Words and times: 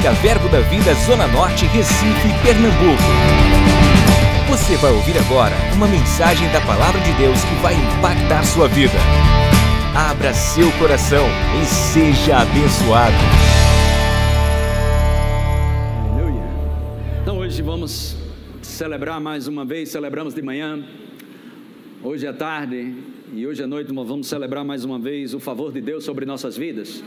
Evangélica 0.00 0.12
Verbo 0.22 0.48
da 0.48 0.60
Vida 0.60 0.94
Zona 0.94 1.26
Norte, 1.28 1.66
Recife, 1.66 2.28
Pernambuco. 2.42 3.02
Você 4.48 4.76
vai 4.76 4.92
ouvir 4.92 5.16
agora 5.18 5.54
uma 5.74 5.86
mensagem 5.86 6.50
da 6.52 6.60
Palavra 6.62 7.00
de 7.00 7.12
Deus 7.12 7.38
que 7.44 7.54
vai 7.56 7.74
impactar 7.74 8.42
sua 8.44 8.66
vida. 8.66 8.94
Abra 9.94 10.32
seu 10.32 10.70
coração 10.78 11.26
e 11.60 11.66
seja 11.66 12.38
abençoado. 12.38 13.14
Aleluia. 16.12 16.44
Então 17.22 17.38
hoje 17.38 17.60
vamos 17.60 18.16
celebrar 18.62 19.20
mais 19.20 19.46
uma 19.46 19.66
vez, 19.66 19.90
celebramos 19.90 20.34
de 20.34 20.40
manhã, 20.40 20.82
hoje 22.02 22.26
à 22.26 22.32
tarde 22.32 22.94
e 23.34 23.46
hoje 23.46 23.62
à 23.62 23.66
noite 23.66 23.92
vamos 23.92 24.26
celebrar 24.26 24.64
mais 24.64 24.82
uma 24.82 24.98
vez 24.98 25.34
o 25.34 25.40
favor 25.40 25.70
de 25.70 25.80
Deus 25.80 26.04
sobre 26.04 26.24
nossas 26.24 26.56
vidas. 26.56 27.04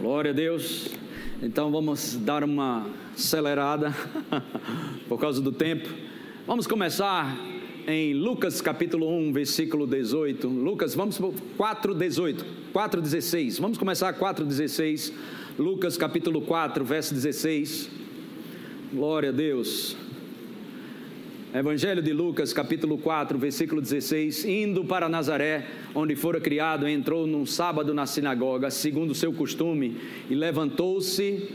Glória 0.00 0.30
a 0.30 0.34
Deus. 0.34 0.99
Então 1.42 1.70
vamos 1.70 2.16
dar 2.16 2.44
uma 2.44 2.86
acelerada 3.14 3.96
por 5.08 5.18
causa 5.18 5.40
do 5.40 5.50
tempo. 5.50 5.88
Vamos 6.46 6.66
começar 6.66 7.34
em 7.86 8.12
Lucas 8.12 8.60
capítulo 8.60 9.08
1, 9.08 9.32
versículo 9.32 9.86
18. 9.86 10.46
Lucas, 10.46 10.94
vamos 10.94 11.16
para 11.16 11.30
4, 11.56 11.94
18. 11.94 12.44
4, 12.74 13.00
16. 13.00 13.58
Vamos 13.58 13.78
começar 13.78 14.12
4, 14.12 14.44
16. 14.44 15.14
Lucas 15.58 15.96
capítulo 15.96 16.42
4, 16.42 16.84
verso 16.84 17.14
16. 17.14 17.90
Glória 18.92 19.30
a 19.30 19.32
Deus. 19.32 19.96
Evangelho 21.52 22.00
de 22.00 22.12
Lucas, 22.12 22.52
capítulo 22.52 22.96
4, 22.96 23.36
versículo 23.36 23.80
16: 23.80 24.44
Indo 24.44 24.84
para 24.84 25.08
Nazaré, 25.08 25.66
onde 25.92 26.14
fora 26.14 26.40
criado, 26.40 26.86
entrou 26.86 27.26
num 27.26 27.44
sábado 27.44 27.92
na 27.92 28.06
sinagoga, 28.06 28.70
segundo 28.70 29.10
o 29.10 29.14
seu 29.16 29.32
costume, 29.32 29.96
e 30.30 30.34
levantou-se 30.36 31.48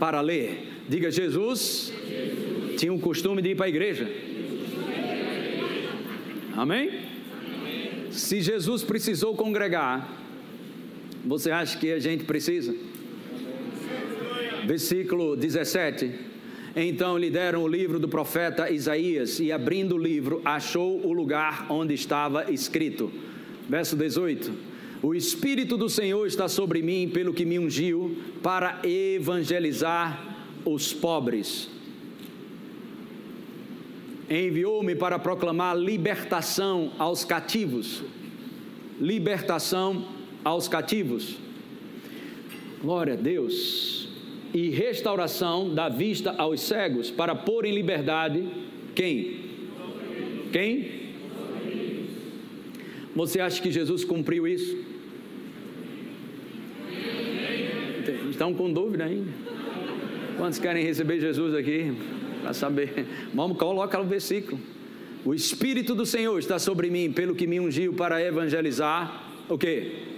para 0.00 0.20
ler. 0.20 0.68
Diga, 0.88 1.12
Jesus, 1.12 1.92
Jesus. 2.08 2.80
tinha 2.80 2.92
um 2.92 2.98
costume 2.98 3.40
de 3.40 3.50
ir 3.50 3.54
para 3.54 3.66
a 3.66 3.68
igreja. 3.68 4.10
Amém? 6.56 6.88
Amém? 6.88 8.10
Se 8.10 8.40
Jesus 8.40 8.82
precisou 8.82 9.36
congregar, 9.36 10.12
você 11.24 11.52
acha 11.52 11.78
que 11.78 11.92
a 11.92 12.00
gente 12.00 12.24
precisa? 12.24 12.74
Versículo 14.66 15.36
17 15.36 16.33
então 16.76 17.16
lhe 17.16 17.30
deram 17.30 17.62
o 17.62 17.68
livro 17.68 18.00
do 18.00 18.08
profeta 18.08 18.68
Isaías, 18.70 19.38
e 19.38 19.52
abrindo 19.52 19.94
o 19.94 19.98
livro, 19.98 20.42
achou 20.44 21.06
o 21.06 21.12
lugar 21.12 21.66
onde 21.70 21.94
estava 21.94 22.50
escrito. 22.50 23.12
Verso 23.68 23.94
18: 23.94 24.52
O 25.00 25.14
Espírito 25.14 25.76
do 25.76 25.88
Senhor 25.88 26.26
está 26.26 26.48
sobre 26.48 26.82
mim, 26.82 27.08
pelo 27.08 27.32
que 27.32 27.44
me 27.44 27.58
ungiu, 27.58 28.16
para 28.42 28.80
evangelizar 28.82 30.36
os 30.64 30.92
pobres. 30.92 31.68
Enviou-me 34.28 34.96
para 34.96 35.18
proclamar 35.18 35.76
libertação 35.76 36.92
aos 36.98 37.24
cativos. 37.24 38.02
Libertação 39.00 40.08
aos 40.42 40.66
cativos. 40.66 41.36
Glória 42.82 43.14
a 43.14 43.16
Deus 43.16 44.03
e 44.54 44.70
restauração 44.70 45.74
da 45.74 45.88
vista 45.88 46.32
aos 46.38 46.60
cegos, 46.60 47.10
para 47.10 47.34
pôr 47.34 47.64
em 47.64 47.74
liberdade 47.74 48.46
quem? 48.94 49.40
Quem? 50.52 51.04
Você 53.16 53.40
acha 53.40 53.60
que 53.60 53.70
Jesus 53.72 54.04
cumpriu 54.04 54.46
isso? 54.46 54.78
Estão 58.30 58.54
com 58.54 58.72
dúvida 58.72 59.04
ainda? 59.04 59.30
Quantos 60.36 60.60
querem 60.60 60.84
receber 60.84 61.20
Jesus 61.20 61.54
aqui? 61.54 61.92
Para 62.40 62.52
saber. 62.52 63.06
Vamos, 63.32 63.58
colocar 63.58 64.00
o 64.00 64.04
versículo. 64.04 64.60
O 65.24 65.34
Espírito 65.34 65.94
do 65.94 66.06
Senhor 66.06 66.38
está 66.38 66.58
sobre 66.58 66.90
mim, 66.90 67.10
pelo 67.10 67.34
que 67.34 67.46
me 67.46 67.58
ungiu 67.58 67.94
para 67.94 68.22
evangelizar. 68.22 69.32
O 69.48 69.58
quê? 69.58 70.13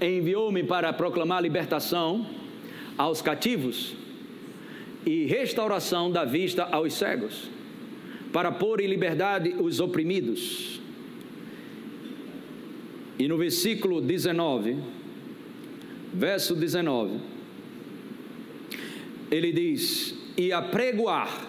Enviou-me 0.00 0.64
para 0.64 0.92
proclamar 0.92 1.42
libertação 1.42 2.26
aos 2.96 3.20
cativos 3.20 3.94
e 5.04 5.24
restauração 5.26 6.10
da 6.10 6.24
vista 6.24 6.64
aos 6.64 6.94
cegos, 6.94 7.50
para 8.32 8.52
pôr 8.52 8.80
em 8.80 8.86
liberdade 8.86 9.54
os 9.58 9.80
oprimidos. 9.80 10.80
E 13.18 13.28
no 13.28 13.36
versículo 13.36 14.00
19, 14.00 14.78
verso 16.12 16.54
19, 16.54 17.18
ele 19.30 19.52
diz: 19.52 20.14
E 20.36 20.52
apregoar, 20.52 21.46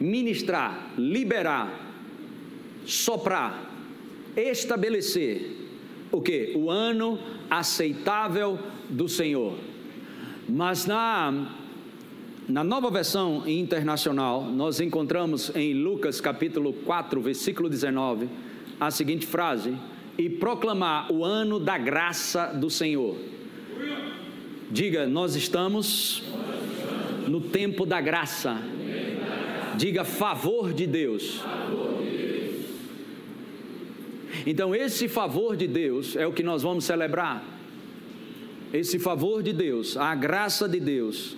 ministrar, 0.00 0.92
liberar, 0.96 1.94
soprar, 2.84 3.70
estabelecer 4.36 5.57
o 6.10 6.20
que? 6.20 6.52
O 6.56 6.70
ano 6.70 7.18
aceitável 7.50 8.58
do 8.88 9.08
Senhor. 9.08 9.54
Mas 10.48 10.86
na, 10.86 11.46
na 12.48 12.64
nova 12.64 12.90
versão 12.90 13.46
internacional, 13.46 14.44
nós 14.44 14.80
encontramos 14.80 15.54
em 15.54 15.74
Lucas 15.74 16.20
capítulo 16.20 16.72
4, 16.72 17.20
versículo 17.20 17.68
19, 17.68 18.28
a 18.80 18.90
seguinte 18.90 19.26
frase: 19.26 19.76
E 20.16 20.30
proclamar 20.30 21.12
o 21.12 21.24
ano 21.24 21.60
da 21.60 21.76
graça 21.76 22.46
do 22.46 22.70
Senhor. 22.70 23.16
Diga, 24.70 25.06
nós 25.06 25.34
estamos 25.34 26.22
no 27.26 27.40
tempo 27.40 27.84
da 27.84 28.00
graça. 28.00 28.58
Diga, 29.76 30.04
favor 30.04 30.72
de 30.72 30.86
Deus. 30.86 31.42
Então, 34.46 34.74
esse 34.74 35.08
favor 35.08 35.56
de 35.56 35.66
Deus 35.66 36.16
é 36.16 36.26
o 36.26 36.32
que 36.32 36.42
nós 36.42 36.62
vamos 36.62 36.84
celebrar. 36.84 37.44
Esse 38.72 38.98
favor 38.98 39.42
de 39.42 39.52
Deus, 39.52 39.96
a 39.96 40.14
graça 40.14 40.68
de 40.68 40.78
Deus, 40.78 41.36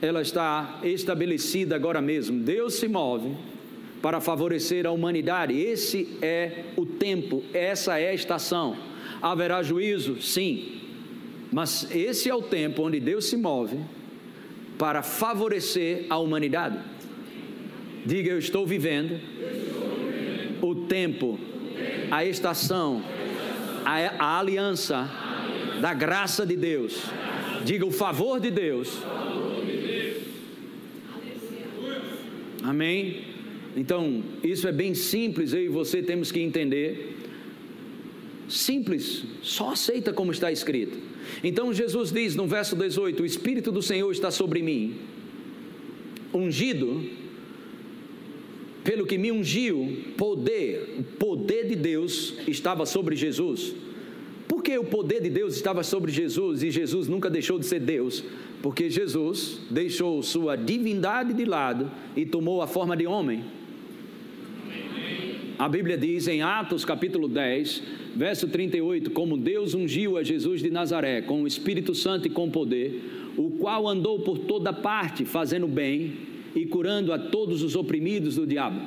ela 0.00 0.20
está 0.22 0.80
estabelecida 0.82 1.74
agora 1.74 2.00
mesmo. 2.00 2.40
Deus 2.40 2.74
se 2.74 2.86
move 2.88 3.34
para 4.02 4.20
favorecer 4.20 4.86
a 4.86 4.90
humanidade. 4.90 5.58
Esse 5.58 6.16
é 6.22 6.64
o 6.76 6.86
tempo, 6.86 7.42
essa 7.52 7.98
é 7.98 8.10
a 8.10 8.14
estação. 8.14 8.76
Haverá 9.20 9.62
juízo? 9.62 10.20
Sim. 10.20 10.78
Mas 11.50 11.88
esse 11.90 12.28
é 12.28 12.34
o 12.34 12.42
tempo 12.42 12.82
onde 12.82 13.00
Deus 13.00 13.24
se 13.26 13.36
move 13.36 13.78
para 14.78 15.02
favorecer 15.02 16.06
a 16.08 16.18
humanidade. 16.18 16.78
Diga, 18.04 18.30
eu 18.30 18.38
estou 18.38 18.66
vivendo 18.66 19.18
o 20.62 20.74
tempo 20.74 21.38
a 22.10 22.24
estação, 22.24 23.02
a, 23.84 24.24
a 24.24 24.38
aliança 24.38 25.10
da 25.80 25.94
graça 25.94 26.44
de 26.44 26.56
Deus. 26.56 27.02
Diga 27.64 27.86
o 27.86 27.90
favor 27.90 28.40
de 28.40 28.50
Deus. 28.50 29.02
Amém? 32.62 33.24
Então, 33.76 34.22
isso 34.42 34.66
é 34.66 34.72
bem 34.72 34.94
simples, 34.94 35.52
eu 35.52 35.62
e 35.62 35.68
você 35.68 36.02
temos 36.02 36.32
que 36.32 36.40
entender. 36.40 37.16
Simples, 38.48 39.24
só 39.42 39.70
aceita 39.70 40.12
como 40.12 40.32
está 40.32 40.50
escrito. 40.50 40.98
Então, 41.44 41.72
Jesus 41.72 42.10
diz 42.10 42.34
no 42.34 42.46
verso 42.46 42.74
18: 42.74 43.22
O 43.22 43.26
Espírito 43.26 43.70
do 43.70 43.82
Senhor 43.82 44.10
está 44.10 44.30
sobre 44.30 44.62
mim, 44.62 44.96
ungido 46.32 47.04
pelo 48.88 49.04
que 49.04 49.18
me 49.18 49.30
ungiu, 49.30 49.98
poder, 50.16 50.96
o 50.98 51.02
poder 51.18 51.68
de 51.68 51.76
Deus 51.76 52.38
estava 52.48 52.86
sobre 52.86 53.14
Jesus. 53.14 53.74
Por 54.48 54.62
que 54.62 54.78
o 54.78 54.84
poder 54.84 55.20
de 55.20 55.28
Deus 55.28 55.56
estava 55.56 55.82
sobre 55.82 56.10
Jesus 56.10 56.62
e 56.62 56.70
Jesus 56.70 57.06
nunca 57.06 57.28
deixou 57.28 57.58
de 57.58 57.66
ser 57.66 57.80
Deus? 57.80 58.24
Porque 58.62 58.88
Jesus 58.88 59.60
deixou 59.70 60.22
sua 60.22 60.56
divindade 60.56 61.34
de 61.34 61.44
lado 61.44 61.90
e 62.16 62.24
tomou 62.24 62.62
a 62.62 62.66
forma 62.66 62.96
de 62.96 63.06
homem. 63.06 63.44
A 65.58 65.68
Bíblia 65.68 65.98
diz 65.98 66.26
em 66.26 66.40
Atos 66.40 66.82
capítulo 66.82 67.28
10, 67.28 67.82
verso 68.16 68.48
38: 68.48 69.10
Como 69.10 69.36
Deus 69.36 69.74
ungiu 69.74 70.16
a 70.16 70.22
Jesus 70.22 70.62
de 70.62 70.70
Nazaré 70.70 71.20
com 71.20 71.42
o 71.42 71.46
Espírito 71.46 71.94
Santo 71.94 72.26
e 72.26 72.30
com 72.30 72.50
poder, 72.50 73.02
o 73.36 73.50
qual 73.50 73.86
andou 73.86 74.20
por 74.20 74.38
toda 74.38 74.72
parte 74.72 75.26
fazendo 75.26 75.68
bem 75.68 76.27
e 76.54 76.66
curando 76.66 77.12
a 77.12 77.18
todos 77.18 77.62
os 77.62 77.76
oprimidos 77.76 78.36
do 78.36 78.46
diabo. 78.46 78.80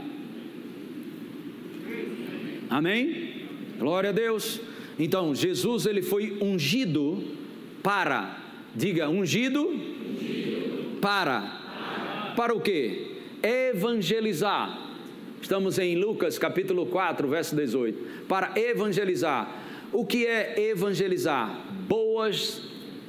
Amém? 2.70 3.48
Glória 3.78 4.12
a 4.12 4.14
Deus. 4.14 4.62
Então, 4.98 5.34
Jesus 5.34 5.86
ele 5.86 6.02
foi 6.02 6.38
ungido 6.42 7.24
para, 7.82 8.38
diga, 8.76 9.10
ungido, 9.10 9.68
ungido. 9.68 11.00
Para. 11.02 12.34
para 12.36 12.56
o 12.56 12.62
quê? 12.62 13.18
Evangelizar. 13.42 14.90
Estamos 15.42 15.80
em 15.80 15.96
Lucas 15.96 16.38
capítulo 16.38 16.86
4, 16.86 17.28
verso 17.28 17.56
18. 17.56 18.26
Para 18.28 18.54
evangelizar. 18.56 19.62
O 19.92 20.06
que 20.06 20.26
é 20.26 20.70
evangelizar? 20.70 21.66
Boas 21.90 22.62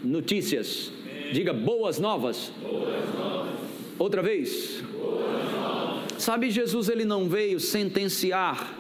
notícias. 0.03 0.91
Diga 1.33 1.53
boas 1.53 2.01
novas. 2.01 2.51
Boas 2.63 3.15
novas. 3.15 3.52
Outra 3.99 4.23
vez. 4.23 4.83
Sabe, 6.19 6.51
Jesus 6.51 6.89
ele 6.89 7.05
não 7.05 7.29
veio 7.29 7.59
sentenciar 7.59 8.79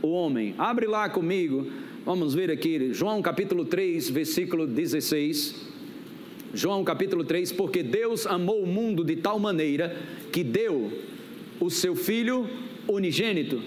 o 0.00 0.08
homem. 0.08 0.54
Abre 0.58 0.86
lá 0.86 1.08
comigo. 1.08 1.66
Vamos 2.04 2.34
ver 2.34 2.50
aqui, 2.50 2.92
João 2.92 3.22
capítulo 3.22 3.64
3, 3.64 4.10
versículo 4.10 4.66
16. 4.66 5.72
João 6.52 6.84
capítulo 6.84 7.24
3, 7.24 7.50
porque 7.52 7.82
Deus 7.82 8.26
amou 8.26 8.62
o 8.62 8.66
mundo 8.66 9.02
de 9.02 9.16
tal 9.16 9.38
maneira 9.38 9.96
que 10.30 10.44
deu 10.44 10.92
o 11.58 11.70
seu 11.70 11.96
Filho 11.96 12.48
unigênito, 12.86 13.60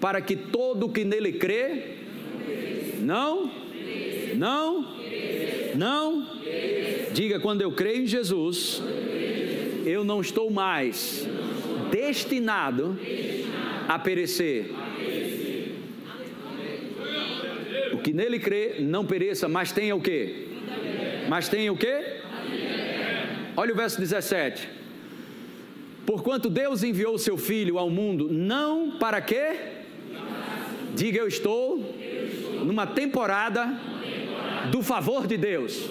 para 0.00 0.20
que 0.20 0.34
todo 0.34 0.88
que 0.88 1.04
nele 1.04 1.32
crê, 1.32 1.96
não, 3.00 3.50
não, 4.36 4.96
não, 5.76 6.26
diga 7.12 7.38
quando 7.38 7.62
eu 7.62 7.70
creio 7.70 8.04
em 8.04 8.06
Jesus, 8.06 8.82
eu 9.84 10.04
não 10.04 10.20
estou 10.20 10.50
mais 10.50 11.26
destinado 11.90 12.98
a 13.88 13.98
perecer. 13.98 14.70
O 17.92 17.98
que 17.98 18.12
nele 18.12 18.38
crê 18.38 18.76
não 18.80 19.04
pereça, 19.04 19.48
mas 19.48 19.72
tenha 19.72 19.94
o 19.94 20.00
quê? 20.00 20.48
Mas 21.28 21.48
tenha 21.48 21.72
o 21.72 21.76
quê? 21.76 22.20
Olha 23.56 23.72
o 23.72 23.76
verso 23.76 24.00
17. 24.00 24.68
Porquanto 26.06 26.48
Deus 26.48 26.82
enviou 26.82 27.14
o 27.14 27.18
seu 27.18 27.36
Filho 27.36 27.78
ao 27.78 27.88
mundo, 27.88 28.28
não 28.30 28.92
para 28.98 29.20
quê? 29.20 29.56
Diga 30.94 31.18
eu 31.18 31.28
estou 31.28 31.78
numa 32.64 32.86
temporada 32.86 33.78
do 34.70 34.82
favor 34.82 35.26
de 35.26 35.36
Deus. 35.36 35.88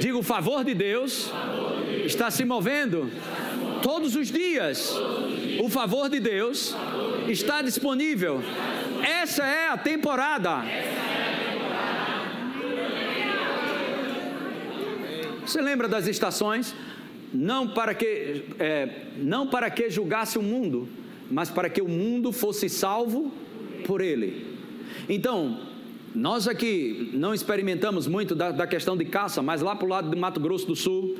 Diga 0.00 0.18
o 0.18 0.22
favor 0.22 0.64
de 0.64 0.74
Deus 0.74 1.32
está 2.06 2.30
se 2.30 2.44
movendo 2.44 3.10
todos 3.82 4.16
os 4.16 4.28
dias. 4.28 4.94
O 5.62 5.68
favor 5.68 6.08
de 6.08 6.20
Deus 6.20 6.74
está 7.28 7.60
disponível. 7.60 8.42
Essa 9.02 9.44
é 9.44 9.68
a 9.68 9.76
temporada. 9.76 10.62
Você 15.44 15.60
lembra 15.60 15.86
das 15.86 16.06
estações? 16.06 16.74
não 17.32 17.68
para 17.68 17.94
que, 17.94 18.44
é, 18.58 18.88
não 19.18 19.46
para 19.46 19.70
que 19.70 19.90
julgasse 19.90 20.38
o 20.38 20.42
mundo, 20.42 20.88
mas 21.30 21.50
para 21.50 21.68
que 21.68 21.82
o 21.82 21.88
mundo 21.88 22.32
fosse 22.32 22.68
salvo 22.68 23.32
por 23.84 24.00
ele. 24.00 24.56
Então, 25.08 25.60
nós 26.14 26.48
aqui 26.48 27.10
não 27.12 27.34
experimentamos 27.34 28.06
muito 28.06 28.34
da, 28.34 28.50
da 28.50 28.66
questão 28.66 28.96
de 28.96 29.04
caça, 29.04 29.42
mas 29.42 29.60
lá 29.60 29.76
para 29.76 29.86
o 29.86 29.88
lado 29.88 30.10
do 30.10 30.16
Mato 30.16 30.40
Grosso 30.40 30.66
do 30.66 30.76
Sul, 30.76 31.16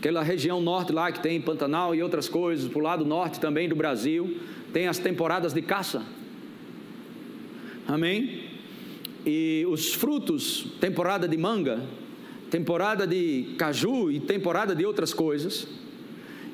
aquela 0.00 0.22
região 0.22 0.62
norte 0.62 0.92
lá 0.92 1.12
que 1.12 1.20
tem 1.20 1.38
Pantanal 1.38 1.94
e 1.94 2.02
outras 2.02 2.26
coisas, 2.26 2.66
para 2.66 2.78
o 2.78 2.82
lado 2.82 3.04
norte 3.04 3.38
também 3.38 3.68
do 3.68 3.76
Brasil, 3.76 4.38
tem 4.72 4.88
as 4.88 4.98
temporadas 4.98 5.52
de 5.52 5.60
caça. 5.60 6.02
Amém? 7.86 8.44
E 9.26 9.66
os 9.68 9.92
frutos, 9.92 10.68
temporada 10.80 11.28
de 11.28 11.36
manga, 11.36 11.82
temporada 12.50 13.06
de 13.06 13.54
caju 13.58 14.10
e 14.10 14.18
temporada 14.18 14.74
de 14.74 14.86
outras 14.86 15.12
coisas. 15.12 15.68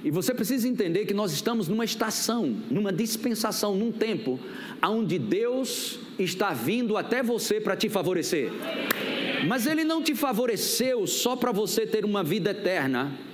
E 0.02 0.10
você 0.10 0.34
precisa 0.34 0.66
entender 0.66 1.06
que 1.06 1.14
nós 1.14 1.32
estamos 1.32 1.68
numa 1.68 1.84
estação, 1.84 2.52
numa 2.68 2.92
dispensação, 2.92 3.76
num 3.76 3.92
tempo 3.92 4.40
onde 4.84 5.20
Deus 5.20 6.00
está 6.18 6.52
vindo 6.52 6.96
até 6.96 7.22
você 7.22 7.60
para 7.60 7.76
te 7.76 7.88
favorecer. 7.88 8.50
Mas 9.46 9.68
Ele 9.68 9.84
não 9.84 10.02
te 10.02 10.16
favoreceu 10.16 11.06
só 11.06 11.36
para 11.36 11.52
você 11.52 11.86
ter 11.86 12.04
uma 12.04 12.24
vida 12.24 12.50
eterna. 12.50 13.24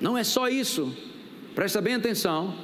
Não 0.00 0.16
é 0.16 0.24
só 0.24 0.48
isso. 0.48 0.94
Presta 1.54 1.80
bem 1.80 1.94
atenção. 1.94 2.54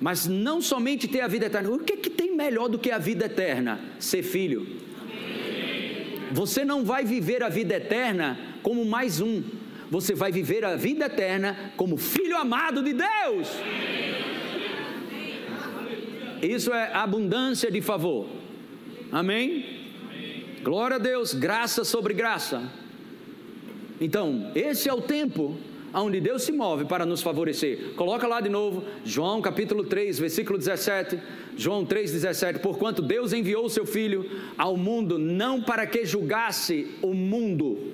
Mas 0.00 0.26
não 0.26 0.60
somente 0.60 1.06
ter 1.06 1.20
a 1.20 1.28
vida 1.28 1.46
eterna. 1.46 1.70
O 1.70 1.78
que, 1.78 1.92
é 1.92 1.96
que 1.96 2.10
tem 2.10 2.34
melhor 2.34 2.68
do 2.68 2.78
que 2.78 2.90
a 2.90 2.98
vida 2.98 3.26
eterna? 3.26 3.80
Ser 3.98 4.22
filho. 4.22 4.66
Você 6.32 6.64
não 6.64 6.84
vai 6.84 7.04
viver 7.04 7.42
a 7.42 7.48
vida 7.48 7.74
eterna 7.74 8.38
como 8.62 8.84
mais 8.84 9.20
um. 9.20 9.42
Você 9.90 10.14
vai 10.14 10.32
viver 10.32 10.64
a 10.64 10.74
vida 10.74 11.04
eterna 11.04 11.72
como 11.76 11.96
filho 11.98 12.36
amado 12.36 12.82
de 12.82 12.94
Deus. 12.94 13.48
Isso 16.42 16.72
é 16.72 16.92
abundância 16.94 17.70
de 17.70 17.80
favor. 17.80 18.26
Amém? 19.12 19.64
Glória 20.62 20.96
a 20.96 20.98
Deus, 20.98 21.34
graça 21.34 21.84
sobre 21.84 22.14
graça. 22.14 22.62
Então, 24.00 24.50
esse 24.54 24.88
é 24.88 24.92
o 24.92 25.02
tempo 25.02 25.58
onde 25.94 26.20
Deus 26.20 26.42
se 26.42 26.52
move 26.52 26.84
para 26.84 27.04
nos 27.04 27.22
favorecer. 27.22 27.94
Coloca 27.94 28.26
lá 28.26 28.40
de 28.40 28.48
novo, 28.48 28.84
João 29.04 29.42
capítulo 29.42 29.84
3, 29.84 30.18
versículo 30.18 30.58
17. 30.58 31.18
João 31.56 31.84
3,17: 31.84 32.60
Porquanto 32.60 33.02
Deus 33.02 33.32
enviou 33.32 33.66
o 33.66 33.70
seu 33.70 33.84
Filho 33.84 34.28
ao 34.56 34.76
mundo, 34.76 35.18
não 35.18 35.60
para 35.60 35.86
que 35.86 36.04
julgasse 36.04 36.90
o 37.02 37.12
mundo, 37.12 37.92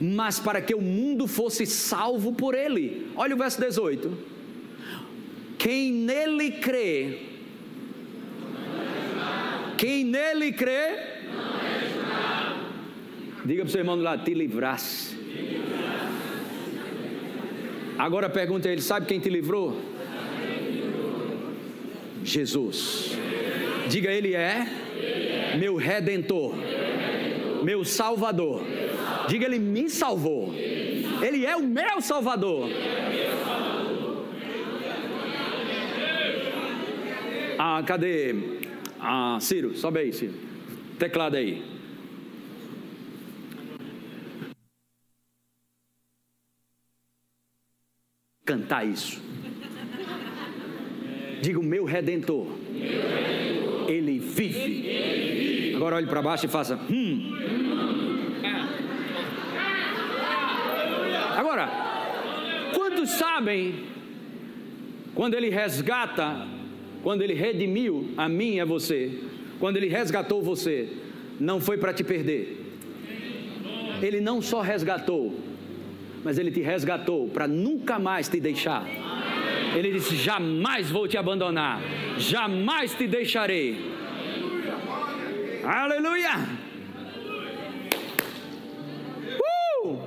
mas 0.00 0.38
para 0.38 0.60
que 0.60 0.74
o 0.74 0.80
mundo 0.80 1.26
fosse 1.26 1.64
salvo 1.64 2.32
por 2.32 2.54
ele. 2.54 3.08
Olha 3.16 3.34
o 3.34 3.38
verso 3.38 3.60
18: 3.60 4.12
Quem 5.58 5.92
nele 5.92 6.52
crê, 6.52 7.18
quem 9.78 10.04
nele 10.04 10.52
crê, 10.52 10.98
diga 13.44 13.62
para 13.62 13.68
o 13.68 13.70
seu 13.70 13.80
irmão 13.80 13.96
lado: 13.96 14.24
te 14.24 14.34
livrasse. 14.34 15.19
Agora 18.00 18.30
pergunta 18.30 18.66
a 18.66 18.72
ele: 18.72 18.80
sabe 18.80 19.04
quem 19.04 19.20
te 19.20 19.28
livrou? 19.28 19.78
Jesus. 22.24 23.18
Diga, 23.88 24.10
Ele 24.10 24.34
é 24.34 24.66
meu 25.58 25.76
redentor, 25.76 26.54
meu 27.62 27.84
salvador. 27.84 28.62
Diga, 29.28 29.44
Ele 29.44 29.58
me 29.58 29.90
salvou. 29.90 30.54
Ele 31.22 31.44
é 31.44 31.54
o 31.54 31.62
meu 31.62 32.00
salvador. 32.00 32.70
Ah, 37.58 37.82
cadê? 37.84 38.34
Ah, 38.98 39.36
Ciro, 39.42 39.76
sobe 39.76 40.00
aí, 40.00 40.12
Ciro. 40.14 40.32
Teclado 40.98 41.36
aí. 41.36 41.62
Cantar 48.50 48.84
isso. 48.84 49.22
Diga 51.40 51.60
o 51.60 51.62
meu 51.62 51.84
redentor. 51.84 52.48
Ele, 53.86 54.18
vive. 54.18 55.72
Agora 55.76 55.94
olhe 55.94 56.08
para 56.08 56.20
baixo 56.20 56.46
e 56.46 56.48
faça. 56.48 56.74
Hum. 56.90 57.32
Agora, 61.36 61.70
quantos 62.74 63.10
sabem 63.10 63.84
quando 65.14 65.34
ele 65.34 65.48
resgata, 65.48 66.44
quando 67.04 67.22
ele 67.22 67.34
redimiu 67.34 68.08
a 68.16 68.28
mim 68.28 68.56
e 68.56 68.60
a 68.60 68.64
você, 68.64 69.16
quando 69.60 69.76
ele 69.76 69.86
resgatou 69.86 70.42
você, 70.42 70.88
não 71.38 71.60
foi 71.60 71.78
para 71.78 71.92
te 71.92 72.02
perder. 72.02 72.74
Ele 74.02 74.20
não 74.20 74.42
só 74.42 74.60
resgatou, 74.60 75.38
mas 76.24 76.38
ele 76.38 76.50
te 76.50 76.60
resgatou 76.60 77.28
para 77.28 77.46
nunca 77.48 77.98
mais 77.98 78.28
te 78.28 78.40
deixar. 78.40 78.84
Ele 79.74 79.92
disse: 79.92 80.16
Jamais 80.16 80.90
vou 80.90 81.06
te 81.06 81.16
abandonar, 81.16 81.80
jamais 82.18 82.94
te 82.94 83.06
deixarei. 83.06 83.90
Aleluia! 85.64 86.36
Uh! 89.84 89.98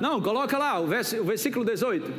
Não, 0.00 0.20
coloca 0.20 0.56
lá 0.56 0.80
o, 0.80 0.86
vers 0.86 1.12
o 1.14 1.24
versículo 1.24 1.64
18. 1.64 2.12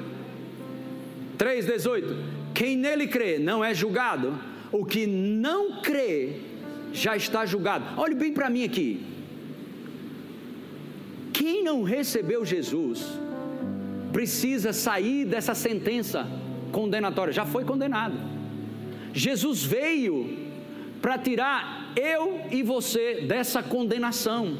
3, 1.38 1.66
18. 1.66 2.16
Quem 2.54 2.76
nele 2.76 3.08
crê 3.08 3.40
não 3.40 3.64
é 3.64 3.74
julgado, 3.74 4.38
o 4.72 4.86
que 4.86 5.08
não 5.08 5.82
crê 5.82 6.42
já 6.92 7.16
está 7.16 7.46
julgado. 7.46 7.86
Olhe 7.98 8.16
bem 8.16 8.34
para 8.34 8.50
mim 8.50 8.66
aqui. 8.66 9.06
Quem 11.32 11.64
não 11.64 11.84
recebeu 11.84 12.44
Jesus 12.44 13.18
precisa 14.12 14.74
sair 14.74 15.26
dessa 15.26 15.54
sentença 15.54 16.28
condenatória, 16.72 17.34
já 17.34 17.46
foi 17.46 17.64
condenado. 17.64 18.18
Jesus 19.14 19.64
veio 19.64 20.38
para 21.02 21.18
tirar 21.18 21.92
eu 21.96 22.42
e 22.52 22.62
você 22.62 23.22
dessa 23.22 23.64
condenação. 23.64 24.58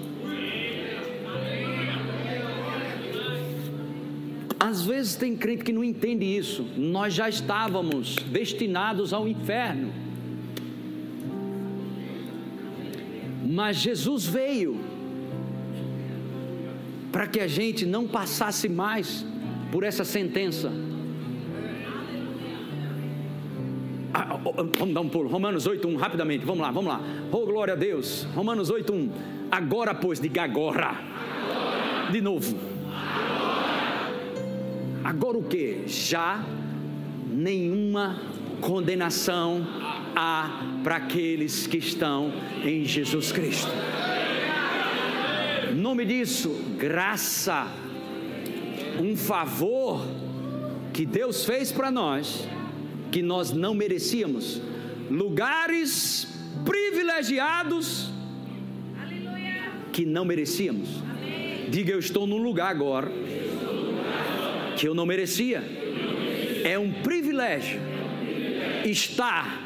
Às 4.60 4.86
vezes 4.86 5.16
tem 5.16 5.38
crente 5.38 5.64
que 5.64 5.72
não 5.72 5.84
entende 5.84 6.26
isso. 6.26 6.68
Nós 6.76 7.14
já 7.14 7.30
estávamos 7.30 8.16
destinados 8.16 9.14
ao 9.14 9.28
inferno. 9.28 9.94
Mas 13.48 13.78
Jesus 13.78 14.26
veio 14.26 14.80
para 17.12 17.26
que 17.26 17.40
a 17.40 17.48
gente 17.48 17.86
não 17.86 18.08
passasse 18.08 18.68
mais 18.68 19.26
por 19.72 19.84
essa 19.84 20.04
sentença. 20.04 20.72
Ah, 24.14 24.40
vamos 24.78 24.94
dar 24.94 25.02
um 25.02 25.10
pulo. 25.10 25.30
Romanos 25.30 25.68
8:1 25.68 25.96
rapidamente. 25.96 26.46
Vamos 26.46 26.62
lá, 26.62 26.72
vamos 26.72 26.90
lá. 26.90 27.02
Oh 27.32 27.46
glória 27.46 27.74
a 27.74 27.78
Deus. 27.78 28.28
Romanos 28.36 28.72
8:1. 28.72 29.10
Agora 29.52 29.94
pois, 29.94 30.20
diga 30.20 30.44
agora. 30.44 30.96
De 32.12 32.22
novo. 32.22 32.58
Agora 35.04 35.38
o 35.38 35.44
que? 35.44 35.84
Já 35.88 36.44
nenhuma 37.32 38.20
condenação 38.62 39.66
há 40.16 40.66
para 40.84 40.98
aqueles 40.98 41.68
que 41.68 41.78
estão 41.78 42.32
em 42.64 42.84
Jesus 42.84 43.32
Cristo. 43.32 43.72
Nome 45.76 46.04
disso, 46.04 46.50
graça, 46.78 47.68
um 49.00 49.16
favor 49.16 50.06
que 50.94 51.06
Deus 51.06 51.46
fez 51.46 51.72
para 51.72 51.90
nós, 51.90 52.48
que 53.12 53.22
nós 53.22 53.52
não 53.52 53.74
merecíamos, 53.74 54.62
lugares 55.10 56.28
privilegiados 56.66 58.12
que 59.92 60.06
não 60.06 60.26
merecíamos. 60.26 60.90
Diga, 61.70 61.92
eu 61.92 62.00
estou 62.00 62.26
num 62.28 62.38
lugar 62.38 62.70
agora 62.70 63.12
que 64.76 64.88
eu 64.88 64.94
não 64.94 65.06
merecia. 65.06 65.64
É 66.64 66.78
um 66.78 66.92
privilégio 66.92 67.80
estar 68.86 69.62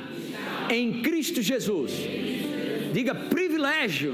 em 0.69 1.01
Cristo 1.01 1.41
Jesus. 1.41 1.93
Diga 2.93 3.15
privilégio. 3.15 4.13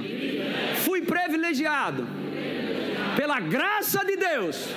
Fui 0.84 1.02
privilegiado 1.02 2.08
pela 3.16 3.40
graça 3.40 4.04
de 4.06 4.16
Deus. 4.16 4.70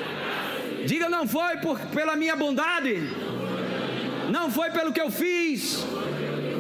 Diga 0.87 1.09
não 1.09 1.27
foi 1.27 1.57
por, 1.59 1.79
pela 1.79 2.17
minha 2.17 2.35
bondade, 2.37 2.95
não 4.31 4.51
foi 4.51 4.71
pelo 4.71 4.93
que 4.93 5.01
eu 5.01 5.11
fiz, 5.11 5.85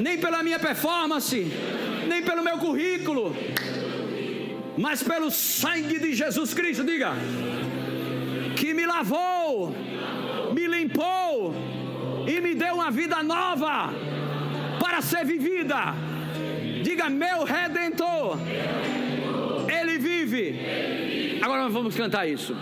nem 0.00 0.18
pela 0.18 0.42
minha 0.42 0.58
performance, 0.58 1.46
nem 2.06 2.22
pelo 2.22 2.42
meu 2.42 2.58
currículo, 2.58 3.34
mas 4.76 5.02
pelo 5.02 5.30
sangue 5.30 5.98
de 5.98 6.14
Jesus 6.14 6.54
Cristo. 6.54 6.84
Diga 6.84 7.12
que 8.56 8.72
me 8.72 8.86
lavou, 8.86 9.74
me 10.54 10.66
limpou 10.66 11.54
e 12.26 12.40
me 12.40 12.54
deu 12.54 12.74
uma 12.74 12.90
vida 12.90 13.22
nova 13.22 13.92
para 14.80 15.00
ser 15.00 15.24
vivida. 15.24 15.94
Diga, 16.82 17.08
meu 17.08 17.44
redentor, 17.44 18.38
ele 19.68 19.98
vive. 19.98 21.40
Agora 21.42 21.68
vamos 21.68 21.94
cantar 21.96 22.28
isso. 22.28 22.56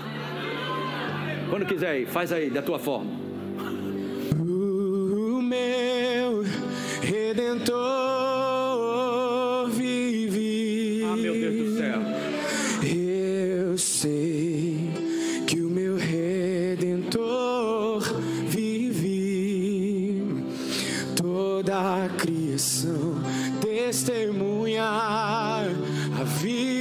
Quando 1.51 1.67
quiser 1.67 1.91
aí, 1.91 2.07
faz 2.07 2.31
aí 2.31 2.49
da 2.49 2.63
tua 2.63 2.79
forma. 2.79 3.11
O 4.39 5.43
meu 5.43 6.45
redentor 7.03 7.81
vive. 9.71 11.03
Ah, 11.05 11.17
meu 11.17 11.35
Deus 11.35 11.57
do 11.57 11.77
céu. 11.77 12.01
Eu 12.89 13.77
sei 13.77 14.91
que 15.49 15.61
o 15.61 15.69
meu 15.69 15.97
redentor 15.97 18.01
vive. 18.47 20.23
Toda 21.17 22.05
a 22.05 22.09
criação 22.11 23.17
testemunha 23.61 24.85
a 24.85 25.65
vida 26.25 26.80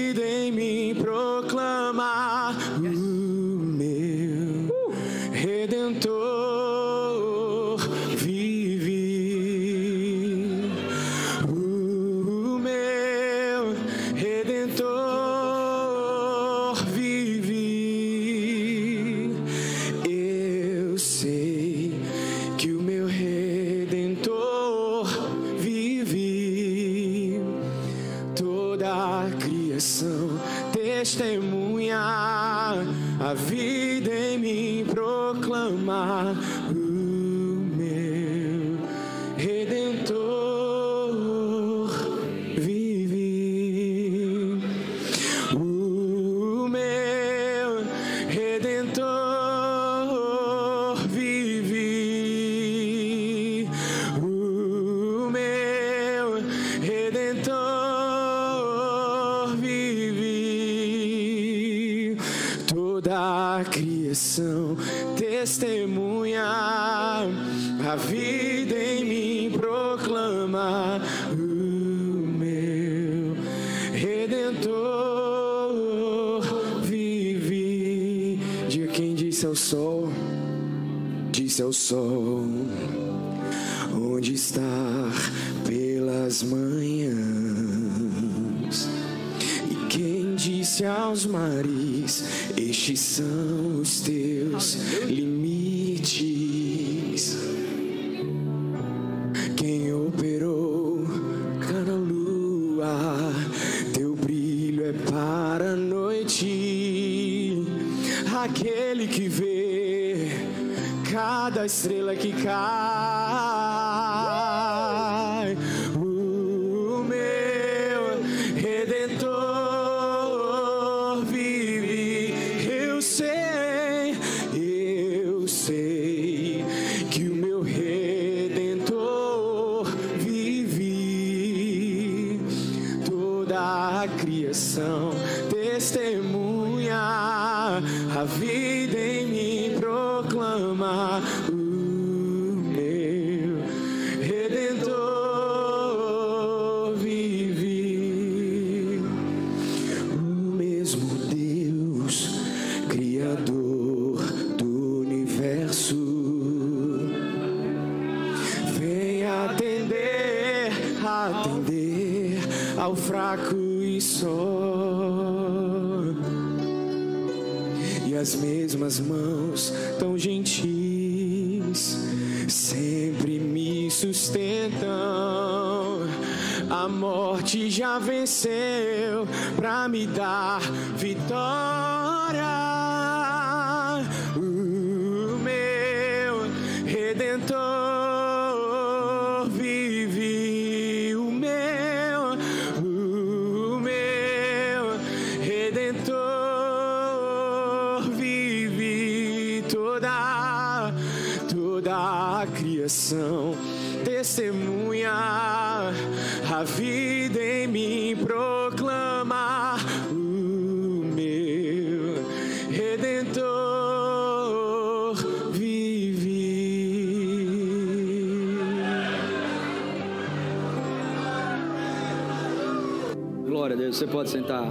Glória 223.99 223.99
a 223.99 223.99
Deus, 223.99 223.99
você 223.99 224.07
pode 224.07 224.29
sentar. 224.29 224.63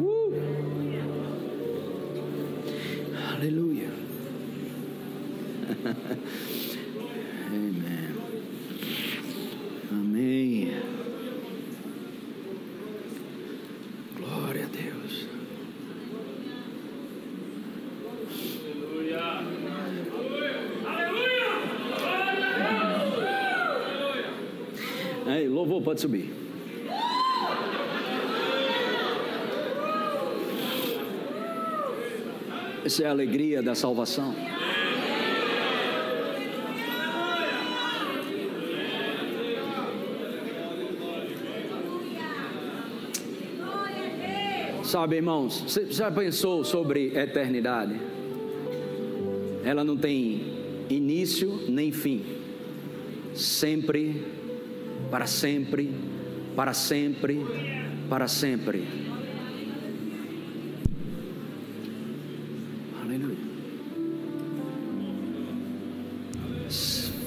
Uh! 0.00 0.32
Aleluia. 3.36 3.90
pode 25.84 26.00
subir. 26.00 26.43
Essa 32.84 33.04
é 33.04 33.06
a 33.06 33.10
alegria 33.10 33.62
da 33.62 33.74
salvação. 33.74 34.34
Sabe, 44.84 45.16
irmãos, 45.16 45.62
você 45.62 45.90
já 45.90 46.10
pensou 46.10 46.62
sobre 46.62 47.16
eternidade? 47.18 47.98
Ela 49.64 49.82
não 49.82 49.96
tem 49.96 50.42
início 50.90 51.64
nem 51.66 51.90
fim, 51.90 52.22
sempre 53.34 54.22
para 55.10 55.26
sempre, 55.26 55.90
para 56.54 56.74
sempre, 56.74 57.40
para 58.10 58.28
sempre. 58.28 59.03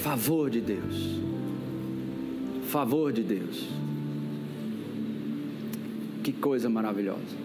Favor 0.07 0.49
de 0.49 0.61
Deus. 0.61 1.19
Favor 2.69 3.11
de 3.11 3.23
Deus. 3.23 3.67
Que 6.23 6.31
coisa 6.31 6.69
maravilhosa. 6.69 7.35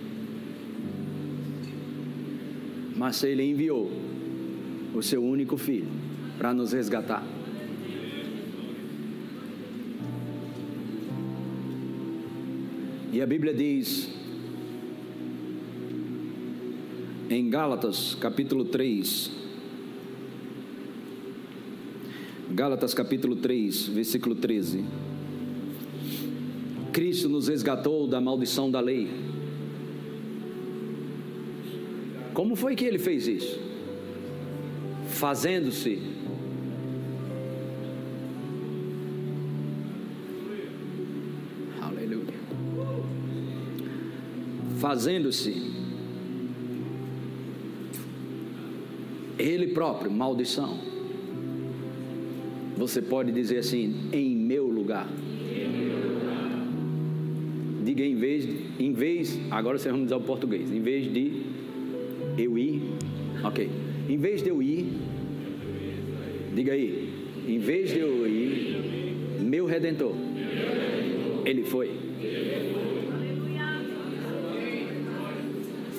Mas 2.97 3.21
Ele 3.25 3.43
enviou 3.43 3.91
o 4.95 5.03
seu 5.03 5.25
único 5.25 5.57
filho 5.57 5.89
para 6.39 6.55
nos 6.55 6.73
resgatar. 6.73 7.27
E 13.13 13.21
a 13.21 13.27
Bíblia 13.27 13.53
diz 13.53 14.09
em 17.29 17.51
Gálatas, 17.51 18.15
capítulo 18.21 18.67
3, 18.67 19.42
Gálatas 22.55 22.93
capítulo 22.93 23.37
3, 23.37 23.89
versículo 23.89 24.35
13. 24.35 24.85
Cristo 26.93 27.29
nos 27.29 27.49
resgatou 27.49 28.07
da 28.07 28.21
maldição 28.21 28.71
da 28.71 28.79
lei. 28.79 29.09
Como 32.35 32.55
foi 32.55 32.77
que 32.77 32.85
ele 32.85 32.99
fez 32.99 33.27
isso? 33.27 33.59
Fazendo-se 35.09 35.99
fazendo-se 44.79 45.73
ele 49.39 49.69
próprio 49.69 50.11
maldição. 50.11 50.92
Você 52.83 53.01
pode 53.01 53.31
dizer 53.31 53.59
assim, 53.59 53.95
em 54.13 54.35
meu 54.35 54.67
lugar. 54.67 55.09
Diga 57.85 58.05
em 58.05 58.17
vez, 58.17 58.49
em 58.77 58.93
vez, 58.93 59.39
agora 59.53 59.79
vocês 59.79 59.95
vão 59.95 60.03
dizer 60.03 60.17
o 60.17 60.21
português, 60.21 60.69
em 60.73 60.81
vez 60.81 61.13
de 61.13 61.43
eu 62.37 62.59
ir, 62.59 62.83
ok, 63.45 63.71
em 64.09 64.17
vez 64.17 64.43
de 64.43 64.49
eu 64.49 64.61
ir, 64.61 64.87
diga 66.57 66.73
aí, 66.73 67.09
em 67.47 67.59
vez 67.59 67.93
de 67.93 68.01
eu 68.01 68.27
ir, 68.27 69.15
meu 69.41 69.65
redentor, 69.65 70.15
ele 71.45 71.63
foi. 71.63 71.91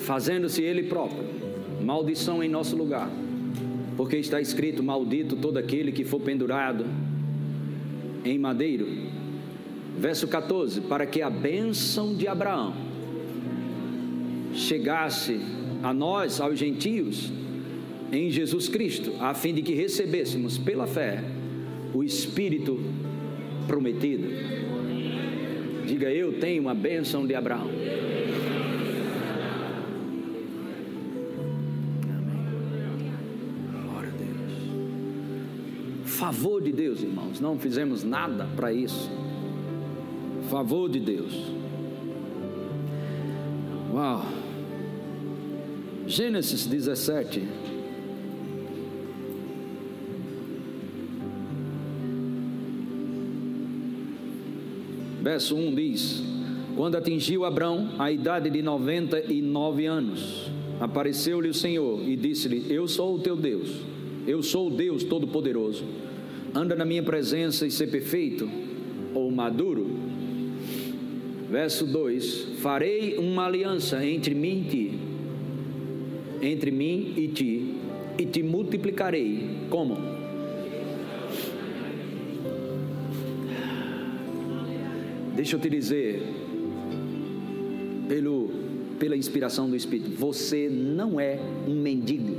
fazendo-se 0.04 0.62
ele 0.62 0.82
próprio. 0.82 1.24
Maldição 1.80 2.42
em 2.42 2.48
nosso 2.48 2.76
lugar, 2.76 3.10
porque 3.96 4.16
está 4.16 4.40
escrito: 4.40 4.82
Maldito 4.82 5.36
todo 5.36 5.58
aquele 5.58 5.92
que 5.92 6.04
for 6.04 6.20
pendurado 6.20 6.86
em 8.24 8.38
madeiro. 8.38 8.86
Verso 9.98 10.26
14: 10.26 10.82
Para 10.82 11.06
que 11.06 11.22
a 11.22 11.30
bênção 11.30 12.14
de 12.14 12.26
Abraão 12.26 12.74
chegasse 14.52 15.40
a 15.82 15.92
nós, 15.92 16.40
aos 16.40 16.58
gentios, 16.58 17.32
em 18.10 18.30
Jesus 18.30 18.68
Cristo, 18.68 19.12
a 19.20 19.34
fim 19.34 19.52
de 19.52 19.62
que 19.62 19.74
recebêssemos 19.74 20.56
pela 20.56 20.86
fé 20.86 21.22
o 21.92 22.02
Espírito 22.02 22.80
prometido. 23.66 24.28
Diga 25.86 26.10
eu 26.10 26.38
tenho 26.40 26.68
a 26.68 26.74
bênção 26.74 27.26
de 27.26 27.34
Abraão. 27.34 27.68
Favor 36.24 36.62
de 36.62 36.72
Deus, 36.72 37.02
irmãos, 37.02 37.38
não 37.38 37.58
fizemos 37.58 38.02
nada 38.02 38.48
para 38.56 38.72
isso. 38.72 39.10
Favor 40.48 40.88
de 40.88 40.98
Deus. 40.98 41.34
Uau. 43.92 44.24
Gênesis 46.06 46.64
17. 46.64 47.42
Verso 55.20 55.54
1 55.54 55.74
diz: 55.74 56.22
Quando 56.74 56.96
atingiu 56.96 57.44
Abrão 57.44 57.90
a 57.98 58.10
idade 58.10 58.48
de 58.48 58.62
99 58.62 59.84
anos, 59.84 60.50
apareceu-lhe 60.80 61.50
o 61.50 61.54
Senhor 61.54 62.00
e 62.08 62.16
disse-lhe: 62.16 62.64
Eu 62.70 62.88
sou 62.88 63.16
o 63.16 63.18
teu 63.18 63.36
Deus, 63.36 63.68
eu 64.26 64.42
sou 64.42 64.68
o 64.68 64.70
Deus 64.70 65.04
Todo-Poderoso 65.04 65.84
anda 66.52 66.74
na 66.74 66.84
minha 66.84 67.02
presença 67.02 67.66
e 67.66 67.70
ser 67.70 67.86
perfeito 67.88 68.50
ou 69.14 69.30
maduro. 69.30 69.86
Verso 71.50 71.86
2: 71.86 72.58
Farei 72.60 73.16
uma 73.16 73.46
aliança 73.46 74.04
entre 74.04 74.34
mim 74.34 74.66
e 74.66 74.70
ti, 74.70 74.98
entre 76.42 76.70
mim 76.70 77.14
e 77.16 77.28
ti, 77.28 77.74
e 78.18 78.26
te 78.26 78.42
multiplicarei. 78.42 79.66
Como? 79.70 79.96
Deixa 85.36 85.56
eu 85.56 85.60
te 85.60 85.68
dizer, 85.68 86.22
pelo 88.08 88.64
pela 88.98 89.16
inspiração 89.16 89.68
do 89.68 89.76
Espírito. 89.76 90.10
Você 90.12 90.68
não 90.68 91.18
é 91.20 91.38
um 91.68 91.74
mendigo. 91.74 92.34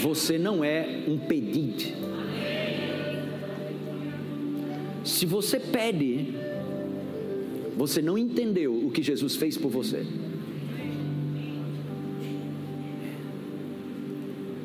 Você 0.00 0.38
não 0.38 0.62
é 0.62 1.02
um 1.08 1.18
pedinte. 1.18 1.94
Se 5.24 5.26
você 5.26 5.58
pede, 5.58 6.34
você 7.78 8.02
não 8.02 8.18
entendeu 8.18 8.74
o 8.74 8.90
que 8.90 9.02
Jesus 9.02 9.36
fez 9.36 9.56
por 9.56 9.70
você. 9.70 10.04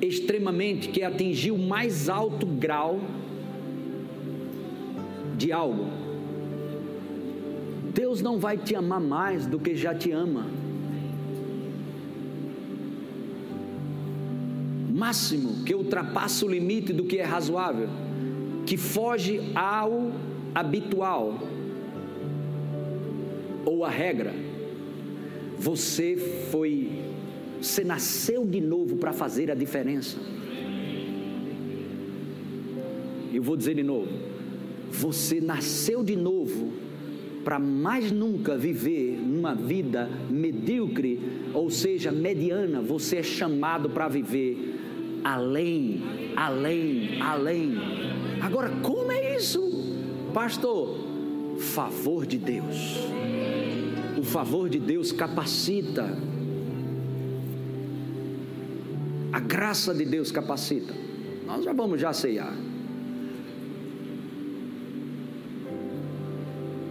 extremamente, 0.02 0.90
que 0.90 1.02
atingiu 1.02 1.54
o 1.54 1.59
mais 1.59 2.11
alto 2.11 2.44
grau 2.44 3.00
de 5.40 5.50
algo. 5.50 5.87
Deus 7.94 8.20
não 8.20 8.38
vai 8.38 8.59
te 8.59 8.74
amar 8.74 9.00
mais 9.00 9.46
do 9.46 9.59
que 9.59 9.74
já 9.74 9.94
te 9.94 10.12
ama. 10.12 10.46
Máximo 14.92 15.64
que 15.64 15.74
ultrapassa 15.74 16.44
o 16.44 16.48
limite 16.48 16.92
do 16.92 17.05
que 17.05 17.16
é 17.16 17.24
razoável, 17.24 17.88
que 18.66 18.76
foge 18.76 19.40
ao 19.55 20.12
habitual 20.55 21.38
ou 23.64 23.83
à 23.83 23.88
regra. 23.88 24.35
Você 25.59 26.16
foi 26.50 27.00
você 27.62 27.83
nasceu 27.85 28.46
de 28.46 28.61
novo 28.61 28.96
para 28.96 29.12
fazer 29.12 29.50
a 29.50 29.55
diferença. 29.55 30.18
Eu 33.33 33.42
vou 33.42 33.57
dizer 33.57 33.74
de 33.74 33.83
novo. 33.83 34.39
Você 34.90 35.40
nasceu 35.40 36.03
de 36.03 36.16
novo 36.16 36.72
para 37.44 37.59
mais 37.59 38.12
nunca 38.12 38.57
viver 38.57 39.18
uma 39.18 39.55
vida 39.55 40.09
medíocre, 40.29 41.18
ou 41.55 41.70
seja, 41.70 42.12
mediana. 42.12 42.81
Você 42.81 43.16
é 43.16 43.22
chamado 43.22 43.90
para 43.90 44.09
viver 44.09 44.79
além, 45.24 46.03
além, 46.37 47.20
além. 47.20 47.74
Agora, 48.42 48.70
como 48.83 49.11
é 49.12 49.37
isso, 49.37 49.61
pastor? 50.35 50.98
Favor 51.59 52.26
de 52.26 52.38
Deus. 52.38 52.98
O 54.18 54.22
favor 54.22 54.68
de 54.68 54.79
Deus 54.79 55.12
capacita 55.12 56.16
a 59.33 59.38
graça 59.38 59.94
de 59.94 60.05
Deus 60.05 60.33
capacita. 60.33 60.92
Nós 61.46 61.64
já 61.64 61.72
vamos 61.72 62.00
já 62.00 62.12
ceiar. 62.12 62.53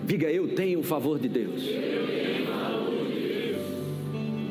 Diga, 0.09 0.31
eu 0.31 0.47
tenho 0.47 0.79
o 0.79 0.83
favor 0.83 1.19
de 1.19 1.29
Deus. 1.29 1.63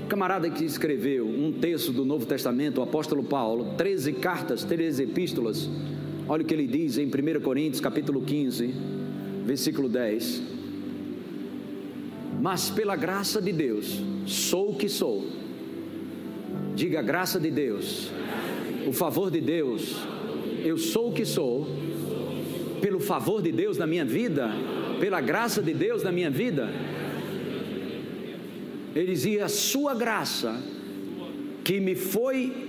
Camarada 0.09 0.49
que 0.49 0.65
escreveu 0.65 1.27
um 1.27 1.51
texto 1.51 1.93
do 1.93 2.05
Novo 2.05 2.25
Testamento, 2.25 2.79
o 2.79 2.83
apóstolo 2.85 3.25
Paulo, 3.25 3.75
13 3.77 4.13
cartas, 4.13 4.63
13 4.63 5.03
epístolas. 5.03 5.69
Olha 6.29 6.45
o 6.45 6.47
que 6.47 6.55
ele 6.55 6.69
diz 6.69 6.97
em 6.97 7.07
1 7.07 7.41
Coríntios, 7.43 7.81
capítulo 7.81 8.23
15, 8.23 8.73
versículo 9.45 9.89
10. 9.89 10.43
Mas 12.41 12.71
pela 12.71 12.95
graça 12.95 13.43
de 13.43 13.53
Deus, 13.53 14.01
sou 14.27 14.71
o 14.71 14.77
que 14.77 14.89
sou 14.89 15.27
Diga 16.79 17.03
graça 17.03 17.41
de 17.41 17.51
Deus, 17.51 18.09
o 18.87 18.93
favor 18.93 19.33
de 19.33 19.41
Deus. 19.41 19.97
Eu 20.65 20.79
sou 20.79 21.09
o 21.09 21.13
que 21.13 21.25
sou, 21.25 21.67
pelo 22.81 23.01
favor 23.01 23.43
de 23.43 23.51
Deus 23.51 23.77
na 23.77 23.85
minha 23.85 24.05
vida, 24.05 24.49
pela 25.01 25.21
graça 25.21 25.63
de 25.63 25.73
Deus 25.73 26.03
na 26.03 26.13
minha 26.13 26.31
vida. 26.31 26.69
Ele 28.95 29.13
dizia: 29.13 29.45
a 29.45 29.49
Sua 29.49 29.95
graça 29.95 30.63
que 31.65 31.81
me 31.81 31.95
foi 31.95 32.69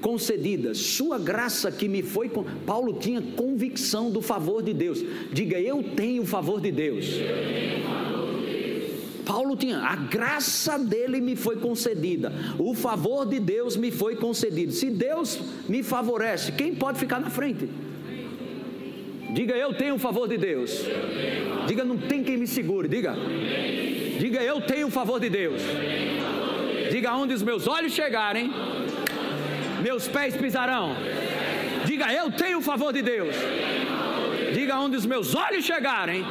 concedida, 0.00 0.74
Sua 0.74 1.18
graça 1.18 1.70
que 1.70 1.88
me 1.88 2.02
foi. 2.02 2.30
Paulo 2.66 2.94
tinha 2.94 3.20
convicção 3.20 4.10
do 4.10 4.20
favor 4.20 4.62
de 4.62 4.72
Deus. 4.72 5.02
Diga, 5.32 5.58
eu 5.58 5.82
tenho 5.82 6.22
o 6.22 6.26
favor 6.26 6.60
de 6.60 6.70
Deus. 6.70 7.06
Paulo 9.24 9.54
tinha, 9.54 9.78
a 9.78 9.94
graça 9.94 10.76
dele 10.76 11.20
me 11.20 11.36
foi 11.36 11.54
concedida, 11.56 12.32
o 12.58 12.74
favor 12.74 13.24
de 13.24 13.38
Deus 13.38 13.76
me 13.76 13.92
foi 13.92 14.16
concedido. 14.16 14.72
Se 14.72 14.90
Deus 14.90 15.38
me 15.68 15.84
favorece, 15.84 16.50
quem 16.50 16.74
pode 16.74 16.98
ficar 16.98 17.20
na 17.20 17.30
frente? 17.30 17.68
Diga, 19.32 19.54
eu 19.54 19.72
tenho 19.74 19.94
o 19.94 19.98
favor 19.98 20.26
de 20.26 20.36
Deus. 20.36 20.84
Diga, 21.70 21.84
não 21.84 21.96
tem 21.96 22.24
quem 22.24 22.36
me 22.36 22.48
segure. 22.48 22.88
Diga, 22.88 23.14
diga, 24.18 24.40
eu 24.42 24.60
tenho 24.60 24.88
o 24.88 24.90
favor 24.90 25.20
de 25.24 25.28
Deus. 25.30 25.62
Diga, 26.90 27.12
onde 27.14 27.32
os 27.32 27.44
meus 27.48 27.68
olhos 27.68 27.92
chegarem, 27.92 28.50
meus 29.80 30.08
pés 30.08 30.36
pisarão. 30.36 30.96
Diga, 31.84 32.12
eu 32.12 32.26
tenho 32.32 32.58
o 32.58 32.66
favor 32.70 32.92
de 32.92 33.02
Deus. 33.02 33.36
Diga, 34.52 34.80
onde 34.84 34.96
os 34.96 35.06
meus 35.06 35.32
olhos 35.44 35.64
chegarem, 35.64 36.24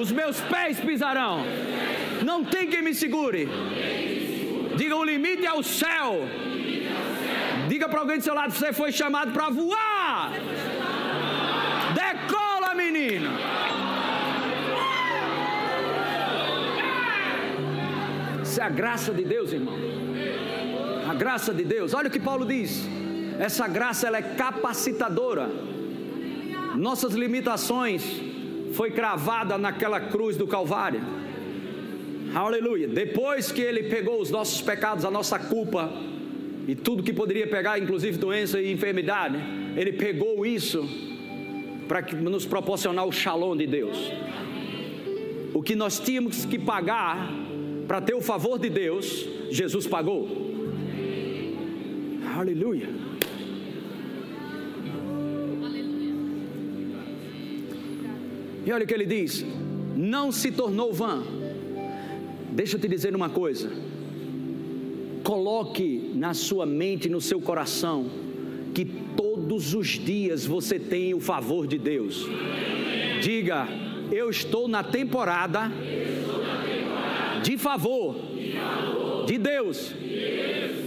os 0.00 0.12
meus 0.12 0.38
pés 0.52 0.78
pisarão. 0.78 1.34
Não 2.30 2.38
tem 2.44 2.68
quem 2.68 2.82
me 2.88 2.94
segure. 2.94 3.48
Diga 4.76 4.94
o 4.94 5.04
limite 5.12 5.44
é 5.44 5.52
o 5.52 5.64
céu. 5.64 6.10
Diga 7.68 7.88
para 7.88 8.00
alguém 8.02 8.18
do 8.18 8.22
seu 8.22 8.34
lado: 8.34 8.52
você 8.52 8.72
foi 8.72 8.92
chamado 8.92 9.32
para 9.32 9.50
voar. 9.50 9.99
É 18.60 18.62
a 18.62 18.68
graça 18.68 19.12
de 19.12 19.24
Deus, 19.24 19.52
irmão. 19.52 19.74
A 21.08 21.14
graça 21.14 21.52
de 21.52 21.64
Deus. 21.64 21.94
Olha 21.94 22.08
o 22.08 22.10
que 22.10 22.20
Paulo 22.20 22.44
diz. 22.44 22.86
Essa 23.38 23.66
graça 23.66 24.06
ela 24.06 24.18
é 24.18 24.22
capacitadora. 24.22 25.48
Nossas 26.76 27.14
limitações 27.14 28.20
foi 28.74 28.90
cravada 28.90 29.56
naquela 29.56 29.98
cruz 29.98 30.36
do 30.36 30.46
Calvário. 30.46 31.00
Aleluia. 32.34 32.86
Depois 32.86 33.50
que 33.50 33.62
ele 33.62 33.84
pegou 33.84 34.20
os 34.20 34.30
nossos 34.30 34.60
pecados, 34.60 35.04
a 35.04 35.10
nossa 35.10 35.38
culpa 35.38 35.90
e 36.68 36.74
tudo 36.74 37.02
que 37.02 37.12
poderia 37.12 37.46
pegar, 37.46 37.78
inclusive 37.78 38.18
doença 38.18 38.60
e 38.60 38.70
enfermidade, 38.70 39.38
ele 39.76 39.94
pegou 39.94 40.44
isso 40.44 40.86
para 41.88 42.02
nos 42.12 42.44
proporcionar 42.44 43.06
o 43.06 43.10
shalom 43.10 43.56
de 43.56 43.66
Deus. 43.66 44.12
O 45.52 45.62
que 45.62 45.74
nós 45.74 45.98
tínhamos 45.98 46.44
que 46.44 46.58
pagar 46.58 47.32
para 47.90 48.00
ter 48.00 48.14
o 48.14 48.20
favor 48.20 48.56
de 48.56 48.70
Deus, 48.70 49.26
Jesus 49.50 49.84
pagou. 49.84 50.28
Aleluia. 52.36 52.88
E 58.64 58.70
olha 58.70 58.84
o 58.84 58.86
que 58.86 58.94
ele 58.94 59.06
diz: 59.06 59.44
não 59.96 60.30
se 60.30 60.52
tornou 60.52 60.92
vã 60.92 61.20
Deixa 62.52 62.76
eu 62.76 62.80
te 62.80 62.86
dizer 62.86 63.12
uma 63.16 63.28
coisa. 63.28 63.68
Coloque 65.24 66.12
na 66.14 66.32
sua 66.32 66.64
mente, 66.64 67.08
no 67.08 67.20
seu 67.20 67.40
coração, 67.40 68.08
que 68.72 68.84
todos 69.16 69.74
os 69.74 69.88
dias 69.88 70.46
você 70.46 70.78
tem 70.78 71.12
o 71.12 71.18
favor 71.18 71.66
de 71.66 71.76
Deus. 71.76 72.24
Diga, 73.20 73.66
eu 74.12 74.30
estou 74.30 74.68
na 74.68 74.84
temporada 74.84 75.72
de 77.42 77.56
favor 77.58 78.16
de 79.26 79.38
Deus. 79.38 79.92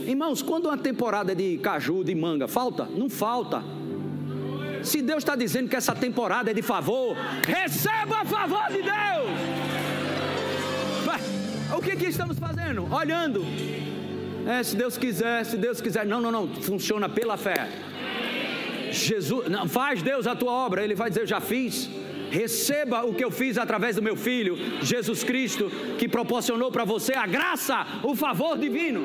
Irmãos, 0.06 0.42
quando 0.42 0.66
uma 0.66 0.78
temporada 0.78 1.34
de 1.34 1.58
caju, 1.58 2.04
de 2.04 2.14
manga, 2.14 2.48
falta? 2.48 2.86
Não 2.86 3.10
falta. 3.10 3.64
Se 4.84 5.02
Deus 5.02 5.20
está 5.20 5.36
dizendo 5.36 5.70
que 5.70 5.76
essa 5.76 5.96
temporada 5.96 6.52
é 6.52 6.54
de 6.54 6.62
favor, 6.62 7.16
receba 7.48 8.22
o 8.22 8.26
favor 8.26 8.68
de 8.68 8.82
Deus. 8.82 9.64
O 11.76 11.82
que, 11.82 11.96
que 11.96 12.06
estamos 12.06 12.38
fazendo? 12.38 12.88
Olhando. 12.94 13.44
É, 14.46 14.62
se 14.62 14.76
Deus 14.76 14.96
quiser, 14.96 15.44
se 15.46 15.58
Deus 15.58 15.82
quiser. 15.82 16.06
Não, 16.06 16.22
não, 16.22 16.32
não. 16.32 16.48
Funciona 16.48 17.10
pela 17.10 17.36
fé. 17.36 17.68
Jesus, 18.92 19.50
não, 19.50 19.68
faz 19.68 20.04
Deus 20.04 20.28
a 20.28 20.36
tua 20.36 20.52
obra. 20.52 20.84
Ele 20.84 20.94
vai 20.94 21.10
dizer: 21.10 21.22
Eu 21.22 21.28
já 21.28 21.40
fiz. 21.40 21.90
Receba 22.34 23.06
o 23.06 23.14
que 23.14 23.24
eu 23.24 23.30
fiz 23.30 23.60
através 23.60 23.96
do 23.96 24.02
meu 24.02 24.16
filho, 24.16 24.58
Jesus 24.82 25.24
Cristo, 25.24 25.70
que 26.00 26.10
proporcionou 26.10 26.72
para 26.72 26.84
você 26.84 27.14
a 27.14 27.28
graça, 27.28 27.86
o 28.02 28.16
favor 28.16 28.58
divino. 28.58 29.02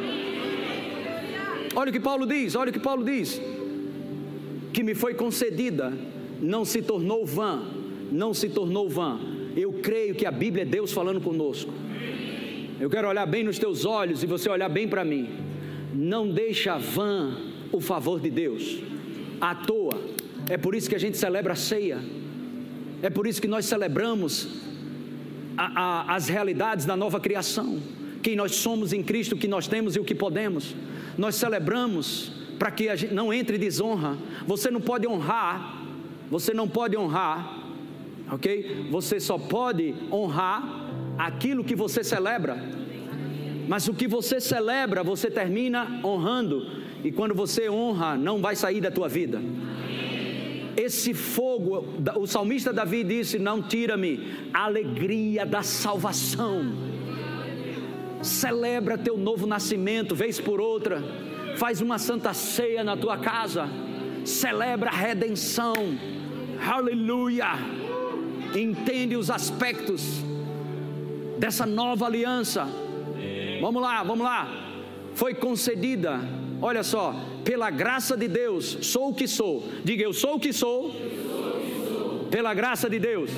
Olha 1.74 1.90
o 1.90 1.92
que 1.92 2.00
Paulo 2.00 2.26
diz, 2.26 2.54
olha 2.54 2.70
o 2.70 2.72
que 2.72 2.80
Paulo 2.80 3.04
diz. 3.04 3.38
Que 4.72 4.82
me 4.82 4.94
foi 4.94 5.12
concedida, 5.12 5.92
não 6.40 6.64
se 6.64 6.80
tornou 6.80 7.26
vã, 7.26 7.64
não 8.10 8.32
se 8.32 8.48
tornou 8.48 8.88
vã. 8.88 9.20
Eu 9.54 9.74
creio 9.74 10.14
que 10.14 10.24
a 10.24 10.30
Bíblia 10.30 10.62
é 10.62 10.66
Deus 10.66 10.92
falando 10.92 11.20
conosco 11.20 11.72
Eu 12.80 12.88
quero 12.88 13.08
olhar 13.08 13.26
bem 13.26 13.42
nos 13.42 13.58
teus 13.58 13.84
olhos 13.84 14.22
e 14.22 14.26
você 14.26 14.48
olhar 14.48 14.70
bem 14.70 14.88
para 14.88 15.04
mim. 15.04 15.28
Não 15.92 16.30
deixa 16.30 16.78
vã 16.78 17.36
o 17.70 17.78
favor 17.78 18.20
de 18.20 18.30
Deus 18.30 18.78
à 19.38 19.54
toa. 19.54 20.00
É 20.48 20.56
por 20.56 20.74
isso 20.74 20.88
que 20.88 20.96
a 20.96 20.98
gente 20.98 21.18
celebra 21.18 21.52
a 21.52 21.56
ceia. 21.56 21.98
É 23.02 23.08
por 23.08 23.26
isso 23.26 23.40
que 23.40 23.48
nós 23.48 23.64
celebramos 23.64 24.48
a, 25.56 25.80
a, 25.80 26.14
as 26.14 26.28
realidades 26.28 26.84
da 26.84 26.96
nova 26.96 27.20
criação. 27.20 27.80
Quem 28.22 28.34
nós 28.34 28.56
somos 28.56 28.92
em 28.92 29.02
Cristo, 29.02 29.34
o 29.34 29.38
que 29.38 29.48
nós 29.48 29.68
temos 29.68 29.96
e 29.96 30.00
o 30.00 30.04
que 30.04 30.14
podemos. 30.14 30.74
Nós 31.16 31.36
celebramos 31.36 32.32
para 32.58 32.70
que 32.70 32.88
a 32.88 32.96
gente 32.96 33.14
não 33.14 33.32
entre 33.32 33.56
desonra. 33.56 34.16
Você 34.46 34.70
não 34.70 34.80
pode 34.80 35.06
honrar, 35.06 35.84
você 36.30 36.52
não 36.52 36.68
pode 36.68 36.96
honrar, 36.96 37.62
ok? 38.30 38.88
Você 38.90 39.20
só 39.20 39.38
pode 39.38 39.94
honrar 40.12 40.88
aquilo 41.16 41.64
que 41.64 41.76
você 41.76 42.02
celebra. 42.02 42.56
Mas 43.68 43.86
o 43.86 43.94
que 43.94 44.08
você 44.08 44.40
celebra, 44.40 45.02
você 45.04 45.30
termina 45.30 46.00
honrando. 46.04 46.66
E 47.04 47.12
quando 47.12 47.34
você 47.34 47.70
honra, 47.70 48.16
não 48.16 48.40
vai 48.40 48.56
sair 48.56 48.80
da 48.80 48.90
tua 48.90 49.08
vida. 49.08 49.40
Esse 50.78 51.12
fogo, 51.12 51.84
o 52.14 52.24
salmista 52.24 52.72
Davi 52.72 53.02
disse: 53.02 53.36
Não 53.36 53.60
tira-me 53.60 54.32
a 54.54 54.66
alegria 54.66 55.44
da 55.44 55.60
salvação. 55.60 56.72
Celebra 58.22 58.96
teu 58.96 59.18
novo 59.18 59.44
nascimento, 59.44 60.14
vez 60.14 60.38
por 60.40 60.60
outra. 60.60 61.02
Faz 61.56 61.80
uma 61.80 61.98
santa 61.98 62.32
ceia 62.32 62.84
na 62.84 62.96
tua 62.96 63.18
casa. 63.18 63.68
Celebra 64.24 64.90
a 64.90 64.94
redenção. 64.94 65.74
Aleluia. 66.64 67.54
Entende 68.54 69.16
os 69.16 69.32
aspectos 69.32 70.22
dessa 71.38 71.66
nova 71.66 72.06
aliança. 72.06 72.68
Vamos 73.60 73.82
lá, 73.82 74.04
vamos 74.04 74.24
lá. 74.24 74.48
Foi 75.14 75.34
concedida, 75.34 76.20
olha 76.60 76.82
só, 76.82 77.14
pela 77.44 77.70
graça 77.70 78.16
de 78.16 78.28
Deus, 78.28 78.78
sou 78.82 79.10
o 79.10 79.14
que 79.14 79.26
sou. 79.26 79.68
Diga, 79.84 80.02
eu 80.02 80.12
sou 80.12 80.36
o 80.36 80.40
que 80.40 80.52
sou. 80.52 80.94
Pela 82.30 82.52
graça 82.52 82.90
de 82.90 82.98
Deus. 82.98 83.30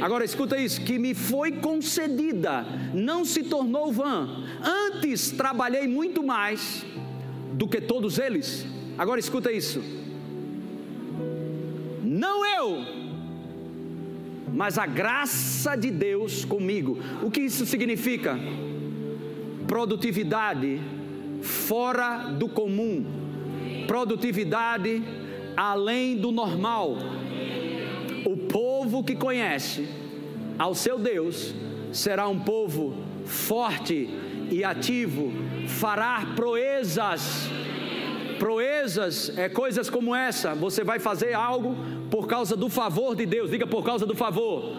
Agora 0.00 0.24
escuta 0.24 0.56
isso: 0.58 0.80
que 0.80 0.98
me 0.98 1.14
foi 1.14 1.52
concedida, 1.52 2.64
não 2.94 3.24
se 3.24 3.42
tornou 3.42 3.92
vã. 3.92 4.44
Antes 4.62 5.30
trabalhei 5.30 5.86
muito 5.86 6.22
mais 6.22 6.84
do 7.52 7.68
que 7.68 7.80
todos 7.80 8.18
eles. 8.18 8.66
Agora 8.96 9.20
escuta 9.20 9.52
isso. 9.52 9.82
Não 12.02 12.44
eu, 12.44 12.84
mas 14.52 14.78
a 14.78 14.86
graça 14.86 15.76
de 15.76 15.90
Deus 15.90 16.44
comigo. 16.44 16.98
O 17.22 17.30
que 17.30 17.40
isso 17.40 17.66
significa? 17.66 18.38
Produtividade 19.66 20.80
fora 21.42 22.28
do 22.30 22.48
comum, 22.48 23.04
produtividade 23.86 25.02
além 25.56 26.16
do 26.16 26.30
normal. 26.30 26.96
O 28.24 28.36
povo 28.36 29.02
que 29.02 29.14
conhece 29.14 29.88
ao 30.58 30.74
seu 30.74 30.98
Deus 30.98 31.54
será 31.92 32.28
um 32.28 32.38
povo 32.38 32.94
forte 33.24 34.08
e 34.50 34.64
ativo, 34.64 35.32
fará 35.66 36.32
proezas. 36.34 37.48
Proezas 38.38 39.36
é 39.36 39.48
coisas 39.48 39.90
como 39.90 40.14
essa. 40.14 40.54
Você 40.54 40.82
vai 40.82 40.98
fazer 40.98 41.34
algo 41.34 41.76
por 42.10 42.26
causa 42.26 42.56
do 42.56 42.68
favor 42.68 43.14
de 43.14 43.26
Deus. 43.26 43.50
Diga 43.50 43.66
por 43.66 43.84
causa 43.84 44.06
do 44.06 44.14
favor. 44.14 44.76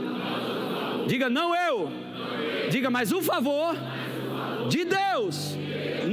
Diga 1.08 1.30
não 1.30 1.56
eu. 1.56 1.90
Diga 2.70 2.90
mas 2.90 3.12
o 3.12 3.22
favor 3.22 3.76
de 4.68 4.86
Deus 4.86 5.56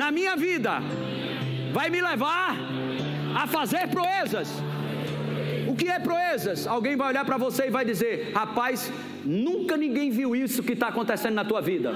na 0.01 0.09
minha 0.17 0.35
vida 0.37 0.73
vai 1.73 1.91
me 1.95 2.01
levar 2.01 2.57
a 3.35 3.47
fazer 3.47 3.85
proezas. 3.89 4.49
O 5.71 5.75
que 5.79 5.89
é 5.89 5.99
proezas? 5.99 6.67
Alguém 6.67 6.97
vai 7.01 7.09
olhar 7.09 7.25
para 7.25 7.37
você 7.37 7.67
e 7.67 7.71
vai 7.77 7.85
dizer: 7.85 8.33
rapaz, 8.35 8.91
nunca 9.25 9.77
ninguém 9.77 10.09
viu 10.19 10.35
isso 10.45 10.63
que 10.63 10.75
está 10.79 10.89
acontecendo 10.89 11.35
na 11.35 11.45
tua 11.45 11.61
vida. 11.61 11.91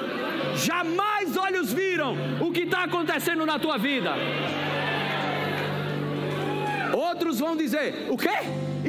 Jamais 0.57 1.37
olhos 1.37 1.73
viram 1.73 2.15
o 2.47 2.51
que 2.51 2.65
está 2.69 2.83
acontecendo 2.85 3.47
na 3.47 3.59
tua 3.59 3.79
vida. 3.79 4.13
Outros 7.09 7.39
vão 7.39 7.57
dizer: 7.57 8.07
o 8.11 8.17
quê? 8.25 8.39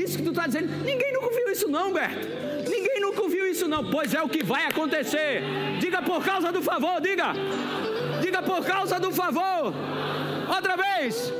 Isso 0.03 0.17
que 0.17 0.23
tu 0.23 0.31
está 0.31 0.47
dizendo? 0.47 0.69
Ninguém 0.83 1.13
nunca 1.13 1.29
viu 1.37 1.47
isso, 1.55 1.67
não, 1.69 1.93
Berto. 1.93 2.27
Ninguém 2.75 2.99
nunca 2.99 3.27
viu 3.29 3.45
isso, 3.53 3.67
não. 3.67 3.83
Pois 3.95 4.13
é 4.13 4.21
o 4.21 4.27
que 4.27 4.43
vai 4.43 4.65
acontecer. 4.65 5.43
Diga 5.79 6.01
por 6.01 6.23
causa 6.25 6.51
do 6.51 6.61
favor, 6.61 6.99
diga. 6.99 7.33
Diga 8.33 8.41
por 8.41 8.65
causa 8.65 8.99
do 8.99 9.11
favor. 9.11 9.71
Outra 10.49 10.75
vez. 10.75 11.31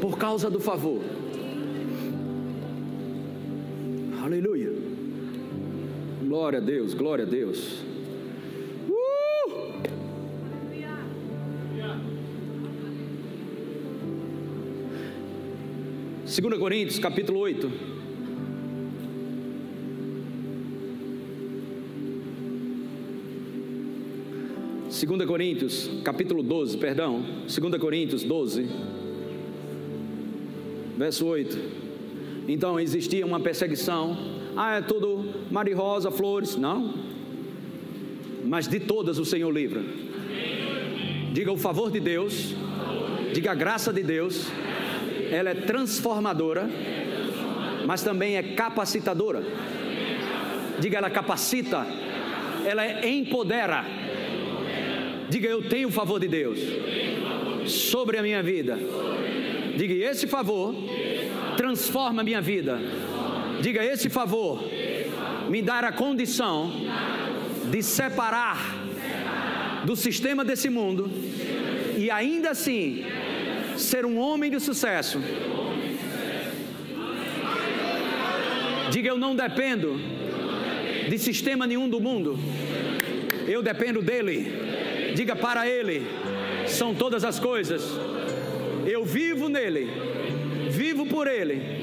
Por 0.00 0.16
causa 0.16 0.48
do 0.48 0.60
favor. 0.60 1.02
Aleluia. 4.24 4.70
Glória 6.22 6.60
a 6.60 6.62
Deus, 6.62 6.94
glória 6.94 7.24
a 7.24 7.28
Deus. 7.28 7.82
Uh! 8.88 9.82
Segunda 16.24 16.56
Coríntios, 16.56 17.00
capítulo 17.00 17.40
8. 17.40 18.01
2 25.04 25.26
Coríntios, 25.26 25.90
capítulo 26.04 26.44
12, 26.44 26.78
perdão, 26.78 27.24
2 27.48 27.76
Coríntios 27.80 28.22
12, 28.22 28.68
verso 30.96 31.26
8. 31.26 31.58
Então 32.46 32.78
existia 32.78 33.26
uma 33.26 33.40
perseguição, 33.40 34.16
ah, 34.56 34.76
é 34.76 34.80
tudo 34.80 35.48
marirosa, 35.50 36.08
flores, 36.12 36.54
não, 36.54 36.94
mas 38.44 38.68
de 38.68 38.78
todas 38.78 39.18
o 39.18 39.24
Senhor 39.24 39.50
livra. 39.50 39.82
Diga 41.32 41.50
o 41.50 41.56
favor 41.56 41.90
de 41.90 41.98
Deus, 41.98 42.54
diga 43.34 43.50
a 43.50 43.56
graça 43.56 43.92
de 43.92 44.04
Deus, 44.04 44.46
ela 45.32 45.50
é 45.50 45.54
transformadora, 45.54 46.70
mas 47.86 48.04
também 48.04 48.36
é 48.36 48.42
capacitadora. 48.54 49.42
Diga, 50.78 50.98
ela 50.98 51.10
capacita, 51.10 51.84
ela 52.64 53.04
empodera 53.04 54.01
Diga, 55.32 55.48
eu 55.48 55.62
tenho 55.62 55.88
o 55.88 55.90
favor 55.90 56.20
de 56.20 56.28
Deus 56.28 56.58
sobre 57.66 58.18
a 58.18 58.22
minha 58.22 58.42
vida. 58.42 58.78
Diga, 59.74 59.94
esse 59.94 60.26
favor 60.26 60.74
transforma 61.56 62.20
a 62.20 62.24
minha 62.24 62.42
vida. 62.42 62.78
Diga, 63.62 63.82
esse 63.82 64.10
favor 64.10 64.62
me 65.48 65.62
dá 65.62 65.78
a 65.78 65.90
condição 65.90 66.70
de 67.70 67.82
separar 67.82 68.76
do 69.86 69.96
sistema 69.96 70.44
desse 70.44 70.68
mundo 70.68 71.10
e 71.96 72.10
ainda 72.10 72.50
assim 72.50 73.02
ser 73.78 74.04
um 74.04 74.18
homem 74.18 74.50
de 74.50 74.60
sucesso. 74.60 75.18
Diga, 78.90 79.08
eu 79.08 79.16
não 79.16 79.34
dependo 79.34 79.98
de 81.08 81.18
sistema 81.18 81.66
nenhum 81.66 81.88
do 81.88 81.98
mundo, 81.98 82.38
eu 83.48 83.62
dependo 83.62 84.02
dele. 84.02 84.71
Diga 85.14 85.36
para 85.36 85.68
Ele: 85.68 86.06
são 86.66 86.94
todas 86.94 87.24
as 87.24 87.38
coisas. 87.38 87.82
Eu 88.86 89.04
vivo 89.04 89.48
nele, 89.48 89.88
vivo 90.70 91.06
por 91.06 91.26
Ele. 91.26 91.82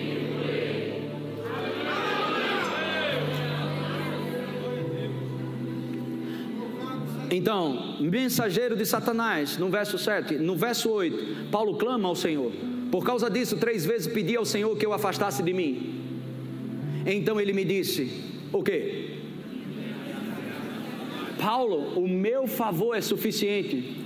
Então, 7.32 7.98
mensageiro 8.00 8.76
de 8.76 8.86
Satanás, 8.86 9.58
no 9.58 9.70
verso 9.70 9.98
7, 9.98 10.36
no 10.36 10.56
verso 10.56 10.89
8, 10.89 11.50
Paulo 11.52 11.78
clama 11.78 12.10
ao 12.10 12.15
Senhor. 12.15 12.52
Por 12.92 13.06
causa 13.06 13.30
disso, 13.30 13.58
três 13.58 13.86
vezes 13.86 14.12
pedi 14.12 14.36
ao 14.36 14.46
Senhor 14.46 14.76
que 14.76 14.86
eu 14.86 14.94
afastasse 14.94 15.44
de 15.44 15.54
mim. 15.54 16.02
Então 17.06 17.39
ele 17.39 17.54
me 17.54 17.63
disse: 17.63 18.12
O 18.52 18.63
que? 18.63 19.18
Paulo, 21.39 21.97
o 21.97 22.08
meu 22.08 22.45
favor 22.47 22.93
é 22.95 23.02
suficiente. 23.02 23.97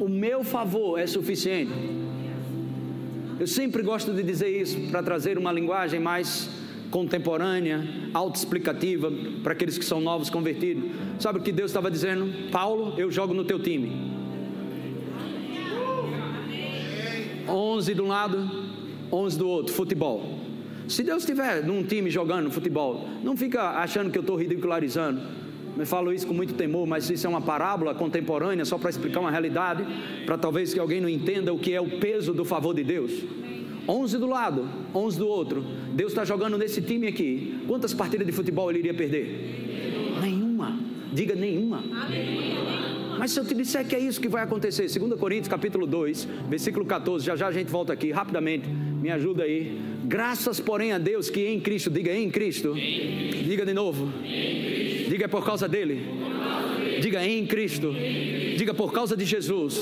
O 0.00 0.08
meu 0.08 0.44
favor 0.44 0.98
é 0.98 1.06
suficiente. 1.06 1.72
Eu 3.40 3.46
sempre 3.46 3.82
gosto 3.82 4.12
de 4.12 4.22
dizer 4.22 4.48
isso 4.48 4.78
para 4.90 5.02
trazer 5.02 5.36
uma 5.36 5.50
linguagem 5.50 5.98
mais 5.98 6.48
contemporânea, 6.92 7.82
autoexplicativa 8.14 9.10
para 9.42 9.52
aqueles 9.52 9.76
que 9.76 9.84
são 9.84 10.00
novos 10.00 10.30
convertidos. 10.30 10.84
Sabe 11.18 11.40
o 11.40 11.42
que 11.42 11.50
Deus 11.50 11.70
estava 11.70 11.90
dizendo? 11.90 12.50
Paulo, 12.50 12.94
eu 12.96 13.10
jogo 13.10 13.34
no 13.34 13.44
teu 13.44 13.58
time. 13.58 14.12
11 17.48 17.94
de 17.94 18.00
um 18.00 18.06
lado, 18.06 18.48
11 19.10 19.38
do 19.38 19.48
outro, 19.48 19.74
futebol. 19.74 20.41
Se 20.88 21.02
Deus 21.02 21.22
estiver 21.22 21.64
num 21.64 21.82
time 21.82 22.10
jogando 22.10 22.50
futebol, 22.50 23.08
não 23.22 23.36
fica 23.36 23.70
achando 23.70 24.10
que 24.10 24.18
eu 24.18 24.22
estou 24.22 24.36
ridicularizando. 24.36 25.20
Eu 25.78 25.86
falo 25.86 26.12
isso 26.12 26.26
com 26.26 26.34
muito 26.34 26.54
temor, 26.54 26.86
mas 26.86 27.08
isso 27.08 27.26
é 27.26 27.30
uma 27.30 27.40
parábola 27.40 27.94
contemporânea, 27.94 28.64
só 28.64 28.76
para 28.76 28.90
explicar 28.90 29.20
uma 29.20 29.30
realidade, 29.30 29.84
para 30.26 30.36
talvez 30.36 30.74
que 30.74 30.80
alguém 30.80 31.00
não 31.00 31.08
entenda 31.08 31.52
o 31.52 31.58
que 31.58 31.72
é 31.72 31.80
o 31.80 31.98
peso 31.98 32.34
do 32.34 32.44
favor 32.44 32.74
de 32.74 32.84
Deus. 32.84 33.12
11 33.88 34.18
do 34.18 34.26
lado, 34.26 34.68
11 34.94 35.18
do 35.18 35.26
outro. 35.26 35.64
Deus 35.94 36.12
está 36.12 36.24
jogando 36.24 36.58
nesse 36.58 36.80
time 36.82 37.06
aqui. 37.06 37.62
Quantas 37.66 37.92
partidas 37.92 38.26
de 38.26 38.32
futebol 38.32 38.70
ele 38.70 38.80
iria 38.80 38.94
perder? 38.94 40.18
Nenhuma. 40.20 40.78
Diga 41.12 41.34
nenhuma. 41.34 41.82
Mas 43.18 43.32
se 43.32 43.40
eu 43.40 43.44
te 43.44 43.54
disser 43.54 43.86
que 43.86 43.94
é 43.94 43.98
isso 43.98 44.20
que 44.20 44.28
vai 44.28 44.42
acontecer, 44.42 44.86
2 44.86 45.18
Coríntios 45.18 45.48
capítulo 45.48 45.86
2, 45.86 46.28
versículo 46.48 46.84
14, 46.84 47.24
já 47.24 47.36
já 47.36 47.48
a 47.48 47.52
gente 47.52 47.70
volta 47.70 47.92
aqui 47.92 48.10
rapidamente. 48.10 48.68
Me 48.68 49.10
ajuda 49.10 49.42
aí. 49.44 49.78
Graças, 50.14 50.60
porém, 50.60 50.92
a 50.92 50.98
Deus 50.98 51.30
que 51.30 51.46
em 51.46 51.58
Cristo, 51.58 51.88
diga 51.90 52.12
em 52.12 52.30
Cristo. 52.30 52.74
Diga 52.74 53.64
de 53.64 53.74
novo. 53.74 54.12
Diga 55.08 55.24
é 55.24 55.28
por 55.28 55.44
causa 55.44 55.66
dele. 55.66 55.96
Diga 57.00 57.26
em 57.26 57.46
Cristo. 57.46 57.94
Diga 58.58 58.74
por 58.74 58.92
causa 58.92 59.16
de 59.16 59.24
Jesus. 59.24 59.80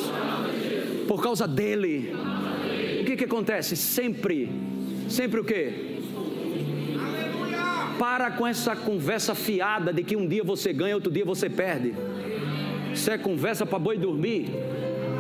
Por 1.09 1.21
causa 1.21 1.49
dele 1.49 2.15
que 3.11 3.17
que 3.17 3.25
acontece? 3.25 3.77
Sempre, 3.77 4.49
sempre 5.09 5.41
o 5.41 5.45
quê? 5.45 5.99
Para 7.99 8.31
com 8.31 8.47
essa 8.47 8.77
conversa 8.77 9.35
fiada 9.35 9.93
de 9.93 10.03
que 10.03 10.17
um 10.17 10.27
dia 10.27 10.45
você 10.45 10.73
ganha, 10.73 10.95
outro 10.95 11.13
dia 11.13 11.25
você 11.25 11.51
perde. 11.51 11.95
Isso 12.93 13.11
é 13.11 13.19
conversa 13.19 13.67
para 13.67 13.79
boi 13.79 13.99
dormir. 13.99 14.49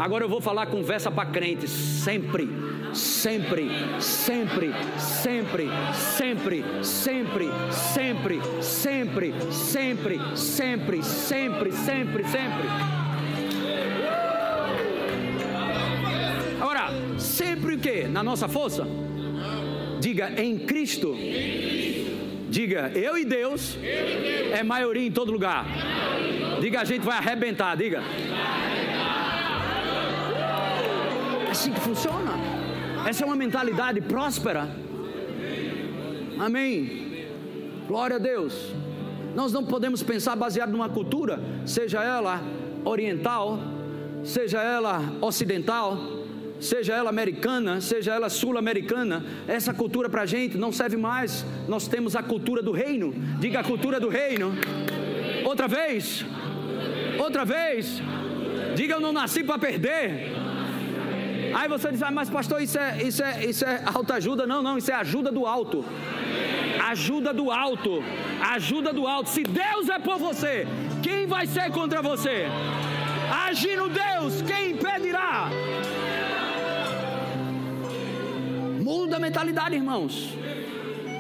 Agora 0.01 0.25
eu 0.25 0.29
vou 0.31 0.41
falar 0.41 0.65
conversa 0.65 1.11
para 1.11 1.29
crentes. 1.29 1.71
Sempre, 1.71 2.49
sempre, 2.95 3.69
sempre, 4.01 4.63
sempre, 4.81 5.69
sempre, 5.93 6.63
sempre, 6.83 7.51
sempre, 7.71 8.41
sempre, 8.63 9.33
sempre, 9.53 10.21
sempre, 10.35 11.03
sempre, 11.03 11.73
sempre, 11.73 12.25
sempre. 12.25 12.65
Sempre 17.19 17.75
o 17.75 17.79
que? 17.79 18.09
Na 18.09 18.23
nossa 18.23 18.49
força? 18.49 18.87
Diga 20.01 20.33
em 20.41 20.59
Cristo. 20.59 21.15
Diga 22.49 22.91
eu 22.95 23.19
e 23.19 23.25
Deus 23.27 23.77
é 24.53 24.63
maioria 24.63 25.07
em 25.07 25.13
todo 25.13 25.31
lugar. 25.31 25.67
Diga 26.61 26.81
a 26.81 26.85
gente 26.85 27.03
vai 27.03 27.19
arrebentar. 27.19 27.77
Diga. 27.77 28.03
Assim 31.61 31.73
que 31.73 31.81
funciona. 31.81 32.33
Essa 33.07 33.23
é 33.23 33.27
uma 33.27 33.37
mentalidade 33.37 34.01
próspera. 34.01 34.67
Amém. 36.39 37.27
Glória 37.87 38.17
a 38.17 38.19
Deus. 38.19 38.73
Nós 39.35 39.53
não 39.53 39.65
podemos 39.65 40.03
pensar 40.03 40.35
baseado 40.37 40.71
numa 40.71 40.89
cultura, 40.89 41.39
seja 41.67 42.03
ela 42.03 42.41
oriental, 42.85 43.59
seja 44.25 44.63
ela 44.63 45.03
ocidental 45.21 45.99
seja 46.61 46.93
ela 46.93 47.09
americana, 47.09 47.81
seja 47.81 48.13
ela 48.13 48.29
sul-americana, 48.29 49.25
essa 49.49 49.73
cultura 49.73 50.11
para 50.11 50.21
a 50.21 50.27
gente 50.27 50.59
não 50.59 50.71
serve 50.71 50.95
mais. 50.95 51.43
Nós 51.67 51.89
temos 51.89 52.15
a 52.15 52.23
cultura 52.23 52.63
do 52.63 52.71
reino. 52.71 53.15
Diga 53.39 53.61
a 53.61 53.65
cultura 53.65 53.99
do 53.99 54.11
reino. 54.11 54.53
Outra 55.43 55.67
vez. 55.67 56.23
Outra 57.19 57.47
vez. 57.47 58.03
Diga 58.77 58.97
eu 58.97 59.01
não 59.01 59.11
nasci 59.11 59.43
para 59.43 59.59
perder. 59.59 60.40
Aí 61.55 61.69
você 61.69 61.91
diz, 61.91 62.03
ah, 62.03 62.11
mas 62.11 62.31
pastor, 62.31 62.63
isso 62.63 62.79
é, 62.79 63.03
isso 63.03 63.23
é, 63.23 63.45
isso 63.45 63.65
é 63.65 63.83
autoajuda. 63.85 64.47
Não, 64.47 64.63
não, 64.63 64.79
isso 64.79 64.91
é 64.91 64.95
ajuda 64.95 65.31
do 65.33 65.47
alto. 65.47 65.85
Ajuda 66.89 67.33
do 67.33 67.51
alto. 67.51 68.03
Ajuda 68.41 68.93
do 68.93 69.07
alto. 69.07 69.29
Se 69.29 69.43
Deus 69.43 69.89
é 69.89 69.99
por 69.99 70.19
você, 70.19 70.67
quem 71.03 71.27
vai 71.27 71.47
ser 71.47 71.71
contra 71.71 72.03
você? 72.03 72.47
Agindo 73.49 73.89
Deus, 73.89 74.43
quem 74.43 74.73
impedirá? 74.73 75.49
Muda 78.81 79.17
a 79.17 79.21
mentalidade, 79.21 79.75
irmãos. 79.75 80.35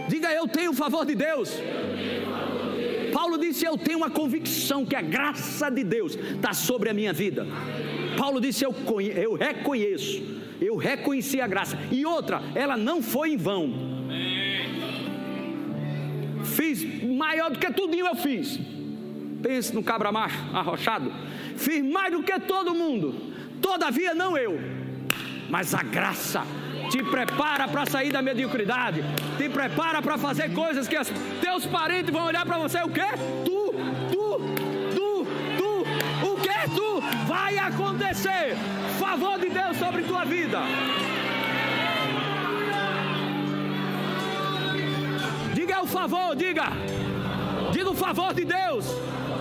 Diga 0.08 0.32
eu 0.32 0.48
tenho 0.48 0.72
o 0.72 0.74
favor 0.74 1.04
de 1.06 1.14
Deus. 1.14 1.52
Paulo 3.12 3.38
disse: 3.38 3.64
Eu 3.64 3.76
tenho 3.76 3.98
uma 3.98 4.10
convicção 4.10 4.84
que 4.84 4.96
a 4.96 5.02
graça 5.02 5.70
de 5.70 5.84
Deus 5.84 6.14
está 6.14 6.52
sobre 6.52 6.88
a 6.90 6.94
minha 6.94 7.12
vida. 7.12 7.46
Paulo 8.16 8.40
disse: 8.40 8.64
eu, 8.64 8.74
eu 9.00 9.34
reconheço, 9.34 10.22
eu 10.60 10.76
reconheci 10.76 11.40
a 11.40 11.46
graça. 11.46 11.78
E 11.90 12.04
outra, 12.04 12.42
ela 12.54 12.76
não 12.76 13.02
foi 13.02 13.32
em 13.32 13.36
vão. 13.36 13.90
Fiz 16.44 16.84
maior 17.04 17.50
do 17.50 17.58
que 17.58 17.72
tudinho 17.72 18.06
eu 18.06 18.14
fiz. 18.14 18.58
Pense 19.42 19.74
no 19.74 19.82
cabra 19.82 20.12
macho 20.12 20.38
arrochado. 20.52 21.12
Fiz 21.56 21.82
mais 21.82 22.12
do 22.12 22.22
que 22.22 22.38
todo 22.40 22.74
mundo. 22.74 23.14
Todavia 23.60 24.14
não 24.14 24.36
eu, 24.36 24.58
mas 25.48 25.74
a 25.74 25.82
graça 25.82 26.42
te 26.90 27.02
prepara 27.04 27.68
para 27.68 27.86
sair 27.86 28.10
da 28.10 28.20
mediocridade, 28.20 29.02
te 29.38 29.48
prepara 29.48 30.02
para 30.02 30.18
fazer 30.18 30.52
coisas 30.52 30.88
que 30.88 30.98
os 30.98 31.08
teus 31.40 31.66
parentes 31.66 32.10
vão 32.10 32.24
olhar 32.24 32.44
para 32.44 32.58
você, 32.58 32.78
o 32.82 32.88
quê? 32.88 33.02
Vai 37.32 37.56
acontecer, 37.58 38.56
favor 38.98 39.38
de 39.38 39.50
Deus 39.58 39.76
sobre 39.76 40.02
tua 40.02 40.24
vida. 40.24 40.60
Diga 45.54 45.76
o 45.80 45.86
favor, 45.86 46.34
diga, 46.34 46.68
diga 47.72 47.90
o 47.90 47.94
favor 47.94 48.34
de 48.34 48.44
Deus, 48.44 48.86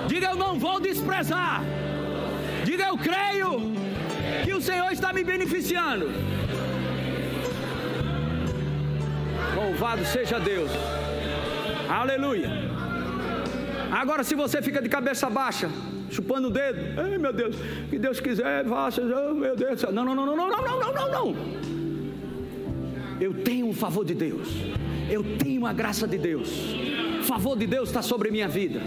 diga 0.08 0.28
eu 0.28 0.36
não 0.36 0.54
vou 0.66 0.80
desprezar, 0.80 1.64
diga 2.64 2.86
eu 2.92 2.98
creio 3.10 3.52
que 4.46 4.54
o 4.54 4.62
Senhor 4.62 4.92
está 4.92 5.12
me 5.12 5.24
beneficiando. 5.24 6.08
Louvado 9.56 10.06
seja 10.06 10.40
Deus. 10.40 10.72
Aleluia. 12.02 12.52
Agora, 14.02 14.24
se 14.24 14.36
você 14.36 14.62
fica 14.62 14.80
de 14.80 14.90
cabeça 14.90 15.28
baixa, 15.28 15.70
chupando 16.10 16.48
o 16.48 16.52
dedo, 16.52 16.80
ai 17.00 17.18
meu 17.18 17.34
Deus, 17.34 17.56
que 17.90 17.98
Deus 17.98 18.20
quiser, 18.20 18.66
faça, 18.66 19.02
meu 19.02 19.56
Deus. 19.56 19.82
Não, 19.94 20.04
não, 20.06 20.16
não, 20.16 20.26
não, 20.26 20.36
não, 20.36 20.48
não, 20.48 20.80
não, 20.80 20.94
não, 20.94 21.12
não. 21.12 21.36
Eu 23.20 23.34
tenho 23.44 23.68
o 23.70 23.74
favor 23.74 24.06
de 24.06 24.14
Deus. 24.14 24.48
Eu 25.10 25.24
tenho 25.38 25.66
a 25.66 25.74
graça 25.74 26.08
de 26.08 26.18
Deus. 26.18 26.50
O 27.20 27.24
favor 27.24 27.58
de 27.58 27.68
Deus 27.68 27.90
está 27.90 28.02
sobre 28.02 28.32
minha 28.32 28.48
vida. 28.48 28.82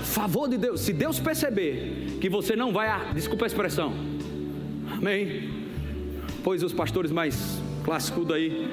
Favor 0.00 0.48
de 0.48 0.58
Deus. 0.58 0.80
Se 0.80 0.92
Deus 0.92 1.20
perceber 1.20 2.18
que 2.20 2.28
você 2.28 2.56
não 2.56 2.72
vai, 2.72 2.88
a, 2.88 3.12
desculpa 3.12 3.44
a 3.44 3.46
expressão. 3.46 3.92
Amém. 4.90 5.50
Pois 6.42 6.62
os 6.62 6.72
pastores 6.72 7.12
mais 7.12 7.62
clássicos 7.84 8.30
aí 8.30 8.68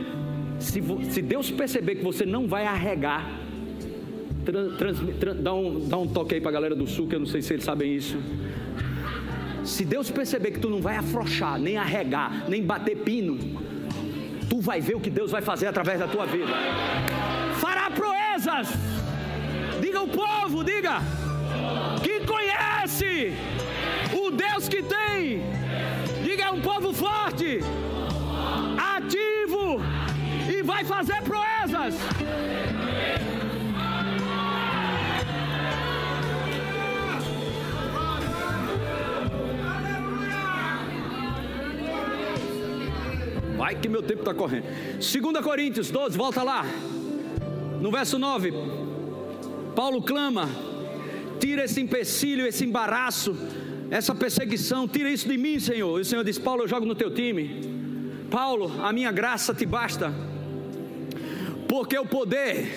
se, 0.60 0.82
se 1.10 1.22
Deus 1.22 1.50
perceber 1.50 1.96
que 1.96 2.04
você 2.04 2.26
não 2.26 2.48
vai 2.48 2.66
arregar, 2.66 3.32
trans, 4.78 4.98
dá, 5.42 5.54
um, 5.54 5.88
dá 5.88 5.98
um 5.98 6.08
toque 6.08 6.36
aí 6.36 6.42
para 6.42 6.50
a 6.50 6.54
galera 6.54 6.76
do 6.76 6.88
sul, 6.88 7.08
que 7.08 7.16
eu 7.16 7.20
não 7.20 7.28
sei 7.28 7.42
se 7.42 7.54
eles 7.54 7.64
sabem 7.64 7.94
isso. 7.94 8.18
Se 9.64 9.86
Deus 9.86 10.10
perceber 10.10 10.52
que 10.52 10.60
tu 10.60 10.70
não 10.70 10.82
vai 10.82 10.96
afrouxar, 10.96 11.60
nem 11.60 11.78
arregar, 11.78 12.46
nem 12.48 12.64
bater 12.64 12.98
pino, 12.98 13.38
tu 14.50 14.60
vai 14.60 14.82
ver 14.82 14.96
o 14.96 15.00
que 15.00 15.10
Deus 15.10 15.32
vai 15.32 15.42
fazer 15.42 15.68
através 15.68 16.00
da 16.00 16.08
tua 16.08 16.26
vida. 16.26 16.52
Fará 17.56 17.90
proezas. 17.92 18.70
Diga 19.82 20.02
o 20.02 20.08
povo, 20.08 20.64
diga. 20.64 21.00
Que 22.04 22.26
conhece 22.26 23.34
o 24.14 24.32
Deus 24.32 24.68
que 24.68 24.82
tem. 24.82 25.44
Diga 26.24 26.46
é 26.46 26.52
um 26.52 26.62
povo 26.62 26.94
forte 26.94 27.60
vai 30.70 30.86
fazer 30.86 31.22
proezas. 31.24 31.96
Vai 43.70 43.76
que 43.76 43.88
meu 43.88 44.02
tempo 44.02 44.22
está 44.22 44.34
correndo. 44.34 44.66
2 44.94 45.46
Coríntios 45.46 45.92
12, 45.92 46.18
volta 46.18 46.42
lá. 46.42 46.66
No 47.80 47.92
verso 47.92 48.18
9, 48.18 48.52
Paulo 49.76 50.02
clama: 50.02 50.50
tira 51.40 51.66
esse 51.66 51.80
empecilho, 51.80 52.48
esse 52.48 52.66
embaraço, 52.66 53.38
essa 53.92 54.16
perseguição, 54.16 54.88
tira 54.88 55.12
isso 55.12 55.30
de 55.30 55.38
mim, 55.38 55.60
Senhor. 55.60 56.00
E 56.00 56.02
o 56.02 56.06
Senhor 56.06 56.24
diz: 56.24 56.40
Paulo, 56.40 56.64
eu 56.64 56.68
jogo 56.68 56.84
no 56.84 56.96
teu 56.96 57.14
time. 57.14 57.62
Paulo, 58.32 58.74
a 58.82 58.92
minha 58.92 59.12
graça 59.12 59.54
te 59.54 59.68
basta 59.68 60.12
porque 61.68 61.96
o 61.96 62.08
poder 62.08 62.68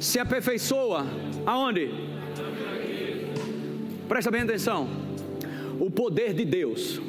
se 0.00 0.18
aperfeiçoa 0.18 1.06
aonde? 1.46 1.90
Presta 4.08 4.32
bem 4.32 4.42
atenção. 4.42 4.88
O 5.78 5.88
poder 5.88 6.34
de 6.34 6.44
Deus 6.44 7.00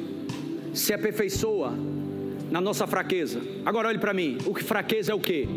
se 0.72 0.94
aperfeiçoa 0.94 1.74
na 2.50 2.60
nossa 2.60 2.86
fraqueza. 2.86 3.40
Agora 3.64 3.88
olhe 3.88 3.98
para 3.98 4.12
mim, 4.12 4.38
o 4.44 4.54
que 4.54 4.64
fraqueza 4.64 5.12
é 5.12 5.14
o 5.14 5.20
que? 5.20 5.48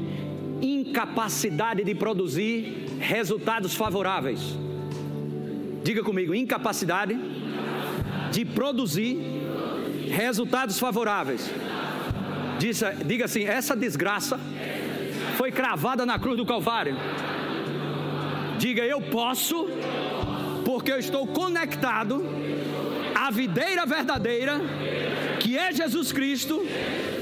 Incapacidade 0.61 1.83
de 1.83 1.95
produzir 1.95 2.87
resultados 2.99 3.75
favoráveis. 3.75 4.39
Diga 5.83 6.03
comigo, 6.03 6.33
incapacidade 6.33 7.17
de 8.31 8.45
produzir 8.45 9.17
resultados 10.09 10.79
favoráveis. 10.79 11.49
diga 13.05 13.25
assim: 13.25 13.43
essa 13.43 13.75
desgraça 13.75 14.39
foi 15.35 15.51
cravada 15.51 16.05
na 16.05 16.17
cruz 16.17 16.37
do 16.37 16.45
Calvário. 16.45 16.95
Diga, 18.57 18.83
eu 18.83 19.01
posso, 19.01 19.67
porque 20.63 20.91
eu 20.91 20.99
estou 20.99 21.27
conectado 21.27 22.23
à 23.13 23.29
videira 23.29 23.85
verdadeira, 23.85 24.61
é 25.57 25.71
Jesus 25.71 26.11
Cristo. 26.11 26.65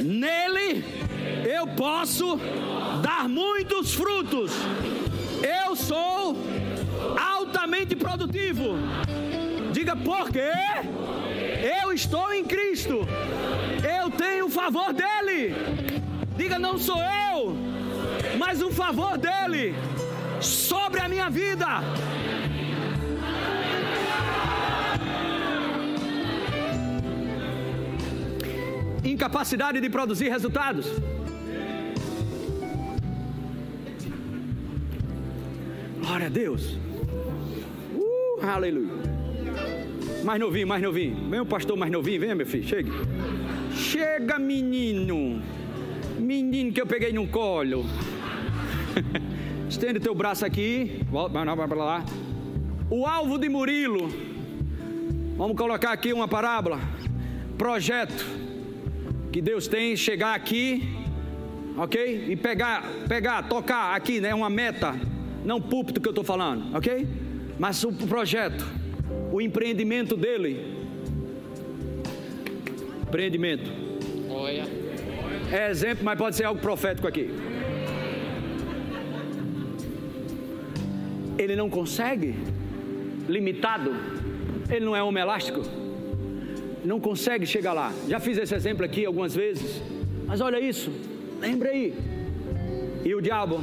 Nele 0.02 0.84
eu 1.50 1.68
posso 1.68 2.40
dar 3.02 3.28
muitos 3.28 3.94
frutos. 3.94 4.52
Eu 5.42 5.76
sou 5.76 6.38
altamente 7.20 7.96
produtivo. 7.96 8.76
Diga 9.72 9.96
por 9.96 10.30
quê? 10.30 10.52
Eu 11.82 11.94
estou 11.94 12.34
em 12.34 12.44
Cristo. 12.44 13.08
Eu 13.84 14.12
tenho 14.12 14.46
o 14.46 14.50
favor 14.50 14.94
dele. 14.94 15.56
Diga 16.38 16.58
não 16.58 16.78
sou 16.78 16.98
eu, 16.98 17.56
mas 18.38 18.62
o 18.62 18.72
favor 18.72 19.18
dele 19.18 19.76
sobre 20.40 21.00
a 21.00 21.08
minha 21.08 21.30
vida. 21.30 21.68
Incapacidade 29.12 29.82
de 29.82 29.90
produzir 29.90 30.30
resultados. 30.30 30.88
Glória 36.00 36.28
a 36.28 36.30
Deus. 36.30 36.78
Uh, 37.94 38.40
aleluia. 38.42 38.94
Mais 40.24 40.40
novinho, 40.40 40.66
mais 40.66 40.82
novinho. 40.82 41.30
Vem 41.30 41.42
o 41.42 41.46
pastor 41.46 41.76
mais 41.76 41.92
novinho, 41.92 42.22
vem 42.22 42.34
meu 42.34 42.46
filho, 42.46 42.66
chega. 42.66 42.92
Chega, 43.76 44.40
menino. 44.40 45.42
Menino 46.18 46.72
que 46.72 46.80
eu 46.80 46.88
peguei 46.88 47.12
no 47.12 47.28
colo. 47.28 47.86
Estende 49.70 50.00
teu 50.00 50.16
braço 50.16 50.46
aqui. 50.46 51.02
Volta, 51.12 51.44
vai 51.44 51.68
para 51.68 51.84
lá. 51.84 52.06
O 52.90 53.06
alvo 53.06 53.38
de 53.38 53.50
Murilo. 53.50 54.10
Vamos 55.36 55.58
colocar 55.58 55.92
aqui 55.92 56.14
uma 56.14 56.30
parábola. 56.30 56.80
Projeto 57.58 58.42
que 59.32 59.42
Deus 59.42 59.68
tem 59.68 59.96
chegar 59.96 60.36
aqui, 60.36 60.88
ok? 61.78 62.28
E 62.30 62.36
pegar, 62.36 62.84
pegar, 63.08 63.48
tocar 63.48 63.96
aqui, 63.96 64.20
né? 64.20 64.34
Uma 64.34 64.50
meta, 64.50 64.94
não 65.46 65.62
púlpito 65.62 66.02
que 66.02 66.08
eu 66.08 66.12
estou 66.12 66.24
falando, 66.24 66.76
ok? 66.76 67.08
Mas 67.58 67.84
o 67.84 67.92
projeto, 67.92 68.66
o 69.32 69.42
empreendimento 69.42 70.18
dele. 70.18 70.76
Empreendimento. 73.04 73.72
Olha. 74.30 74.64
É 75.52 75.70
exemplo, 75.70 76.04
mas 76.04 76.18
pode 76.18 76.36
ser 76.36 76.46
algo 76.46 76.62
profético 76.62 77.08
aqui. 77.08 77.30
ele 81.42 81.56
não 81.56 81.70
consegue, 81.70 82.36
limitado, 83.28 83.92
ele 84.70 84.86
não 84.86 84.96
é 84.96 85.02
homem 85.02 85.24
elástico, 85.24 85.62
não 86.84 87.00
consegue 87.00 87.46
chegar 87.46 87.74
lá. 87.74 87.94
Já 88.08 88.20
fiz 88.20 88.38
esse 88.38 88.56
exemplo 88.56 88.86
aqui 88.86 89.06
algumas 89.06 89.36
vezes, 89.36 89.82
mas 90.28 90.42
olha 90.42 90.60
isso, 90.60 90.92
lembre 91.40 91.70
aí. 91.70 91.94
E 93.04 93.16
o 93.16 93.22
diabo, 93.22 93.62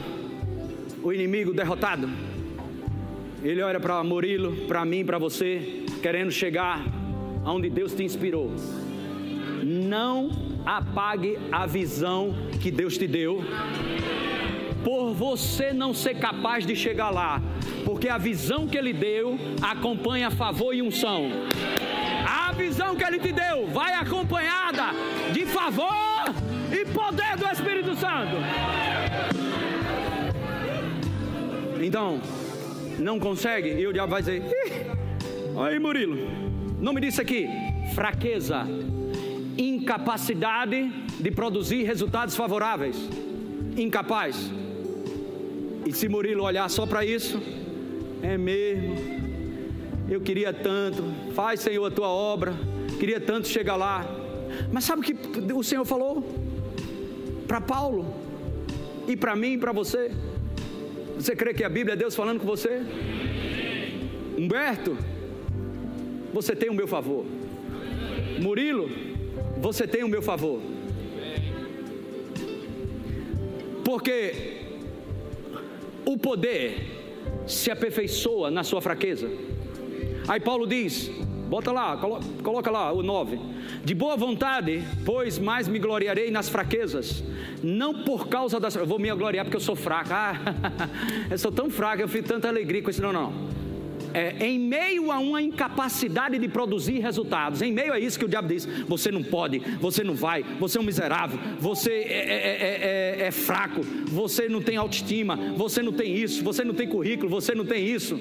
o 1.03 1.13
inimigo 1.13 1.53
derrotado, 1.53 2.09
ele 3.43 3.63
olha 3.63 3.79
para 3.79 4.03
Murilo, 4.03 4.67
para 4.67 4.85
mim, 4.85 5.05
para 5.05 5.19
você, 5.19 5.85
querendo 6.03 6.31
chegar 6.31 6.85
aonde 7.45 7.71
Deus 7.71 7.95
te 7.95 8.03
inspirou. 8.03 8.51
Não 9.63 10.31
apague 10.67 11.39
a 11.51 11.67
visão 11.67 12.35
que 12.61 12.71
Deus 12.71 12.99
te 12.99 13.07
deu 13.07 13.43
por 14.85 15.13
você 15.13 15.73
não 15.73 15.93
ser 15.93 16.15
capaz 16.15 16.65
de 16.65 16.75
chegar 16.75 17.11
lá, 17.11 17.43
porque 17.85 18.09
a 18.09 18.19
visão 18.19 18.67
que 18.67 18.77
Ele 18.77 18.93
deu 18.93 19.39
acompanha 19.61 20.31
favor 20.31 20.75
e 20.75 20.83
unção. 20.83 21.31
Visão 22.59 22.97
que 22.97 23.05
Ele 23.05 23.21
te 23.21 23.33
deu 23.33 23.69
vai 23.69 23.95
acompanhada 23.95 24.87
de 25.33 25.47
favor 25.47 26.25
e 26.73 26.85
poder 26.87 27.37
do 27.37 27.47
Espírito 27.47 27.95
Santo. 27.95 28.37
Então, 31.81 32.21
não 32.99 33.21
consegue, 33.21 33.71
e 33.71 33.87
o 33.87 33.93
diabo 33.93 34.11
vai 34.11 34.21
dizer: 34.21 34.43
aí 35.65 35.79
Murilo, 35.79 36.17
nome 36.81 37.01
disso 37.01 37.23
aqui: 37.23 37.49
fraqueza, 37.95 38.67
incapacidade 39.57 40.91
de 41.21 41.31
produzir 41.31 41.85
resultados 41.85 42.35
favoráveis, 42.35 42.97
incapaz. 43.77 44.53
E 45.87 45.93
se 45.93 46.09
Murilo 46.09 46.43
olhar 46.43 46.69
só 46.69 46.85
para 46.87 47.05
isso, 47.05 47.41
é 48.21 48.37
mesmo. 48.37 49.28
Eu 50.11 50.21
queria 50.21 50.53
tanto, 50.53 51.03
faz 51.35 51.61
Senhor 51.61 51.85
a 51.85 51.91
tua 51.91 52.09
obra, 52.09 52.55
queria 52.99 53.21
tanto 53.21 53.47
chegar 53.47 53.77
lá. 53.77 54.07
Mas 54.73 54.85
sabe 54.85 55.03
o 55.03 55.05
que 55.05 55.15
o 55.53 55.63
Senhor 55.63 55.85
falou? 55.85 56.25
Para 57.47 57.61
Paulo, 57.61 58.15
e 59.07 59.17
para 59.17 59.35
mim 59.35 59.55
e 59.55 59.59
para 59.59 59.73
você. 59.73 60.11
Você 61.17 61.35
crê 61.35 61.53
que 61.53 61.65
a 61.65 61.69
Bíblia 61.69 61.95
é 61.95 61.97
Deus 61.97 62.15
falando 62.15 62.41
com 62.41 62.47
você? 62.47 62.83
Humberto, 64.37 64.97
você 66.33 66.55
tem 66.55 66.69
o 66.69 66.75
meu 66.75 66.87
favor. 66.87 67.25
Murilo, 68.41 68.89
você 69.61 69.87
tem 69.87 70.05
o 70.05 70.09
meu 70.09 70.23
favor. 70.23 70.61
Porque 73.85 74.59
o 76.05 76.17
poder 76.17 76.87
se 77.47 77.71
aperfeiçoa 77.71 78.51
na 78.51 78.63
sua 78.63 78.81
fraqueza. 78.81 79.29
Aí 80.29 80.39
Paulo 80.39 80.67
diz: 80.67 81.11
bota 81.49 81.73
lá, 81.73 81.97
coloca 82.43 82.71
lá 82.71 82.93
o 82.93 83.03
9. 83.03 83.39
De 83.85 83.95
boa 83.95 84.17
vontade, 84.17 84.83
pois 85.05 85.39
mais 85.39 85.67
me 85.67 85.79
gloriarei 85.79 86.31
nas 86.31 86.49
fraquezas, 86.49 87.25
não 87.63 88.05
por 88.05 88.29
causa 88.29 88.61
das. 88.61 88.77
Eu 88.77 88.87
vou 88.87 88.99
me 88.99 89.13
gloriar 89.15 89.45
porque 89.45 89.57
eu 89.57 89.61
sou 89.61 89.75
fraco. 89.75 90.11
Ah, 90.13 90.35
eu 91.31 91.39
sou 91.39 91.51
tão 91.51 91.71
fraco, 91.71 92.03
eu 92.03 92.09
fico 92.09 92.29
tanta 92.29 92.49
alegria 92.49 92.83
com 92.83 92.91
isso. 92.91 93.03
Não, 93.03 93.13
não 93.13 93.59
é, 94.15 94.47
em 94.47 94.59
meio 94.59 95.11
a 95.11 95.19
uma 95.19 95.41
incapacidade 95.43 96.39
de 96.39 96.49
produzir 96.49 96.99
resultados, 96.99 97.63
em 97.63 97.73
meio 97.73 97.93
a 97.93 98.01
isso 98.01 98.19
que 98.19 98.25
o 98.25 98.29
diabo 98.29 98.49
diz: 98.49 98.67
você 98.87 99.11
não 99.11 99.23
pode, 99.23 99.59
você 99.81 100.03
não 100.03 100.15
vai, 100.15 100.45
você 100.59 100.79
é 100.79 100.81
um 100.81 100.85
miserável, 100.85 101.39
você 101.59 101.91
é, 101.91 103.19
é, 103.21 103.27
é 103.27 103.31
fraco, 103.31 103.83
você 104.07 104.49
não 104.49 104.61
tem 104.61 104.77
autoestima, 104.77 105.37
você 105.57 105.83
não 105.83 105.93
tem 105.93 106.15
isso, 106.15 106.43
você 106.43 106.65
não 106.65 106.75
tem 106.75 106.89
currículo, 106.89 107.29
você 107.29 107.55
não 107.55 107.65
tem 107.65 107.87
isso, 107.87 108.19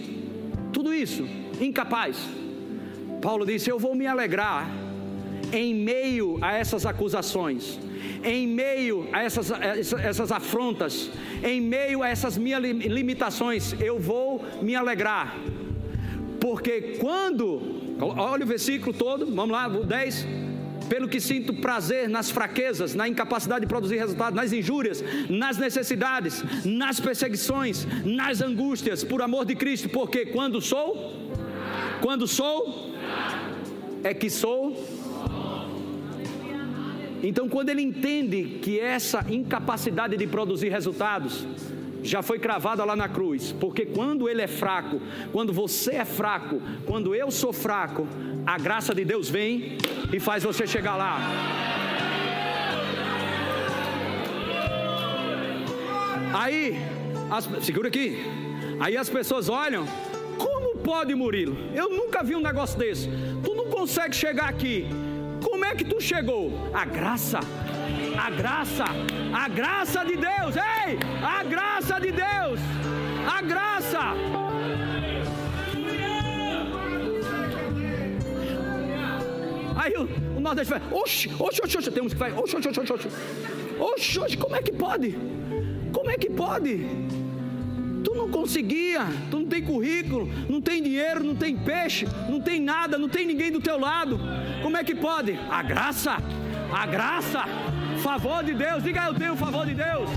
tudo 0.73 0.93
isso, 0.93 1.27
incapaz. 1.59 2.17
Paulo 3.21 3.45
disse: 3.45 3.69
Eu 3.69 3.79
vou 3.79 3.95
me 3.95 4.05
alegrar 4.07 4.69
em 5.51 5.73
meio 5.73 6.37
a 6.41 6.53
essas 6.53 6.85
acusações, 6.85 7.79
em 8.23 8.47
meio 8.47 9.07
a 9.13 9.23
essas, 9.23 9.51
essas 9.51 10.31
afrontas, 10.31 11.09
em 11.43 11.61
meio 11.61 12.03
a 12.03 12.09
essas 12.09 12.37
minhas 12.37 12.61
limitações, 12.61 13.73
eu 13.79 13.97
vou 13.97 14.43
me 14.61 14.75
alegrar 14.75 15.37
porque 16.39 16.97
quando, 16.99 17.61
olha 17.99 18.43
o 18.43 18.47
versículo 18.47 18.93
todo, 18.93 19.25
vamos 19.25 19.49
lá, 19.49 19.67
o 19.67 19.83
10. 19.83 20.27
Pelo 20.87 21.09
que 21.09 21.19
sinto 21.19 21.53
prazer 21.55 22.07
nas 22.07 22.31
fraquezas, 22.31 22.95
na 22.95 23.09
incapacidade 23.09 23.61
de 23.61 23.67
produzir 23.67 23.97
resultados, 23.97 24.33
nas 24.33 24.53
injúrias, 24.53 25.03
nas 25.29 25.57
necessidades, 25.57 26.41
nas 26.63 26.97
perseguições, 26.97 27.85
nas 28.05 28.41
angústias, 28.41 29.03
por 29.03 29.21
amor 29.21 29.43
de 29.43 29.53
Cristo, 29.55 29.89
porque 29.89 30.27
quando 30.27 30.61
sou, 30.61 31.26
quando 32.01 32.27
sou, 32.27 32.91
é 34.03 34.13
que 34.13 34.29
sou. 34.29 34.75
Então, 37.23 37.49
quando 37.49 37.69
ele 37.69 37.81
entende 37.81 38.59
que 38.61 38.79
essa 38.79 39.25
incapacidade 39.29 40.15
de 40.15 40.27
produzir 40.27 40.69
resultados, 40.69 41.45
já 42.03 42.21
foi 42.21 42.39
cravada 42.39 42.83
lá 42.83 42.95
na 42.95 43.09
cruz, 43.09 43.51
porque 43.59 43.85
quando 43.85 44.29
ele 44.29 44.41
é 44.41 44.47
fraco, 44.47 45.01
quando 45.31 45.51
você 45.51 45.95
é 45.95 46.05
fraco, 46.05 46.61
quando 46.85 47.13
eu 47.13 47.29
sou 47.31 47.51
fraco, 47.51 48.07
a 48.45 48.57
graça 48.57 48.93
de 48.93 49.03
Deus 49.03 49.29
vem 49.29 49.77
e 50.13 50.19
faz 50.19 50.43
você 50.43 50.65
chegar 50.65 50.95
lá. 50.95 51.19
Aí, 56.33 56.77
as, 57.29 57.49
segura 57.65 57.87
aqui. 57.87 58.17
Aí 58.79 58.95
as 58.95 59.09
pessoas 59.09 59.49
olham, 59.49 59.85
pode, 60.87 61.13
Murilo? 61.13 61.57
Eu 61.75 61.89
nunca 61.89 62.23
vi 62.23 62.33
um 62.33 62.39
negócio 62.39 62.79
desse. 62.79 63.09
Tu 63.43 63.53
não 63.53 63.65
consegue 63.65 64.15
chegar 64.15 64.47
aqui. 64.47 64.87
Como 65.43 65.65
é 65.65 65.75
que 65.75 65.83
tu 65.83 65.99
chegou? 65.99 66.45
A 66.73 66.85
graça. 66.85 67.39
A 68.25 68.29
graça. 68.29 68.85
A 69.43 69.49
graça 69.49 70.05
de 70.05 70.15
Deus. 70.15 70.55
Ei! 70.55 70.97
A 71.21 71.43
graça 71.43 71.99
de 71.99 72.11
Deus. 72.13 72.59
A 73.35 73.41
graça. 73.41 73.99
Aí 79.75 79.93
o, 79.93 80.37
o 80.37 80.39
Nordeste 80.39 80.71
vai, 80.73 80.81
oxe, 80.91 81.29
oxe, 81.37 81.61
oxe, 81.63 81.77
oxe, 81.77 81.91
tem 81.91 82.01
uns 82.01 82.13
que 82.13 82.19
vai, 82.19 82.31
oxe, 82.31 82.55
oxe, 82.55 82.67
oxe, 82.69 82.79
oxe, 82.79 83.09
oxe, 83.79 84.19
oxe, 84.19 84.37
como 84.37 84.55
é 84.55 84.61
que 84.61 84.71
pode? 84.71 85.15
Como 85.93 86.09
é 86.09 86.17
que 86.17 86.29
pode? 86.29 86.73
Tu 88.03 88.13
não 88.15 88.29
conseguia, 88.29 89.05
tu 89.29 89.39
não 89.39 89.45
tem 89.47 89.63
currículo, 89.63 90.29
não 90.49 90.61
tem 90.61 90.81
dinheiro, 90.81 91.23
não 91.23 91.35
tem 91.35 91.55
peixe, 91.57 92.07
não 92.29 92.39
tem 92.39 92.59
nada, 92.59 92.97
não 92.97 93.09
tem 93.09 93.25
ninguém 93.25 93.51
do 93.51 93.59
teu 93.59 93.79
lado. 93.79 94.19
Como 94.61 94.77
é 94.77 94.83
que 94.83 94.95
pode? 94.95 95.37
A 95.49 95.61
graça, 95.61 96.17
a 96.71 96.85
graça, 96.85 97.43
favor 97.97 98.43
de 98.43 98.53
Deus. 98.53 98.83
Diga 98.83 99.05
eu 99.05 99.13
tenho 99.13 99.33
o 99.33 99.37
favor 99.37 99.65
de 99.65 99.73
Deus. 99.73 100.09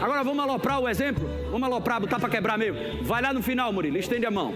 Agora 0.00 0.24
vamos 0.24 0.42
aloprar 0.42 0.80
o 0.80 0.88
exemplo. 0.88 1.28
Vamos 1.50 1.68
aloprar, 1.68 2.00
botar 2.00 2.18
para 2.18 2.28
quebrar 2.28 2.58
meio. 2.58 2.74
Vai 3.02 3.22
lá 3.22 3.32
no 3.32 3.42
final, 3.42 3.72
Murilo, 3.72 3.98
estende 3.98 4.26
a 4.26 4.30
mão. 4.30 4.54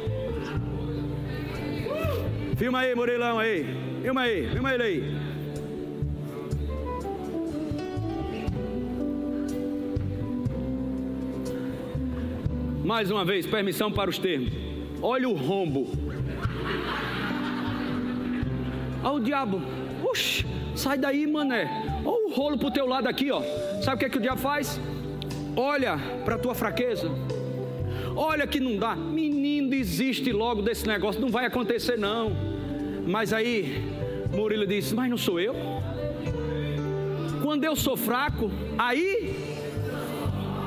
Filma 2.56 2.80
aí, 2.80 2.94
Murilão 2.94 3.38
aí. 3.38 3.64
Filma 4.02 4.22
aí, 4.22 4.48
filma 4.50 4.74
ele 4.74 4.82
aí. 4.82 5.25
Mais 12.86 13.10
uma 13.10 13.24
vez, 13.24 13.44
permissão 13.44 13.90
para 13.90 14.08
os 14.08 14.16
termos. 14.16 14.52
Olha 15.02 15.28
o 15.28 15.34
rombo. 15.34 15.88
Olha 19.02 19.12
o 19.12 19.18
diabo. 19.18 19.60
Oxe, 20.04 20.46
sai 20.76 20.96
daí, 20.96 21.26
mané. 21.26 21.68
Olha 22.04 22.28
o 22.28 22.32
rolo 22.32 22.56
pro 22.56 22.70
teu 22.70 22.86
lado 22.86 23.08
aqui, 23.08 23.28
ó. 23.32 23.42
Sabe 23.82 23.96
o 23.96 23.98
que, 23.98 24.04
é 24.04 24.08
que 24.08 24.18
o 24.18 24.20
diabo 24.20 24.40
faz? 24.40 24.80
Olha 25.56 25.98
para 26.24 26.38
tua 26.38 26.54
fraqueza. 26.54 27.10
Olha 28.14 28.46
que 28.46 28.60
não 28.60 28.76
dá. 28.76 28.94
Menino, 28.94 29.68
desiste 29.68 30.30
logo 30.30 30.62
desse 30.62 30.86
negócio. 30.86 31.20
Não 31.20 31.28
vai 31.28 31.44
acontecer, 31.44 31.98
não. 31.98 32.30
Mas 33.04 33.32
aí, 33.32 33.82
Murilo 34.32 34.64
disse: 34.64 34.94
Mas 34.94 35.10
não 35.10 35.18
sou 35.18 35.40
eu. 35.40 35.56
Quando 37.42 37.64
eu 37.64 37.74
sou 37.74 37.96
fraco, 37.96 38.48
aí 38.78 39.45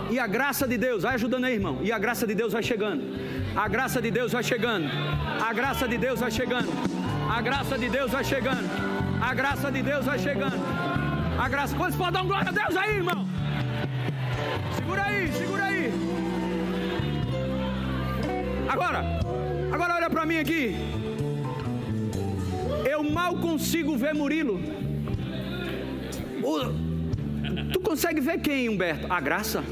e 0.10 0.20
a 0.20 0.28
graça 0.28 0.68
de 0.68 0.78
Deus, 0.78 1.04
vai 1.04 1.16
ajudando 1.16 1.46
aí, 1.46 1.54
irmão. 1.54 1.80
E 1.82 1.92
a 1.92 2.00
graça 2.00 2.26
de 2.26 2.36
Deus 2.36 2.54
vai 2.54 2.64
chegando. 2.64 3.04
A 3.56 3.68
graça 3.68 4.02
de 4.02 4.12
Deus 4.12 4.32
vai 4.32 4.44
chegando. 4.44 4.88
A 5.48 5.54
graça 5.54 5.88
de 5.88 5.98
Deus 5.98 6.20
vai 6.20 6.32
chegando. 6.32 6.70
A 7.30 7.42
graça 7.42 7.78
de 7.78 7.90
Deus 7.90 8.12
vai 8.12 8.24
chegando. 8.24 8.70
A 9.22 9.34
graça 9.34 9.72
de 9.72 9.82
Deus 9.84 10.06
vai 10.06 10.18
chegando. 10.18 10.60
A 11.38 11.48
graça. 11.48 11.76
Quantos 11.76 11.96
podem 11.96 12.14
dar 12.14 12.24
um 12.24 12.28
glória 12.28 12.50
a 12.50 12.52
Deus 12.52 12.76
aí, 12.76 12.96
irmão? 12.96 13.28
Segura 14.76 15.04
aí, 15.04 15.32
segura 15.32 15.64
aí. 15.66 15.94
Agora, 18.68 19.04
agora 19.72 19.96
olha 19.96 20.10
para 20.10 20.26
mim 20.26 20.38
aqui. 20.38 20.76
Eu 22.90 23.04
mal 23.04 23.38
consigo 23.38 23.96
ver 23.96 24.14
Murilo. 24.16 24.60
Tu 27.72 27.80
consegue 27.80 28.20
ver 28.20 28.40
quem, 28.40 28.70
Humberto? 28.70 29.12
A 29.12 29.20
graça. 29.20 29.64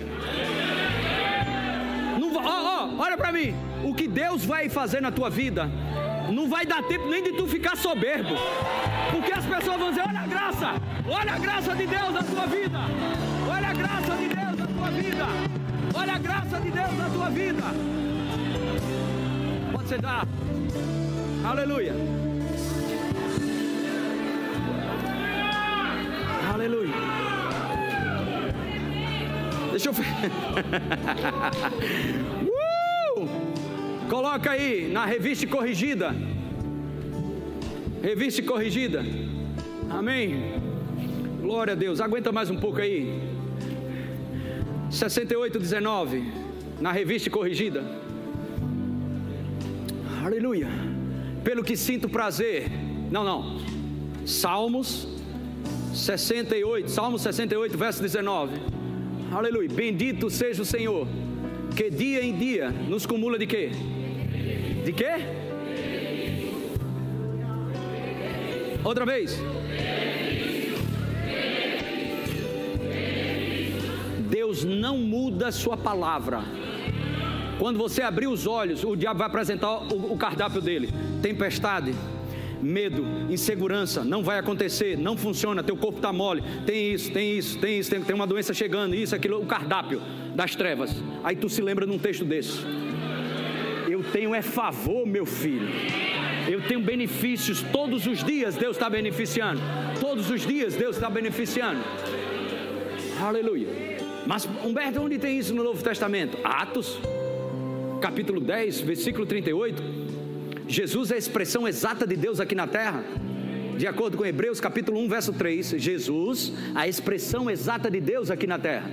Não, 2.20 2.36
ó, 2.36 2.86
ó, 2.86 3.02
olha 3.02 3.18
para 3.18 3.32
mim. 3.32 3.54
O 3.84 3.94
que 3.94 4.08
Deus 4.08 4.44
vai 4.46 4.70
fazer 4.70 5.02
na 5.02 5.12
tua 5.12 5.30
vida, 5.30 5.70
não 6.32 6.50
vai 6.50 6.66
dar 6.66 6.84
tempo 6.84 7.08
nem 7.08 7.24
de 7.24 7.34
tu 7.34 7.48
ficar 7.48 7.76
soberbo. 7.78 8.36
Porque 9.12 9.32
as 9.32 9.46
pessoas 9.46 9.80
vão 9.80 9.90
dizer: 9.90 10.04
olha 10.08 10.20
a 10.20 10.28
graça, 10.28 10.74
olha 11.08 11.34
a 11.34 11.40
graça 11.40 11.76
de 11.76 11.88
Deus 11.88 12.14
na 12.14 12.24
tua 12.24 12.46
vida. 12.48 12.80
Olha 13.50 13.68
a 13.70 13.74
graça 13.74 14.16
de 14.16 14.28
Deus 14.28 14.58
na 14.58 14.68
tua 14.68 14.90
vida. 14.92 15.26
Olha 15.94 16.14
a 16.14 16.20
graça 16.20 16.60
de 16.60 16.72
Deus 16.72 16.98
na 16.98 17.10
tua 17.10 17.30
vida. 17.30 17.64
Pode 19.72 19.90
sentar. 19.90 20.28
Aleluia. 21.46 21.94
Aleluia. 26.54 27.37
Deixa 29.78 29.90
eu 29.90 29.94
ver. 29.94 30.06
uh! 33.16 33.28
Coloca 34.10 34.50
aí 34.50 34.90
na 34.92 35.06
revista 35.06 35.46
corrigida. 35.46 36.16
Revista 38.02 38.42
corrigida. 38.42 39.06
Amém. 39.88 40.54
Glória 41.40 41.74
a 41.74 41.76
Deus. 41.76 42.02
Aguenta 42.02 42.32
mais 42.32 42.50
um 42.50 42.58
pouco 42.58 42.82
aí. 42.82 43.22
68, 44.90 45.60
19. 45.60 46.24
Na 46.82 46.92
revista 46.92 47.30
corrigida. 47.30 47.84
Aleluia. 50.26 50.70
Pelo 51.44 51.64
que 51.64 51.78
sinto 51.78 52.10
prazer. 52.10 52.68
Não, 53.12 53.24
não. 53.24 53.62
Salmos 54.26 55.08
68. 55.94 56.90
Salmos 56.90 57.22
68, 57.22 57.78
verso 57.78 58.02
19 58.02 58.78
Aleluia. 59.32 59.70
Bendito 59.70 60.30
seja 60.30 60.62
o 60.62 60.66
Senhor, 60.66 61.08
que 61.76 61.90
dia 61.90 62.24
em 62.24 62.38
dia 62.38 62.70
nos 62.70 63.06
cumula 63.06 63.38
de 63.38 63.46
quê? 63.46 63.72
De 64.86 64.94
quê? 64.94 65.16
Outra 68.84 69.06
vez. 69.06 69.38
Deus 74.30 74.64
não 74.64 74.98
muda 74.98 75.52
sua 75.52 75.76
palavra. 75.76 76.42
Quando 77.60 77.78
você 77.78 78.02
abrir 78.02 78.28
os 78.28 78.48
olhos, 78.48 78.84
o 78.84 78.96
diabo 78.96 79.20
vai 79.20 79.28
apresentar 79.28 79.80
o, 79.94 80.14
o 80.14 80.18
cardápio 80.18 80.62
dele: 80.62 80.90
tempestade, 81.22 81.94
medo, 82.62 83.06
insegurança, 83.30 84.04
não 84.04 84.24
vai 84.24 84.40
acontecer, 84.40 84.98
não 84.98 85.16
funciona, 85.16 85.64
teu 85.64 85.78
corpo 85.78 85.98
está 85.98 86.12
mole, 86.12 86.44
tem 86.66 86.94
isso, 86.94 87.12
tem 87.12 87.38
isso, 87.38 87.60
tem 87.60 87.80
isso, 87.80 87.90
tem, 87.90 88.02
tem 88.02 88.16
uma 88.16 88.28
doença 88.28 88.54
chegando, 88.54 88.96
isso, 88.96 89.16
aquilo, 89.16 89.42
o 89.42 89.46
cardápio 89.46 90.02
das 90.36 90.56
trevas. 90.56 90.96
Aí 91.24 91.36
tu 91.36 91.50
se 91.50 91.62
lembra 91.62 91.86
num 91.86 91.98
texto 91.98 92.26
desse. 92.26 92.60
Eu 93.90 94.04
tenho 94.04 94.36
é 94.36 94.42
favor, 94.42 95.06
meu 95.06 95.26
filho. 95.26 95.68
Eu 96.48 96.62
tenho 96.62 96.80
benefícios 96.80 97.62
todos 97.72 98.08
os 98.08 98.24
dias, 98.24 98.56
Deus 98.56 98.76
está 98.78 98.90
beneficiando. 98.90 99.62
Todos 100.00 100.30
os 100.30 100.46
dias 100.46 100.76
Deus 100.76 100.96
está 100.96 101.10
beneficiando. 101.10 101.82
Aleluia. 103.22 103.68
Mas 104.26 104.48
Humberto, 104.64 105.02
onde 105.02 105.18
tem 105.18 105.38
isso 105.40 105.54
no 105.54 105.64
Novo 105.64 105.82
Testamento? 105.82 106.38
Atos, 106.44 107.00
capítulo 108.02 108.40
10, 108.40 108.82
versículo 108.82 109.26
38. 109.26 110.07
Jesus 110.68 111.12
é 111.12 111.16
a 111.16 111.18
expressão 111.18 111.68
exata 111.68 112.06
de 112.06 112.16
Deus 112.16 112.40
aqui 112.40 112.54
na 112.54 112.68
terra. 112.68 113.04
De 113.78 113.88
acordo 113.88 114.18
com 114.18 114.26
Hebreus 114.26 114.60
capítulo 114.60 115.00
1, 115.02 115.08
verso 115.08 115.34
3, 115.34 115.76
Jesus, 115.78 116.52
a 116.76 116.88
expressão 116.88 117.50
exata 117.50 117.90
de 117.90 118.02
Deus 118.02 118.30
aqui 118.30 118.46
na 118.46 118.60
terra. 118.60 118.90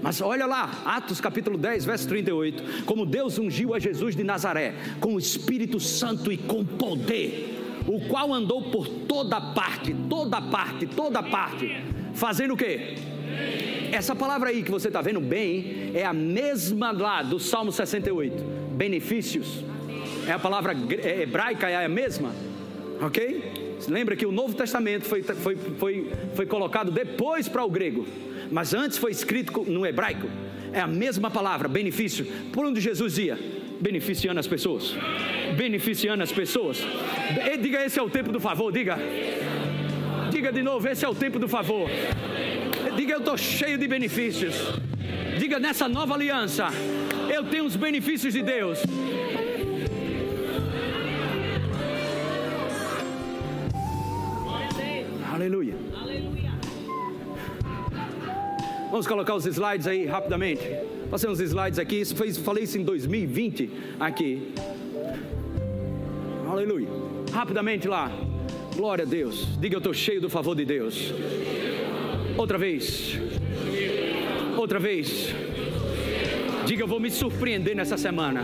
Mas 0.00 0.20
olha 0.20 0.46
lá, 0.46 0.82
Atos 0.84 1.20
capítulo 1.20 1.58
10, 1.58 1.84
verso 1.84 2.08
38, 2.08 2.84
como 2.84 3.04
Deus 3.04 3.38
ungiu 3.38 3.74
a 3.74 3.78
Jesus 3.78 4.14
de 4.14 4.22
Nazaré 4.22 4.74
com 5.00 5.14
o 5.14 5.18
Espírito 5.18 5.80
Santo 5.80 6.30
e 6.30 6.36
com 6.36 6.64
poder, 6.64 7.82
o 7.86 8.00
qual 8.08 8.32
andou 8.32 8.70
por 8.70 8.86
toda 8.86 9.40
parte, 9.40 9.94
toda 10.08 10.40
parte, 10.40 10.86
toda 10.86 11.22
parte, 11.22 11.82
fazendo 12.14 12.54
o 12.54 12.56
quê? 12.56 12.94
Essa 13.92 14.14
palavra 14.14 14.50
aí 14.50 14.62
que 14.62 14.70
você 14.70 14.88
está 14.88 15.02
vendo 15.02 15.20
bem 15.20 15.90
é 15.92 16.04
a 16.04 16.12
mesma 16.12 16.92
lá 16.92 17.22
do 17.22 17.40
Salmo 17.40 17.72
68, 17.72 18.44
benefícios 18.76 19.64
é 20.26 20.32
a 20.32 20.38
palavra 20.38 20.74
é 21.02 21.22
hebraica 21.22 21.68
é 21.68 21.84
a 21.84 21.88
mesma, 21.88 22.34
ok? 23.00 23.64
Lembra 23.88 24.16
que 24.16 24.24
o 24.24 24.32
Novo 24.32 24.54
Testamento 24.54 25.04
foi, 25.04 25.22
foi, 25.22 25.56
foi, 25.56 26.10
foi 26.34 26.46
colocado 26.46 26.90
depois 26.90 27.48
para 27.48 27.64
o 27.64 27.70
grego, 27.70 28.06
mas 28.50 28.72
antes 28.72 28.98
foi 28.98 29.10
escrito 29.10 29.62
no 29.64 29.84
hebraico. 29.84 30.28
É 30.72 30.80
a 30.80 30.86
mesma 30.86 31.30
palavra, 31.30 31.68
benefício. 31.68 32.26
Por 32.52 32.64
onde 32.64 32.80
Jesus 32.80 33.18
ia? 33.18 33.38
Beneficiando 33.80 34.40
as 34.40 34.46
pessoas. 34.46 34.94
Beneficiando 35.56 36.22
as 36.22 36.32
pessoas. 36.32 36.78
Diga: 37.60 37.84
esse 37.84 37.98
é 37.98 38.02
o 38.02 38.10
tempo 38.10 38.32
do 38.32 38.40
favor. 38.40 38.72
Diga. 38.72 38.98
Diga 40.30 40.50
de 40.50 40.62
novo: 40.62 40.88
esse 40.88 41.04
é 41.04 41.08
o 41.08 41.14
tempo 41.14 41.38
do 41.38 41.46
favor. 41.46 41.88
Diga: 42.96 43.14
eu 43.14 43.18
estou 43.18 43.36
cheio 43.36 43.78
de 43.78 43.86
benefícios. 43.86 44.54
Diga: 45.38 45.60
nessa 45.60 45.88
nova 45.88 46.14
aliança, 46.14 46.68
eu 47.32 47.44
tenho 47.44 47.64
os 47.64 47.76
benefícios 47.76 48.32
de 48.32 48.42
Deus. 48.42 48.80
Aleluia. 55.44 55.74
Vamos 58.90 59.06
colocar 59.06 59.34
os 59.34 59.44
slides 59.44 59.86
aí 59.86 60.06
rapidamente. 60.06 60.62
Passei 61.10 61.28
uns 61.28 61.38
slides 61.38 61.78
aqui. 61.78 61.96
Isso 61.96 62.16
falei 62.42 62.64
isso 62.64 62.78
em 62.78 62.82
2020 62.82 63.70
aqui. 64.00 64.54
Aleluia. 66.48 66.88
Rapidamente 67.30 67.86
lá. 67.86 68.10
Glória 68.74 69.04
a 69.04 69.06
Deus. 69.06 69.46
Diga 69.60 69.74
eu 69.74 69.78
estou 69.78 69.92
cheio 69.92 70.18
do 70.18 70.30
favor 70.30 70.56
de 70.56 70.64
Deus. 70.64 71.12
Outra 72.38 72.56
vez. 72.56 73.18
Outra 74.56 74.78
vez. 74.78 75.28
Diga 76.64 76.84
eu 76.84 76.88
vou 76.88 76.98
me 76.98 77.10
surpreender 77.10 77.76
nessa 77.76 77.98
semana. 77.98 78.42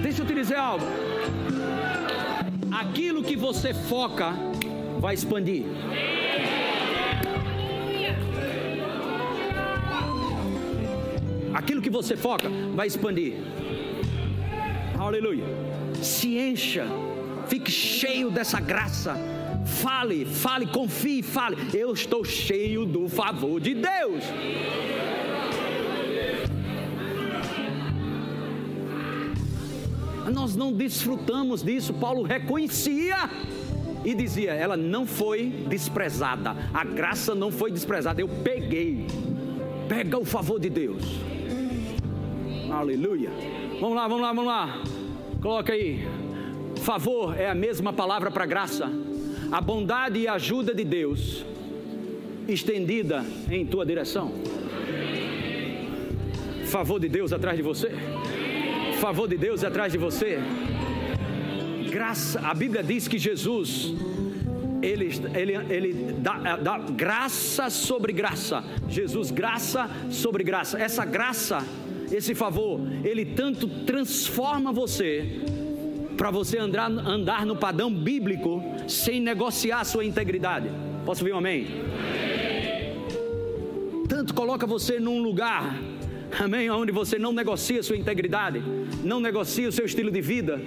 Deixa 0.00 0.22
eu 0.22 0.26
te 0.26 0.34
dizer 0.34 0.56
algo. 0.56 1.11
Aquilo 2.82 3.22
que 3.22 3.36
você 3.36 3.72
foca 3.72 4.34
vai 4.98 5.14
expandir. 5.14 5.64
Aquilo 11.54 11.80
que 11.80 11.88
você 11.88 12.16
foca 12.16 12.50
vai 12.74 12.88
expandir. 12.88 13.34
Aleluia. 14.98 15.44
Se 16.02 16.36
encha, 16.36 16.84
fique 17.46 17.70
cheio 17.70 18.32
dessa 18.32 18.58
graça. 18.58 19.16
Fale, 19.64 20.24
fale, 20.24 20.66
confie, 20.66 21.22
fale. 21.22 21.56
Eu 21.72 21.92
estou 21.92 22.24
cheio 22.24 22.84
do 22.84 23.08
favor 23.08 23.60
de 23.60 23.74
Deus. 23.74 24.24
Nós 30.32 30.56
não 30.56 30.72
desfrutamos 30.72 31.62
disso. 31.62 31.92
Paulo 31.92 32.22
reconhecia 32.22 33.30
e 34.04 34.14
dizia: 34.14 34.52
ela 34.52 34.76
não 34.76 35.06
foi 35.06 35.48
desprezada, 35.68 36.56
a 36.72 36.84
graça 36.84 37.34
não 37.34 37.50
foi 37.50 37.70
desprezada. 37.70 38.20
Eu 38.20 38.28
peguei, 38.28 39.06
pega 39.88 40.18
o 40.18 40.24
favor 40.24 40.58
de 40.58 40.70
Deus. 40.70 41.02
Aleluia. 42.70 43.30
Vamos 43.80 43.96
lá, 43.96 44.08
vamos 44.08 44.22
lá, 44.22 44.32
vamos 44.32 44.46
lá. 44.46 44.82
Coloca 45.40 45.72
aí. 45.72 46.08
Favor 46.76 47.38
é 47.38 47.48
a 47.48 47.54
mesma 47.54 47.92
palavra 47.92 48.30
para 48.30 48.46
graça. 48.46 48.90
A 49.50 49.60
bondade 49.60 50.18
e 50.18 50.26
a 50.26 50.34
ajuda 50.34 50.74
de 50.74 50.84
Deus 50.84 51.44
estendida 52.48 53.24
em 53.50 53.66
tua 53.66 53.84
direção. 53.84 54.32
Favor 56.64 56.98
de 56.98 57.08
Deus 57.08 57.32
atrás 57.32 57.56
de 57.56 57.62
você. 57.62 57.92
Favor 59.02 59.26
de 59.26 59.36
Deus 59.36 59.64
atrás 59.64 59.90
de 59.90 59.98
você. 59.98 60.38
Graça, 61.90 62.38
a 62.38 62.54
Bíblia 62.54 62.84
diz 62.84 63.08
que 63.08 63.18
Jesus 63.18 63.92
ele, 64.80 65.10
ele, 65.34 65.54
ele 65.68 66.12
dá, 66.18 66.56
dá 66.56 66.78
graça 66.78 67.68
sobre 67.68 68.12
graça. 68.12 68.62
Jesus, 68.88 69.32
graça 69.32 69.90
sobre 70.08 70.44
graça. 70.44 70.80
Essa 70.80 71.04
graça 71.04 71.66
esse 72.12 72.32
favor, 72.32 72.80
ele 73.02 73.24
tanto 73.24 73.66
transforma 73.84 74.70
você 74.70 75.40
para 76.16 76.30
você 76.30 76.58
andar, 76.58 76.88
andar 76.88 77.44
no 77.44 77.56
padrão 77.56 77.92
bíblico 77.92 78.62
sem 78.86 79.20
negociar 79.20 79.80
a 79.80 79.84
sua 79.84 80.04
integridade. 80.04 80.70
Posso 81.04 81.22
ouvir 81.22 81.32
um 81.32 81.38
amém? 81.38 81.66
Tanto 84.08 84.32
coloca 84.32 84.64
você 84.64 85.00
num 85.00 85.20
lugar, 85.20 85.76
amém, 86.38 86.70
onde 86.70 86.92
você 86.92 87.18
não 87.18 87.32
negocia 87.32 87.80
a 87.80 87.82
sua 87.82 87.96
integridade, 87.96 88.62
não 89.02 89.20
negocia 89.20 89.68
o 89.68 89.72
seu 89.72 89.84
estilo 89.84 90.10
de 90.10 90.20
vida, 90.20 90.60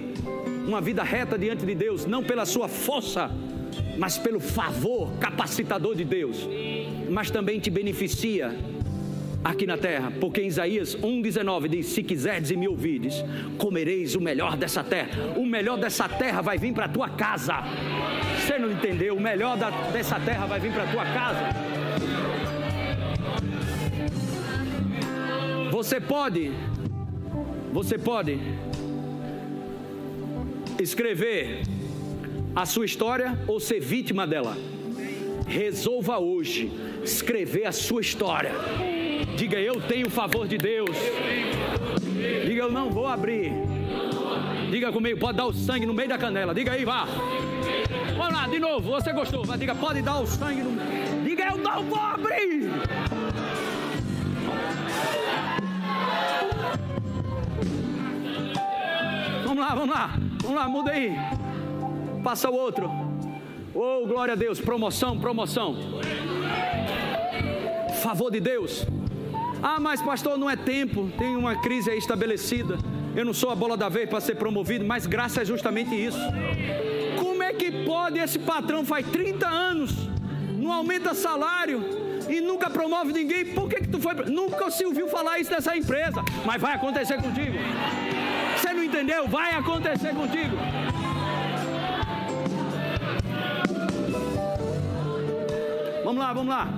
uma 0.66 0.80
vida 0.80 1.02
reta 1.02 1.38
diante 1.38 1.64
de 1.64 1.74
Deus, 1.74 2.06
não 2.06 2.22
pela 2.22 2.44
sua 2.44 2.68
força, 2.68 3.30
mas 3.98 4.18
pelo 4.18 4.40
favor 4.40 5.12
capacitador 5.18 5.94
de 5.94 6.04
Deus, 6.04 6.46
mas 7.08 7.30
também 7.30 7.58
te 7.58 7.70
beneficia 7.70 8.54
aqui 9.42 9.66
na 9.66 9.78
terra, 9.78 10.12
porque 10.20 10.42
em 10.42 10.46
Isaías 10.46 10.96
1,19 10.96 11.68
diz: 11.68 11.86
Se 11.86 12.02
quiserdes 12.02 12.50
e 12.50 12.56
me 12.56 12.68
ouvides, 12.68 13.24
comereis 13.58 14.14
o 14.14 14.20
melhor 14.20 14.56
dessa 14.56 14.82
terra. 14.82 15.34
O 15.36 15.46
melhor 15.46 15.78
dessa 15.78 16.08
terra 16.08 16.42
vai 16.42 16.58
vir 16.58 16.72
para 16.72 16.86
a 16.86 16.88
tua 16.88 17.08
casa. 17.10 17.54
Você 18.40 18.58
não 18.58 18.70
entendeu? 18.70 19.16
O 19.16 19.20
melhor 19.20 19.56
da, 19.56 19.70
dessa 19.70 20.18
terra 20.20 20.46
vai 20.46 20.60
vir 20.60 20.72
para 20.72 20.82
a 20.82 20.92
tua 20.92 21.04
casa. 21.04 21.48
Você 25.70 26.00
pode, 26.00 26.52
você 27.76 27.98
pode 27.98 28.38
escrever 30.80 31.60
a 32.54 32.64
sua 32.64 32.86
história 32.86 33.38
ou 33.46 33.60
ser 33.60 33.80
vítima 33.80 34.26
dela. 34.26 34.56
Resolva 35.46 36.18
hoje 36.18 36.72
escrever 37.04 37.66
a 37.66 37.72
sua 37.72 38.00
história. 38.00 38.52
Diga 39.36 39.60
eu 39.60 39.78
tenho 39.78 40.06
o 40.06 40.10
favor 40.10 40.48
de 40.48 40.56
Deus. 40.56 40.96
Diga 42.46 42.62
eu 42.62 42.72
não 42.72 42.88
vou 42.88 43.06
abrir. 43.06 43.52
Diga 44.70 44.90
comigo, 44.90 45.20
pode 45.20 45.36
dar 45.36 45.44
o 45.44 45.52
sangue 45.52 45.84
no 45.84 45.92
meio 45.92 46.08
da 46.08 46.16
canela. 46.16 46.54
Diga 46.54 46.72
aí, 46.72 46.82
vá. 46.82 47.06
Vamos 48.16 48.32
lá, 48.32 48.48
de 48.48 48.58
novo. 48.58 48.90
Você 48.92 49.12
gostou? 49.12 49.44
Vai, 49.44 49.58
diga, 49.58 49.74
pode 49.74 50.00
dar 50.00 50.20
o 50.20 50.26
sangue 50.26 50.62
no. 50.62 51.22
Diga 51.22 51.44
eu 51.44 51.58
não 51.58 51.82
vou 51.82 51.98
abrir. 51.98 52.70
Vamos 59.56 59.70
lá, 59.70 59.74
vamos 59.74 59.94
lá. 59.94 60.18
Vamos 60.42 60.56
lá, 60.56 60.68
muda 60.68 60.90
aí. 60.90 61.16
Passa 62.22 62.50
o 62.50 62.54
outro. 62.54 62.90
Oh, 63.74 64.06
glória 64.06 64.34
a 64.34 64.36
Deus. 64.36 64.60
Promoção, 64.60 65.18
promoção. 65.18 65.74
Favor 68.02 68.30
de 68.30 68.38
Deus. 68.38 68.86
Ah, 69.62 69.80
mas 69.80 70.02
pastor, 70.02 70.36
não 70.36 70.50
é 70.50 70.56
tempo, 70.56 71.10
tem 71.16 71.34
uma 71.34 71.56
crise 71.56 71.90
aí 71.90 71.96
estabelecida. 71.96 72.76
Eu 73.14 73.24
não 73.24 73.32
sou 73.32 73.48
a 73.48 73.54
bola 73.54 73.78
da 73.78 73.88
vez 73.88 74.10
para 74.10 74.20
ser 74.20 74.34
promovido, 74.34 74.84
mas 74.84 75.06
graça 75.06 75.40
é 75.40 75.44
justamente 75.46 75.94
isso. 75.94 76.18
Como 77.18 77.42
é 77.42 77.54
que 77.54 77.84
pode 77.86 78.18
esse 78.18 78.38
patrão 78.38 78.84
faz 78.84 79.06
30 79.06 79.48
anos, 79.48 79.90
não 80.54 80.70
aumenta 80.70 81.14
salário 81.14 81.82
e 82.28 82.42
nunca 82.42 82.68
promove 82.68 83.14
ninguém? 83.14 83.46
Por 83.54 83.70
que, 83.70 83.76
que 83.76 83.88
tu 83.88 83.98
foi? 83.98 84.14
Nunca 84.26 84.70
se 84.70 84.84
ouviu 84.84 85.08
falar 85.08 85.38
isso 85.38 85.48
dessa 85.48 85.74
empresa, 85.74 86.22
mas 86.44 86.60
vai 86.60 86.74
acontecer 86.74 87.16
contigo. 87.22 87.56
Você 88.56 88.72
não 88.72 88.82
entendeu? 88.82 89.28
Vai 89.28 89.52
acontecer 89.52 90.14
contigo. 90.14 90.56
Vamos 96.04 96.20
lá, 96.20 96.32
vamos 96.32 96.48
lá. 96.48 96.68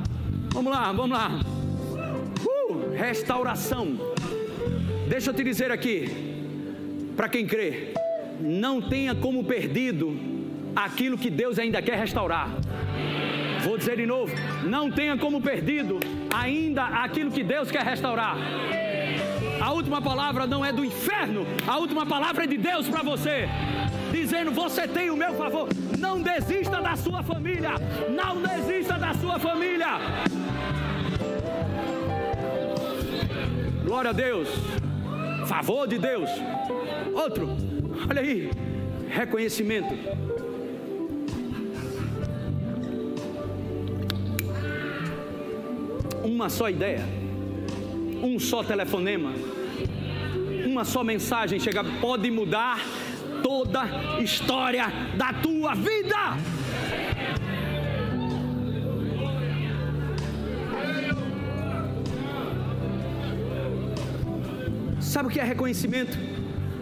Vamos 0.53 0.73
lá, 0.73 0.93
vamos 0.93 1.19
lá 1.19 1.31
restauração. 2.99 3.97
Deixa 5.09 5.31
eu 5.31 5.35
te 5.35 5.45
dizer 5.45 5.71
aqui, 5.71 6.09
para 7.17 7.29
quem 7.29 7.47
crê, 7.47 7.95
não 8.41 8.83
tenha 8.83 9.15
como 9.15 9.45
perdido 9.45 10.19
aquilo 10.75 11.17
que 11.17 11.31
Deus 11.31 11.59
ainda 11.59 11.81
quer 11.81 11.97
restaurar. 11.99 12.49
Vou 13.65 13.79
dizer 13.79 13.97
de 13.97 14.07
novo: 14.07 14.35
não 14.65 14.91
tenha 14.91 15.17
como 15.17 15.41
perdido 15.41 16.01
ainda 16.35 16.85
aquilo 16.85 17.31
que 17.31 17.43
Deus 17.43 17.71
quer 17.71 17.85
restaurar. 17.85 18.37
A 19.61 19.73
última 19.73 20.01
palavra 20.01 20.47
não 20.47 20.65
é 20.65 20.73
do 20.73 20.85
inferno, 20.85 21.47
a 21.67 21.79
última 21.79 22.07
palavra 22.07 22.45
é 22.45 22.47
de 22.47 22.57
Deus 22.57 22.89
para 22.89 23.03
você, 23.03 23.49
dizendo: 24.13 24.53
Você 24.53 24.87
tem 24.87 25.11
o 25.11 25.17
meu 25.17 25.35
favor. 25.35 25.69
Não 25.99 26.23
desista 26.23 26.81
da 26.81 26.97
sua 26.97 27.23
família, 27.23 27.73
não 28.09 28.41
desista 28.41 28.95
da 28.95 29.15
sua 29.15 29.39
família. 29.39 29.99
Glória 33.85 34.11
a 34.11 34.13
Deus. 34.13 34.49
Favor 35.47 35.89
de 35.89 35.99
Deus. 35.99 36.31
Outro. 37.15 37.49
Olha 38.09 38.21
aí. 38.21 38.51
Reconhecimento. 39.09 39.95
Uma 46.23 46.49
só 46.49 46.69
ideia. 46.69 47.28
Um 48.23 48.39
só 48.39 48.63
telefonema. 48.63 49.33
Uma 50.67 50.85
só 50.85 51.03
mensagem 51.05 51.59
chega 51.59 51.85
pode 52.01 52.31
mudar 52.31 52.81
toda 53.43 53.85
história 54.21 54.87
da 55.17 55.33
tua 55.33 55.75
vida. 55.75 56.37
Sabe 65.01 65.29
o 65.29 65.31
que 65.31 65.41
é 65.41 65.45
reconhecimento? 65.45 66.19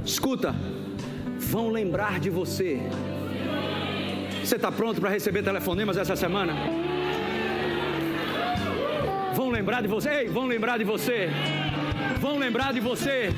Escuta, 0.04 0.54
vão 1.38 1.70
lembrar 1.70 2.18
de 2.18 2.30
você. 2.30 2.80
Você 4.42 4.56
está 4.56 4.70
pronto 4.70 5.00
para 5.00 5.10
receber 5.10 5.42
telefonemas 5.42 5.96
essa 5.96 6.16
semana? 6.16 6.85
lembrar 9.56 9.80
de 9.80 9.88
você. 9.88 10.10
Ei, 10.10 10.28
vão 10.28 10.44
lembrar 10.44 10.76
de 10.76 10.84
você. 10.84 11.30
Vão 12.20 12.36
lembrar 12.38 12.72
de 12.74 12.80
você. 12.80 13.30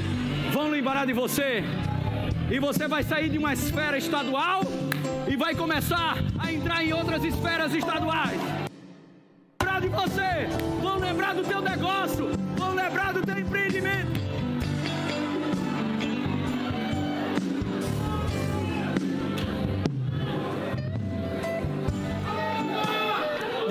Vão 0.53 0.69
lembrar 0.69 1.07
de 1.07 1.13
você. 1.13 1.63
E 2.51 2.59
você 2.59 2.89
vai 2.89 3.03
sair 3.05 3.29
de 3.29 3.39
uma 3.39 3.53
esfera 3.53 3.97
estadual 3.97 4.63
e 5.29 5.37
vai 5.37 5.55
começar 5.55 6.17
a 6.39 6.53
entrar 6.53 6.83
em 6.85 6.93
outras 6.93 7.23
esferas 7.23 7.73
estaduais. 7.73 8.41
Vão 8.41 8.67
lembrar 9.61 9.81
de 9.81 9.89
você. 9.89 10.33
Vão 10.83 10.99
lembrar 10.99 11.35
do 11.35 11.45
teu 11.45 11.61
negócio. 11.61 12.31
Vão 12.57 12.75
lembrar 12.75 13.13
do 13.13 13.23
teu 13.23 13.39
empreendimento. 13.39 14.19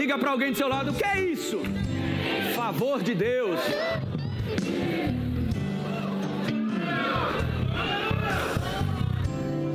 diga 0.08 0.18
para 0.18 0.32
alguém 0.32 0.52
do 0.52 0.58
seu 0.58 0.70
lado: 0.70 0.94
Que 0.94 1.27
Favor 2.78 3.02
de 3.02 3.16
Deus. 3.16 3.60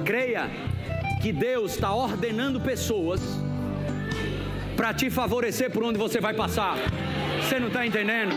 Creia 0.05 0.49
que 1.21 1.33
Deus 1.33 1.73
está 1.73 1.93
ordenando 1.93 2.61
pessoas 2.61 3.21
para 4.77 4.95
te 4.95 5.11
favorecer 5.11 5.73
por 5.73 5.83
onde 5.83 5.99
você 5.99 6.21
vai 6.21 6.33
passar. 6.33 6.77
Você 7.41 7.59
não 7.59 7.67
está 7.67 7.85
entendendo? 7.85 8.37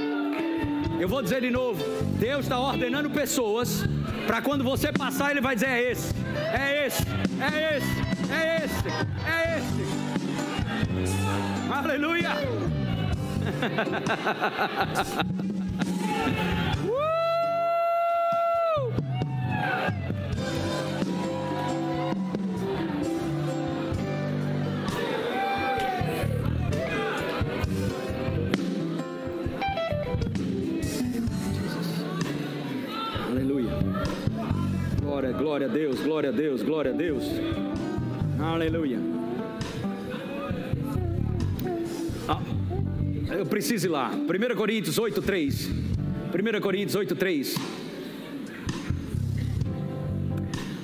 Eu 1.00 1.08
vou 1.08 1.22
dizer 1.22 1.42
de 1.42 1.52
novo: 1.52 1.84
Deus 2.18 2.46
está 2.46 2.60
ordenando 2.60 3.12
pessoas 3.12 3.84
para 4.26 4.42
quando 4.42 4.64
você 4.64 4.92
passar, 4.92 5.30
Ele 5.30 5.42
vai 5.42 5.54
dizer: 5.54 5.70
é 5.70 5.92
esse, 5.92 6.12
é 6.52 6.88
esse, 6.88 7.04
é 7.40 7.78
esse, 7.78 8.02
é 8.34 8.64
esse, 8.66 8.88
é 9.30 9.60
esse. 9.60 9.86
Aleluia! 11.72 12.95
Glória 35.56 35.68
a 35.68 35.70
Deus, 35.70 36.02
glória 36.02 36.30
a 36.30 36.34
Deus, 36.34 36.62
glória 36.64 36.92
a 36.92 36.94
Deus. 36.94 37.24
Aleluia. 38.40 39.05
Eu 43.56 43.62
preciso 43.62 43.88
ir 43.88 43.90
lá. 43.90 44.12
1 44.12 44.56
Coríntios 44.56 44.98
8, 45.00 45.22
3. 45.22 45.68
1 45.68 46.62
Coríntios 46.62 46.96
8, 46.96 47.16
3. 47.16 47.56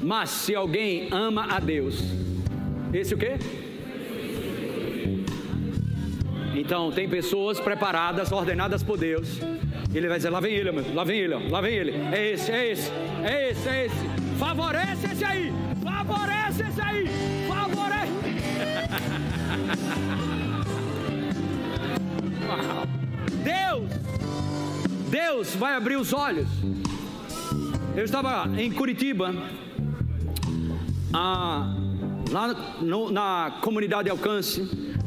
Mas 0.01 0.29
se 0.29 0.55
alguém 0.55 1.09
ama 1.11 1.53
a 1.53 1.59
Deus, 1.59 2.01
esse 2.93 3.13
o 3.13 3.17
quê? 3.17 3.33
Então, 6.55 6.91
tem 6.91 7.09
pessoas 7.09 7.59
preparadas, 7.59 8.31
ordenadas 8.31 8.81
por 8.81 8.97
Deus. 8.97 9.37
Ele 9.93 10.07
vai 10.07 10.15
dizer: 10.17 10.29
lá 10.29 10.39
vem 10.39 10.53
ele, 10.53 10.71
lá 10.71 11.03
vem 11.03 11.19
ele, 11.19 11.49
lá 11.49 11.59
vem 11.59 11.75
ele. 11.75 11.91
É 12.13 12.31
esse, 12.31 12.51
é 12.51 12.71
esse, 12.71 12.89
é 13.23 13.51
esse, 13.51 13.67
é 13.67 13.85
esse. 13.85 14.07
Favorece 14.39 15.07
esse 15.11 15.25
aí. 15.25 15.51
Favorece 15.83 16.63
esse 16.63 16.81
aí. 16.81 17.05
Favorece. 17.49 18.11
Deus. 23.43 23.89
Deus 25.09 25.55
vai 25.55 25.75
abrir 25.75 25.95
os 25.97 26.13
olhos. 26.13 26.47
Eu 27.95 28.05
estava 28.05 28.49
em 28.59 28.71
Curitiba, 28.71 29.33
ah, 31.13 31.75
lá 32.31 32.47
no, 32.81 33.11
na 33.11 33.59
comunidade 33.61 34.05
de 34.05 34.09
alcance. 34.09 34.61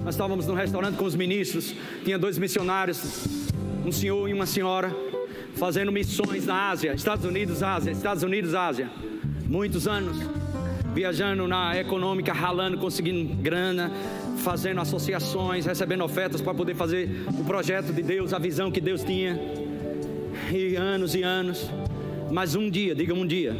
Nós 0.04 0.14
estávamos 0.14 0.46
num 0.46 0.54
restaurante 0.54 0.96
com 0.96 1.04
os 1.04 1.14
ministros. 1.14 1.74
Tinha 2.04 2.18
dois 2.18 2.36
missionários, 2.36 3.26
um 3.84 3.90
senhor 3.90 4.28
e 4.28 4.34
uma 4.34 4.46
senhora, 4.46 4.94
fazendo 5.56 5.90
missões 5.90 6.46
na 6.46 6.70
Ásia, 6.70 6.92
Estados 6.92 7.24
Unidos, 7.24 7.62
Ásia, 7.62 7.92
Estados 7.92 8.22
Unidos, 8.22 8.54
Ásia 8.54 8.90
muitos 9.46 9.86
anos, 9.86 10.16
viajando 10.94 11.48
na 11.48 11.76
econômica, 11.76 12.32
ralando, 12.32 12.78
conseguindo 12.78 13.34
grana, 13.34 13.90
fazendo 14.38 14.80
associações, 14.80 15.66
recebendo 15.66 16.04
ofertas 16.04 16.40
para 16.40 16.54
poder 16.54 16.74
fazer 16.74 17.26
o 17.38 17.44
projeto 17.44 17.92
de 17.92 18.02
Deus, 18.02 18.32
a 18.32 18.38
visão 18.38 18.70
que 18.70 18.80
Deus 18.80 19.02
tinha. 19.02 19.38
E 20.52 20.76
anos 20.76 21.14
e 21.14 21.22
anos. 21.22 21.68
Mas 22.30 22.54
um 22.54 22.70
dia, 22.70 22.94
diga 22.94 23.12
um 23.12 23.26
dia, 23.26 23.56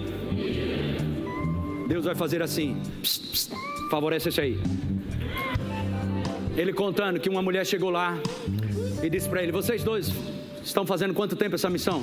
Deus 1.89 2.05
vai 2.05 2.14
fazer 2.14 2.43
assim: 2.43 2.76
pss, 3.03 3.20
pss, 3.20 3.51
favorece 3.91 4.28
esse 4.28 4.41
aí. 4.41 4.59
Ele 6.57 6.72
contando 6.72 7.18
que 7.18 7.28
uma 7.28 7.43
mulher 7.43 7.66
chegou 7.66 7.91
lá 7.91 8.16
e 9.03 9.11
disse 9.11 9.28
para 9.28 9.43
ele: 9.43 9.53
Vocês 9.53 9.82
dois 9.82 10.12
estão 10.64 10.87
fazendo 10.87 11.12
quanto 11.12 11.37
tempo 11.37 11.57
essa 11.57 11.68
missão? 11.68 12.03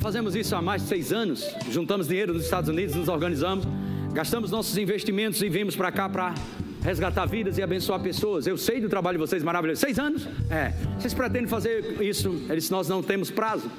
Fazemos 0.00 0.34
isso 0.34 0.54
há 0.56 0.62
mais 0.62 0.82
de 0.82 0.88
seis 0.88 1.12
anos. 1.12 1.48
Juntamos 1.70 2.08
dinheiro 2.08 2.32
dos 2.32 2.44
Estados 2.44 2.68
Unidos, 2.68 2.94
nos 2.94 3.08
organizamos, 3.08 3.66
gastamos 4.12 4.50
nossos 4.50 4.76
investimentos 4.76 5.40
e 5.42 5.48
vimos 5.48 5.74
para 5.74 5.90
cá 5.90 6.08
para 6.08 6.34
resgatar 6.82 7.26
vidas 7.26 7.58
e 7.58 7.62
abençoar 7.62 8.00
pessoas. 8.00 8.46
Eu 8.46 8.56
sei 8.56 8.80
do 8.80 8.88
trabalho 8.88 9.18
de 9.18 9.26
vocês 9.26 9.42
maravilhoso. 9.42 9.80
Seis 9.80 9.98
anos? 9.98 10.28
É. 10.50 10.72
Vocês 10.98 11.14
pretendem 11.14 11.46
fazer 11.46 12.00
isso? 12.02 12.28
Ele 12.48 12.56
disse: 12.56 12.70
Nós 12.70 12.88
não 12.88 13.02
temos 13.02 13.30
prazo. 13.30 13.70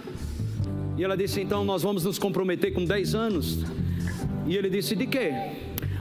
E 0.98 1.04
ela 1.04 1.16
disse: 1.16 1.42
Então 1.42 1.64
nós 1.64 1.84
vamos 1.84 2.04
nos 2.04 2.18
comprometer 2.18 2.74
com 2.74 2.84
dez 2.86 3.14
anos. 3.14 3.64
E 4.46 4.56
ele 4.56 4.70
disse: 4.70 4.96
De 4.96 5.08
quê? 5.08 5.32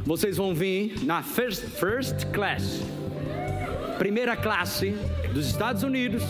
Vocês 0.05 0.37
vão 0.37 0.55
vir 0.55 1.05
na 1.05 1.23
first, 1.23 1.63
first 1.63 2.27
class, 2.33 2.81
primeira 3.99 4.37
classe 4.37 4.95
dos 5.33 5.47
Estados 5.47 5.83
Unidos 5.83 6.23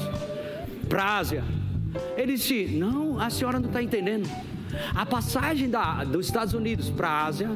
para 0.88 1.02
a 1.02 1.18
Ásia 1.18 1.44
ele 2.16 2.34
disse: 2.34 2.66
Não, 2.66 3.20
a 3.20 3.30
senhora 3.30 3.58
não 3.58 3.68
está 3.68 3.82
entendendo. 3.82 4.28
A 4.94 5.04
passagem 5.04 5.68
da, 5.68 6.02
dos 6.04 6.26
Estados 6.26 6.54
Unidos 6.54 6.88
para 6.90 7.08
a 7.08 7.26
Ásia, 7.26 7.50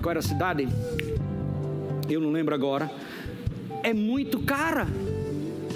qual 0.00 0.10
era 0.10 0.18
a 0.18 0.22
cidade? 0.22 0.68
Eu 2.08 2.20
não 2.20 2.30
lembro 2.30 2.54
agora. 2.54 2.90
É 3.82 3.92
muito 3.92 4.40
cara. 4.40 4.86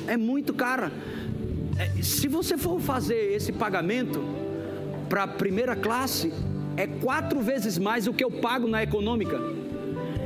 É 0.07 0.17
muito 0.17 0.55
cara. 0.55 0.93
É, 1.79 2.03
se 2.03 2.29
você 2.29 2.57
for 2.57 2.81
fazer 2.81 3.35
esse 3.35 3.53
pagamento 3.53 4.23
para 5.09 5.25
a 5.25 5.29
primeira 5.29 5.77
classe, 5.77 6.33
é 6.77 6.87
quatro 6.87 7.41
vezes 7.41 7.79
mais 7.79 8.07
do 8.07 8.15
que 8.15 8.25
eu 8.25 8.31
pago 8.31 8.67
na 8.67 8.83
econômica. 8.83 9.39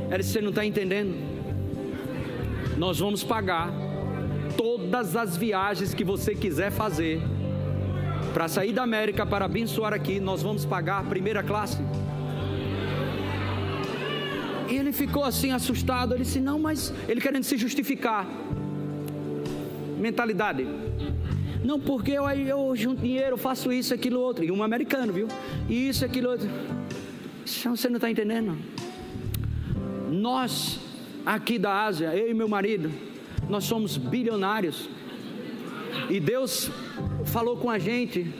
Ela 0.09 0.17
disse: 0.17 0.33
Você 0.33 0.41
não 0.41 0.49
está 0.49 0.65
entendendo. 0.65 1.15
Nós 2.77 2.99
vamos 2.99 3.23
pagar 3.23 3.71
todas 4.57 5.15
as 5.15 5.37
viagens 5.37 5.93
que 5.93 6.03
você 6.03 6.33
quiser 6.33 6.71
fazer 6.71 7.21
para 8.33 8.47
sair 8.47 8.73
da 8.73 8.83
América 8.83 9.25
para 9.25 9.45
abençoar 9.45 9.93
aqui, 9.93 10.19
nós 10.19 10.41
vamos 10.41 10.65
pagar 10.65 11.03
primeira 11.05 11.43
classe. 11.43 11.79
E 14.71 14.77
ele 14.77 14.93
ficou 14.93 15.23
assim 15.25 15.51
assustado. 15.51 16.13
Ele 16.15 16.23
disse: 16.23 16.39
Não, 16.39 16.57
mas 16.57 16.93
ele 17.07 17.19
querendo 17.19 17.43
se 17.43 17.57
justificar. 17.57 18.25
Mentalidade. 19.99 20.65
Não, 21.63 21.79
porque 21.79 22.11
eu, 22.11 22.27
eu 22.29 22.75
junto 22.75 23.01
dinheiro, 23.01 23.37
faço 23.37 23.71
isso, 23.71 23.93
aquilo, 23.93 24.19
outro. 24.19 24.43
E 24.45 24.51
um 24.51 24.63
americano, 24.63 25.11
viu? 25.11 25.27
Isso, 25.69 26.05
aquilo, 26.05 26.29
outro. 26.29 26.49
Você 27.45 27.89
não 27.89 27.97
está 27.97 28.09
entendendo? 28.09 28.57
Nós, 30.09 30.79
aqui 31.25 31.59
da 31.59 31.83
Ásia, 31.83 32.15
eu 32.15 32.31
e 32.31 32.33
meu 32.33 32.47
marido, 32.47 32.91
nós 33.49 33.65
somos 33.65 33.97
bilionários. 33.97 34.89
E 36.09 36.19
Deus 36.19 36.71
falou 37.25 37.57
com 37.57 37.69
a 37.69 37.77
gente 37.77 38.33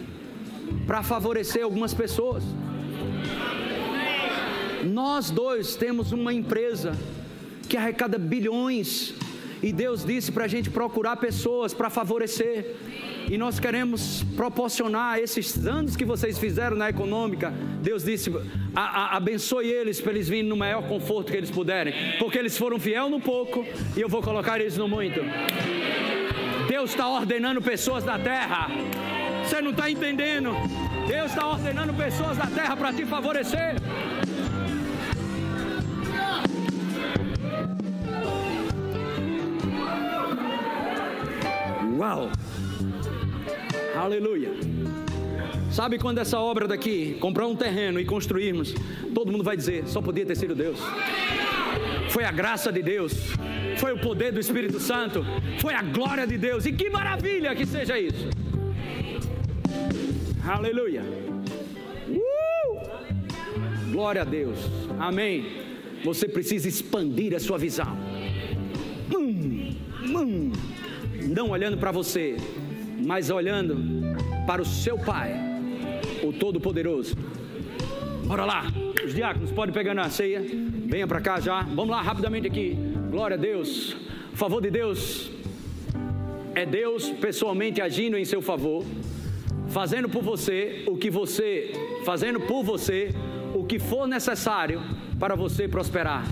para 0.87 1.03
favorecer 1.03 1.63
algumas 1.63 1.93
pessoas. 1.93 2.43
Nós 4.83 5.29
dois 5.29 5.75
temos 5.75 6.11
uma 6.11 6.33
empresa 6.33 6.97
que 7.69 7.77
arrecada 7.77 8.17
bilhões. 8.17 9.13
E 9.63 9.71
Deus 9.71 10.03
disse 10.03 10.31
para 10.31 10.45
a 10.45 10.47
gente 10.47 10.69
procurar 10.69 11.17
pessoas 11.17 11.73
para 11.73 11.89
favorecer. 11.89 12.75
E 13.29 13.37
nós 13.37 13.59
queremos 13.59 14.23
proporcionar 14.35 15.19
esses 15.19 15.65
anos 15.65 15.95
que 15.95 16.03
vocês 16.03 16.37
fizeram 16.37 16.75
na 16.75 16.89
econômica. 16.89 17.53
Deus 17.81 18.03
disse: 18.03 18.31
a, 18.75 18.81
a, 18.81 19.17
abençoe 19.17 19.67
eles 19.67 20.01
para 20.01 20.13
eles 20.13 20.27
virem 20.27 20.49
no 20.49 20.57
maior 20.57 20.87
conforto 20.87 21.31
que 21.31 21.37
eles 21.37 21.51
puderem. 21.51 21.93
Porque 22.17 22.37
eles 22.37 22.57
foram 22.57 22.79
fiel 22.79 23.09
no 23.09 23.21
pouco 23.21 23.65
e 23.95 24.01
eu 24.01 24.09
vou 24.09 24.21
colocar 24.21 24.59
eles 24.59 24.77
no 24.77 24.87
muito. 24.87 25.19
Deus 26.67 26.89
está 26.89 27.07
ordenando 27.07 27.61
pessoas 27.61 28.03
da 28.03 28.17
terra. 28.17 28.67
Você 29.45 29.61
não 29.61 29.71
está 29.71 29.89
entendendo? 29.89 30.51
Deus 31.07 31.31
está 31.31 31.47
ordenando 31.47 31.93
pessoas 31.93 32.37
da 32.37 32.47
terra 32.47 32.75
para 32.75 32.91
te 32.91 33.05
favorecer. 33.05 33.75
Aleluia. 44.01 44.49
Sabe 45.71 45.99
quando 45.99 46.17
essa 46.17 46.39
obra 46.39 46.67
daqui, 46.67 47.17
comprar 47.19 47.45
um 47.45 47.55
terreno 47.55 47.99
e 47.99 48.03
construirmos, 48.03 48.73
todo 49.13 49.31
mundo 49.31 49.43
vai 49.43 49.55
dizer, 49.55 49.87
só 49.87 50.01
podia 50.01 50.25
ter 50.25 50.35
sido 50.35 50.55
Deus. 50.55 50.79
Foi 52.09 52.23
a 52.23 52.31
graça 52.31 52.71
de 52.71 52.81
Deus, 52.81 53.13
foi 53.77 53.93
o 53.93 53.99
poder 53.99 54.31
do 54.31 54.39
Espírito 54.39 54.79
Santo, 54.79 55.23
foi 55.59 55.75
a 55.75 55.83
glória 55.83 56.25
de 56.25 56.35
Deus. 56.35 56.65
E 56.65 56.73
que 56.73 56.89
maravilha 56.89 57.53
que 57.53 57.63
seja 57.63 57.99
isso. 57.99 58.27
Aleluia. 60.47 61.03
Uh! 62.09 63.91
Glória 63.91 64.23
a 64.23 64.25
Deus. 64.25 64.57
Amém. 64.99 65.45
Você 66.03 66.27
precisa 66.27 66.67
expandir 66.67 67.35
a 67.35 67.39
sua 67.39 67.59
visão. 67.59 67.95
Hum. 69.15 69.75
Hum, 70.03 70.51
não 71.29 71.51
olhando 71.51 71.77
para 71.77 71.91
você, 71.91 72.35
mas 73.05 73.29
olhando 73.29 73.77
para 74.45 74.61
o 74.61 74.65
seu 74.65 74.97
Pai, 74.97 75.33
o 76.23 76.31
Todo-Poderoso. 76.31 77.15
Bora 78.25 78.45
lá, 78.45 78.65
os 79.03 79.13
diáconos 79.13 79.51
podem 79.51 79.73
pegar 79.73 79.93
na 79.93 80.09
ceia, 80.09 80.41
venha 80.85 81.07
para 81.07 81.19
cá 81.19 81.39
já. 81.39 81.63
Vamos 81.63 81.89
lá 81.89 82.01
rapidamente 82.01 82.47
aqui. 82.47 82.77
Glória 83.09 83.35
a 83.35 83.39
Deus. 83.39 83.95
O 84.33 84.37
favor 84.37 84.61
de 84.61 84.69
Deus 84.69 85.29
é 86.55 86.65
Deus 86.65 87.09
pessoalmente 87.09 87.81
agindo 87.81 88.17
em 88.17 88.25
seu 88.25 88.41
favor, 88.41 88.85
fazendo 89.69 90.07
por 90.09 90.21
você 90.21 90.83
o 90.87 90.97
que 90.97 91.09
você, 91.09 91.71
fazendo 92.05 92.39
por 92.39 92.63
você 92.63 93.13
o 93.53 93.65
que 93.65 93.79
for 93.79 94.07
necessário 94.07 94.81
para 95.19 95.35
você 95.35 95.67
prosperar, 95.67 96.25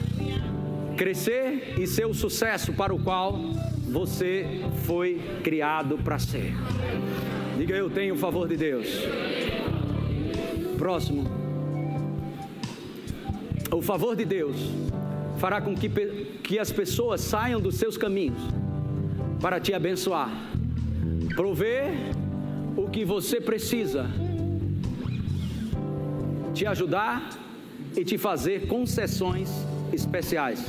crescer 0.97 1.75
e 1.77 1.85
ser 1.85 2.05
o 2.05 2.13
sucesso 2.13 2.73
para 2.73 2.93
o 2.93 2.99
qual 3.03 3.39
você 3.89 4.61
foi 4.85 5.19
criado 5.43 5.97
para 5.97 6.19
ser. 6.19 6.53
Diga 7.57 7.75
eu 7.75 7.89
tenho 7.89 8.13
o 8.15 8.17
favor 8.17 8.47
de 8.47 8.55
Deus. 8.55 8.87
Próximo. 10.77 11.25
O 13.71 13.81
favor 13.81 14.15
de 14.15 14.25
Deus 14.25 14.55
fará 15.37 15.59
com 15.61 15.75
que, 15.75 15.89
que 16.43 16.59
as 16.59 16.71
pessoas 16.71 17.21
saiam 17.21 17.59
dos 17.59 17.75
seus 17.75 17.97
caminhos 17.97 18.41
para 19.41 19.59
te 19.59 19.73
abençoar, 19.73 20.29
prover 21.35 21.91
o 22.75 22.89
que 22.89 23.03
você 23.05 23.39
precisa, 23.41 24.05
te 26.53 26.65
ajudar 26.65 27.29
e 27.95 28.03
te 28.03 28.17
fazer 28.17 28.67
concessões 28.67 29.49
especiais. 29.91 30.65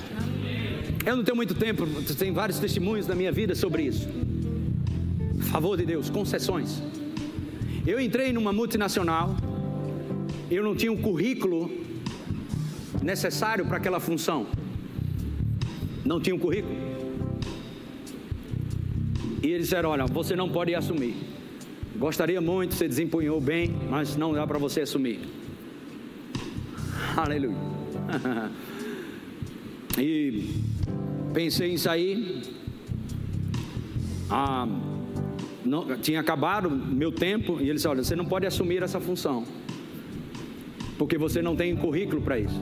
Eu 1.05 1.17
não 1.17 1.25
tenho 1.25 1.37
muito 1.37 1.55
tempo, 1.55 1.87
tem 2.19 2.33
vários 2.33 2.59
testemunhos 2.59 3.07
na 3.07 3.15
minha 3.15 3.33
vida 3.33 3.55
sobre 3.55 3.85
isso. 3.85 4.07
Favor 5.51 5.77
de 5.77 5.87
Deus, 5.87 6.11
concessões. 6.11 6.83
Eu 7.87 7.99
entrei 7.99 8.33
numa 8.33 8.53
multinacional, 8.53 9.35
eu 10.51 10.63
não 10.63 10.77
tinha 10.77 10.93
um 10.93 11.01
currículo 11.01 11.71
necessário 13.03 13.65
para 13.65 13.79
aquela 13.79 13.99
função. 13.99 14.47
Não 16.05 16.21
tinha 16.21 16.37
um 16.37 16.39
currículo. 16.39 16.77
E 19.43 19.47
eles 19.47 19.69
disseram: 19.69 19.91
Olha, 19.91 20.07
você 20.07 20.37
não 20.37 20.51
pode 20.51 20.75
assumir. 20.75 21.17
Gostaria 21.97 22.41
muito, 22.41 22.75
você 22.75 22.87
desempunhou 22.87 23.41
bem, 23.41 23.75
mas 23.89 24.17
não 24.17 24.35
dá 24.35 24.47
para 24.47 24.59
você 24.59 24.83
assumir. 24.83 25.21
Aleluia. 27.17 27.57
e 29.99 30.63
pensei 31.33 31.73
em 31.73 31.79
sair. 31.79 32.43
Ah, 34.29 34.69
não, 35.65 35.99
tinha 35.99 36.21
acabado 36.21 36.71
meu 36.71 37.13
tempo 37.13 37.59
e 37.61 37.65
ele 37.65 37.75
disse: 37.75 37.89
Olha, 37.89 38.03
você 38.03 38.15
não 38.15 38.25
pode 38.25 38.47
assumir 38.47 38.83
essa 38.83 39.01
função, 39.01 39.45
porque 40.99 41.19
você 41.19 41.43
não 41.43 41.57
tem 41.57 41.75
currículo 41.77 42.23
para 42.23 42.39
isso. 42.39 42.61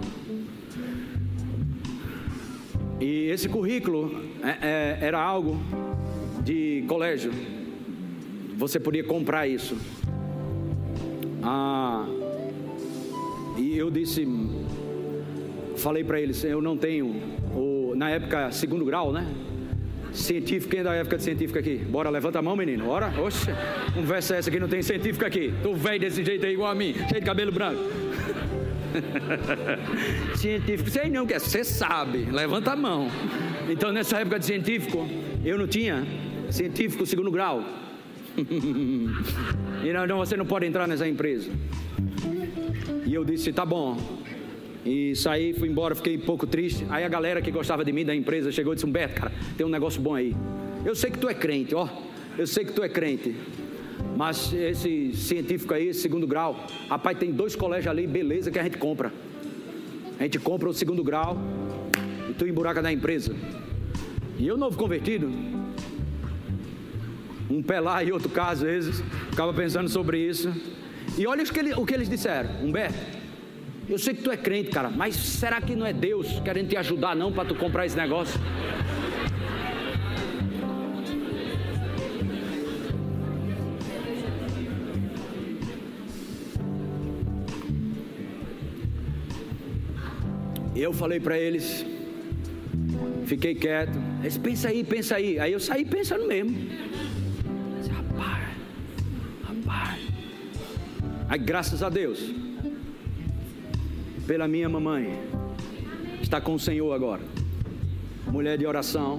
E 3.01 3.27
esse 3.31 3.49
currículo 3.49 4.25
é, 4.43 4.49
é, 4.67 4.99
era 5.07 5.21
algo 5.21 5.57
de 6.45 6.85
colégio, 6.89 7.33
você 8.57 8.81
podia 8.81 9.05
comprar 9.05 9.47
isso. 9.47 9.77
Ah, 11.43 12.07
e 13.57 13.77
eu 13.77 13.91
disse, 13.91 14.27
falei 15.79 16.05
para 16.05 16.21
eles: 16.21 16.43
Eu 16.45 16.61
não 16.61 16.77
tenho, 16.77 17.07
o, 17.55 17.95
na 17.97 18.11
época, 18.11 18.51
segundo 18.51 18.85
grau, 18.85 19.13
né? 19.13 19.27
Científico, 20.13 20.71
quem 20.71 20.81
é 20.81 20.83
da 20.83 20.95
época 20.95 21.19
de 21.19 21.23
científico 21.23 21.59
aqui? 21.59 21.77
Bora, 21.77 22.11
levanta 22.11 22.39
a 22.39 22.43
mão, 22.43 22.57
menino. 22.57 22.89
Ora, 22.89 23.13
oxe, 23.21 23.47
conversa 23.95 24.37
essa 24.37 24.51
aqui, 24.51 24.59
não 24.59 24.69
tem 24.69 24.83
científico 24.83 25.25
aqui. 25.25 25.53
Tu 25.63 25.75
velho 25.75 26.01
desse 26.01 26.25
jeito 26.25 26.45
aí, 26.45 26.55
igual 26.55 26.71
a 26.71 26.75
mim, 26.75 26.95
cheio 26.95 27.21
de 27.21 27.27
cabelo 27.27 27.53
branco. 27.53 27.81
científico, 30.35 30.91
sei 30.91 31.11
não, 31.11 31.27
que 31.27 31.35
é, 31.35 31.39
você 31.39 31.63
sabe, 31.63 32.27
levanta 32.31 32.73
a 32.73 32.77
mão. 32.77 33.09
Então, 33.69 33.93
nessa 33.93 34.19
época 34.19 34.39
de 34.39 34.47
científico, 34.47 35.07
eu 35.45 35.59
não 35.59 35.67
tinha 35.67 36.07
científico 36.51 37.05
segundo 37.07 37.31
grau. 37.31 37.63
e 38.39 39.93
não, 40.09 40.17
você 40.19 40.37
não 40.37 40.47
pode 40.47 40.67
entrar 40.67 40.89
nessa 40.89 41.07
empresa. 41.07 41.51
E 43.05 43.15
eu 43.15 43.25
disse, 43.25 43.53
tá 43.53 43.65
bom. 43.65 43.97
E 44.85 45.15
saí, 45.17 45.53
fui 45.53 45.69
embora, 45.69 45.95
fiquei 45.95 46.17
um 46.17 46.21
pouco 46.21 46.47
triste. 46.47 46.87
Aí 46.89 47.05
a 47.05 47.09
galera 47.09 47.43
que 47.43 47.51
gostava 47.51 47.85
de 47.85 47.93
mim 47.93 48.05
da 48.05 48.15
empresa 48.15 48.51
chegou 48.53 48.73
e 48.73 48.77
disse: 48.77 48.87
Humberto, 48.87 49.21
cara, 49.21 49.33
tem 49.57 49.67
um 49.67 49.71
negócio 49.71 50.01
bom 50.01 50.15
aí. 50.15 50.35
Eu 50.85 50.95
sei 50.95 51.11
que 51.11 51.19
tu 51.19 51.29
é 51.29 51.35
crente, 51.35 51.75
ó. 51.75 51.89
Eu 52.37 52.47
sei 52.47 52.65
que 52.65 52.73
tu 52.73 52.83
é 52.83 52.89
crente. 52.89 53.35
Mas 54.17 54.53
esse 54.53 55.13
científico 55.15 55.75
aí, 55.75 55.93
segundo 55.93 56.27
grau, 56.27 56.67
rapaz, 56.89 57.19
tem 57.19 57.33
dois 57.33 57.57
colégios 57.57 57.89
ali, 57.89 58.07
beleza, 58.07 58.51
que 58.51 58.59
a 58.59 58.63
gente 58.63 58.79
compra. 58.79 59.13
A 60.19 60.23
gente 60.23 60.39
compra 60.39 60.69
o 60.69 60.75
segundo 60.75 61.03
grau 61.03 61.37
e 62.29 62.33
tu 62.33 62.47
emburaca 62.47 62.81
da 62.81 62.93
empresa. 62.93 63.35
E 64.39 64.47
eu, 64.47 64.57
novo 64.57 64.77
convertido, 64.77 65.31
um 67.51 67.63
pé 67.63 67.81
lá 67.81 68.03
e 68.05 68.13
outro 68.13 68.29
cá, 68.29 68.51
às 68.51 68.61
vezes, 68.61 69.03
ficava 69.31 69.53
pensando 69.53 69.89
sobre 69.89 70.19
isso. 70.19 70.53
E 71.17 71.27
olha 71.27 71.43
o 71.43 71.47
que, 71.47 71.59
ele, 71.59 71.75
o 71.75 71.85
que 71.85 71.95
eles 71.95 72.09
disseram, 72.09 72.51
Humberto. 72.63 73.18
Eu 73.89 73.99
sei 73.99 74.13
que 74.13 74.23
tu 74.23 74.31
é 74.31 74.37
crente, 74.37 74.71
cara, 74.71 74.91
mas 74.91 75.17
será 75.17 75.63
que 75.63 75.75
não 75.75 75.87
é 75.87 75.95
Deus 75.95 76.41
querendo 76.41 76.69
te 76.69 76.77
ajudar 76.77 77.17
não 77.17 77.33
para 77.33 77.47
tu 77.47 77.55
comprar 77.55 77.87
esse 77.87 77.97
negócio? 77.97 78.39
Eu 90.77 90.93
falei 90.93 91.19
para 91.19 91.39
eles, 91.39 91.85
fiquei 93.25 93.55
quieto. 93.55 93.99
Eles 94.21 94.37
pensa 94.37 94.69
aí, 94.69 94.85
pensa 94.85 95.17
aí. 95.17 95.41
Aí 95.41 95.53
eu 95.53 95.59
saí 95.59 95.85
pensando 95.87 96.27
mesmo. 96.27 96.57
Rapaz, 97.91 98.49
rapaz. 99.45 100.01
Aí 101.29 101.39
graças 101.39 101.83
a 101.83 101.89
Deus 101.89 102.48
pela 104.29 104.47
minha 104.47 104.69
mamãe, 104.69 105.19
está 106.21 106.39
com 106.39 106.53
o 106.53 106.59
Senhor 106.59 106.93
agora. 106.93 107.23
Mulher 108.27 108.59
de 108.59 108.67
oração, 108.67 109.19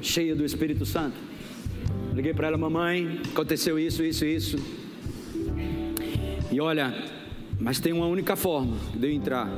cheia 0.00 0.32
do 0.36 0.44
Espírito 0.44 0.86
Santo. 0.86 1.16
Liguei 2.14 2.32
para 2.32 2.46
ela, 2.46 2.56
mamãe, 2.56 3.20
aconteceu 3.32 3.80
isso, 3.80 4.04
isso, 4.04 4.24
isso. 4.24 4.56
E 6.52 6.60
olha, 6.60 6.94
mas 7.58 7.80
tem 7.80 7.92
uma 7.92 8.06
única 8.06 8.36
forma 8.36 8.76
de 8.94 9.08
eu 9.08 9.10
entrar. 9.10 9.50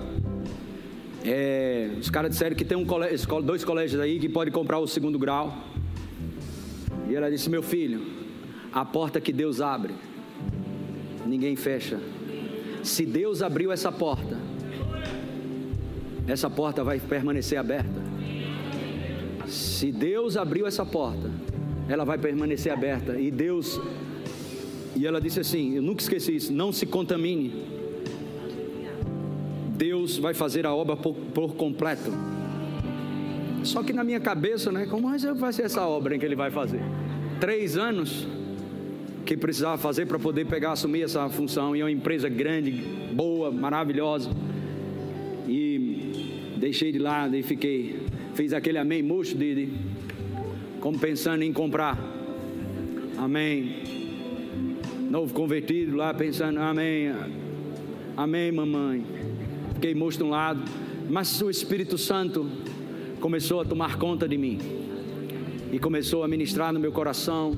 É, 1.22 1.90
os 2.00 2.08
caras 2.08 2.30
disseram 2.30 2.56
que 2.56 2.64
tem 2.64 2.78
um 2.78 2.86
colégio, 2.86 3.42
dois 3.42 3.62
colégios 3.64 4.00
aí 4.00 4.18
que 4.18 4.30
pode 4.30 4.50
comprar 4.50 4.78
o 4.78 4.86
segundo 4.86 5.18
grau. 5.18 5.54
E 7.10 7.14
ela 7.14 7.30
disse: 7.30 7.50
Meu 7.50 7.62
filho, 7.62 8.00
a 8.72 8.82
porta 8.82 9.20
que 9.20 9.32
Deus 9.32 9.60
abre, 9.60 9.92
ninguém 11.26 11.54
fecha. 11.54 12.00
Se 12.82 13.04
Deus 13.04 13.42
abriu 13.42 13.70
essa 13.70 13.92
porta, 13.92 14.53
essa 16.26 16.48
porta 16.48 16.82
vai 16.82 16.98
permanecer 16.98 17.58
aberta. 17.58 18.02
Se 19.46 19.92
Deus 19.92 20.36
abriu 20.36 20.66
essa 20.66 20.84
porta, 20.84 21.30
ela 21.88 22.04
vai 22.04 22.16
permanecer 22.16 22.72
aberta. 22.72 23.18
E 23.18 23.30
Deus, 23.30 23.80
e 24.96 25.06
ela 25.06 25.20
disse 25.20 25.40
assim: 25.40 25.76
Eu 25.76 25.82
nunca 25.82 26.02
esqueci 26.02 26.36
isso, 26.36 26.52
não 26.52 26.72
se 26.72 26.86
contamine. 26.86 27.52
Deus 29.76 30.18
vai 30.18 30.32
fazer 30.32 30.66
a 30.66 30.74
obra 30.74 30.96
por, 30.96 31.14
por 31.14 31.54
completo. 31.54 32.10
Só 33.62 33.82
que 33.82 33.92
na 33.92 34.04
minha 34.04 34.20
cabeça, 34.20 34.70
né? 34.70 34.86
Como 34.86 35.08
vai 35.34 35.52
ser 35.52 35.62
essa 35.62 35.86
obra 35.86 36.18
que 36.18 36.24
ele 36.24 36.36
vai 36.36 36.50
fazer? 36.50 36.80
Três 37.40 37.76
anos 37.76 38.26
que 39.24 39.36
precisava 39.36 39.78
fazer 39.78 40.06
para 40.06 40.18
poder 40.18 40.46
pegar, 40.46 40.72
assumir 40.72 41.02
essa 41.02 41.28
função. 41.28 41.74
E 41.74 41.80
é 41.80 41.84
uma 41.84 41.90
empresa 41.90 42.28
grande, 42.28 42.72
boa, 43.12 43.50
maravilhosa. 43.50 44.30
Deixei 46.64 46.90
de 46.90 46.98
lado 46.98 47.36
e 47.36 47.42
fiquei. 47.42 48.06
Fiz 48.32 48.54
aquele 48.54 48.78
amém 48.78 49.02
murcho 49.02 49.36
de, 49.36 49.54
de 49.54 49.72
como 50.80 50.98
pensando 50.98 51.42
em 51.42 51.52
comprar. 51.52 52.02
Amém. 53.18 53.82
Novo 55.10 55.34
convertido 55.34 55.94
lá 55.94 56.14
pensando, 56.14 56.58
amém. 56.60 57.12
Amém, 58.16 58.50
mamãe. 58.50 59.04
Fiquei 59.74 59.94
murcho 59.94 60.16
de 60.16 60.24
um 60.24 60.30
lado. 60.30 60.62
Mas 61.10 61.38
o 61.42 61.50
Espírito 61.50 61.98
Santo 61.98 62.50
começou 63.20 63.60
a 63.60 63.64
tomar 63.66 63.98
conta 63.98 64.26
de 64.26 64.38
mim. 64.38 64.58
E 65.70 65.78
começou 65.78 66.24
a 66.24 66.28
ministrar 66.28 66.72
no 66.72 66.80
meu 66.80 66.92
coração. 66.92 67.54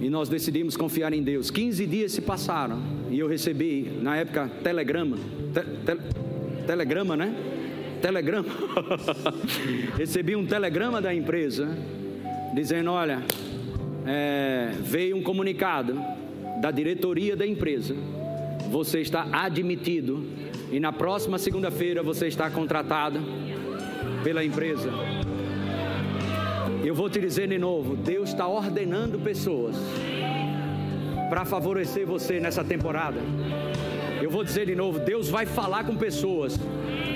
E 0.00 0.08
nós 0.08 0.30
decidimos 0.30 0.78
confiar 0.78 1.12
em 1.12 1.22
Deus. 1.22 1.50
15 1.50 1.86
dias 1.86 2.12
se 2.12 2.22
passaram. 2.22 2.80
E 3.10 3.18
eu 3.18 3.28
recebi, 3.28 3.82
na 4.00 4.16
época, 4.16 4.50
telegrama. 4.64 5.18
Te, 5.52 5.60
te, 5.84 6.29
telegrama, 6.66 7.16
né? 7.16 7.34
telegrama. 8.00 8.48
Recebi 9.96 10.34
um 10.34 10.46
telegrama 10.46 11.00
da 11.00 11.14
empresa 11.14 11.68
dizendo: 12.54 12.90
olha, 12.90 13.22
é, 14.06 14.72
veio 14.80 15.16
um 15.16 15.22
comunicado 15.22 16.00
da 16.60 16.70
diretoria 16.70 17.36
da 17.36 17.46
empresa. 17.46 17.94
Você 18.70 19.00
está 19.00 19.26
admitido 19.32 20.24
e 20.72 20.80
na 20.80 20.92
próxima 20.92 21.38
segunda-feira 21.38 22.02
você 22.02 22.26
está 22.26 22.50
contratado 22.50 23.20
pela 24.24 24.44
empresa. 24.44 24.90
Eu 26.84 26.94
vou 26.94 27.08
te 27.10 27.20
dizer 27.20 27.48
de 27.48 27.58
novo: 27.58 27.96
Deus 27.96 28.30
está 28.30 28.48
ordenando 28.48 29.18
pessoas 29.18 29.76
para 31.28 31.44
favorecer 31.44 32.06
você 32.06 32.40
nessa 32.40 32.64
temporada. 32.64 33.20
Eu 34.20 34.30
vou 34.30 34.44
dizer 34.44 34.66
de 34.66 34.74
novo: 34.74 34.98
Deus 34.98 35.28
vai 35.28 35.46
falar 35.46 35.84
com 35.84 35.96
pessoas 35.96 36.58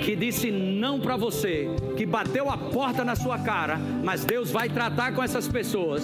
que 0.03 0.15
disse 0.15 0.51
não 0.51 0.99
para 0.99 1.15
você, 1.15 1.67
que 1.95 2.05
bateu 2.05 2.49
a 2.49 2.57
porta 2.57 3.03
na 3.03 3.15
sua 3.15 3.39
cara, 3.39 3.77
mas 4.03 4.25
Deus 4.25 4.51
vai 4.51 4.69
tratar 4.69 5.13
com 5.13 5.23
essas 5.23 5.47
pessoas 5.47 6.03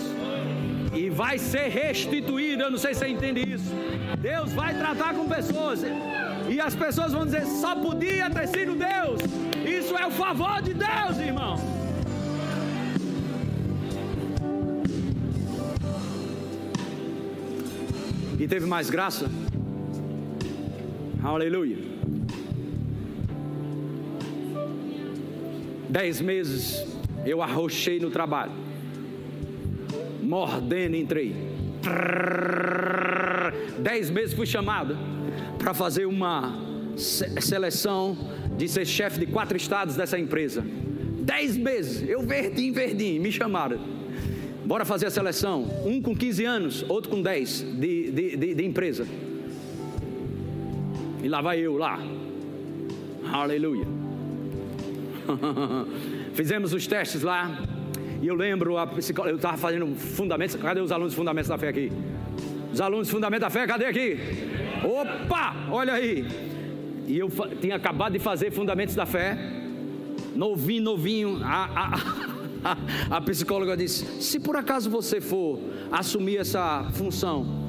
e 0.93 1.09
vai 1.09 1.37
ser 1.37 1.69
restituído. 1.69 2.63
Eu 2.63 2.71
não 2.71 2.77
sei 2.77 2.93
se 2.93 2.99
você 2.99 3.07
entende 3.07 3.41
isso. 3.41 3.71
Deus 4.19 4.53
vai 4.53 4.75
tratar 4.75 5.13
com 5.13 5.27
pessoas 5.27 5.81
e 6.47 6.59
as 6.59 6.75
pessoas 6.75 7.13
vão 7.13 7.25
dizer: 7.25 7.45
só 7.45 7.75
podia 7.75 8.29
ter 8.29 8.47
sido 8.47 8.75
Deus. 8.75 9.21
Isso 9.65 9.97
é 9.97 10.05
o 10.05 10.11
favor 10.11 10.61
de 10.61 10.73
Deus, 10.73 11.17
irmão. 11.19 11.55
E 18.39 18.47
teve 18.47 18.65
mais 18.65 18.89
graça. 18.89 19.29
Aleluia. 21.23 21.77
Dez 25.87 26.19
meses 26.19 26.83
eu 27.23 27.43
arrochei 27.43 27.99
no 27.99 28.09
trabalho. 28.09 28.53
Mordendo 30.23 30.95
entrei. 30.95 31.35
Dez 33.77 34.09
meses 34.09 34.33
fui 34.33 34.47
chamado 34.47 34.97
para 35.59 35.75
fazer 35.75 36.07
uma 36.07 36.57
seleção 36.97 38.17
de 38.57 38.67
ser 38.67 38.85
chefe 38.85 39.19
de 39.19 39.27
quatro 39.27 39.55
estados 39.55 39.95
dessa 39.95 40.17
empresa. 40.17 40.65
Dez 41.19 41.55
meses, 41.55 42.09
eu 42.09 42.23
verdinho, 42.23 42.73
verdinho, 42.73 43.21
me 43.21 43.31
chamaram. 43.31 43.79
Bora 44.65 44.85
fazer 44.85 45.05
a 45.05 45.11
seleção. 45.11 45.69
Um 45.85 46.01
com 46.01 46.15
15 46.15 46.45
anos, 46.45 46.85
outro 46.89 47.11
com 47.11 47.21
10 47.21 47.79
de, 47.79 48.11
de, 48.11 48.37
de, 48.37 48.55
de 48.55 48.65
empresa. 48.65 49.05
E 51.23 51.27
lá 51.27 51.41
vai 51.41 51.59
eu 51.59 51.77
lá. 51.77 51.99
Aleluia. 53.31 53.85
Fizemos 56.33 56.73
os 56.73 56.87
testes 56.87 57.21
lá. 57.21 57.59
E 58.21 58.27
eu 58.27 58.35
lembro, 58.35 58.77
a 58.77 58.87
psicóloga, 58.87 59.31
eu 59.31 59.37
estava 59.37 59.57
fazendo 59.57 59.95
fundamentos. 59.95 60.55
Cadê 60.55 60.79
os 60.79 60.91
alunos 60.91 61.13
fundamentos 61.13 61.49
da 61.49 61.57
fé 61.57 61.69
aqui? 61.69 61.91
Os 62.73 62.79
alunos 62.81 63.09
fundamentos 63.09 63.41
da 63.41 63.49
fé, 63.49 63.67
cadê 63.67 63.85
aqui? 63.85 64.17
Opa, 64.83 65.55
olha 65.69 65.93
aí. 65.93 66.25
E 67.07 67.17
eu 67.19 67.29
tinha 67.59 67.75
acabado 67.75 68.13
de 68.13 68.19
fazer 68.19 68.51
fundamentos 68.51 68.95
da 68.95 69.05
fé. 69.05 69.37
Novinho, 70.35 70.83
novinho. 70.83 71.39
A, 71.43 71.65
a, 71.65 72.73
a, 73.11 73.17
a 73.17 73.21
psicóloga 73.21 73.75
disse: 73.75 74.05
se 74.21 74.39
por 74.39 74.55
acaso 74.55 74.89
você 74.89 75.19
for 75.19 75.59
assumir 75.91 76.37
essa 76.37 76.87
função, 76.93 77.60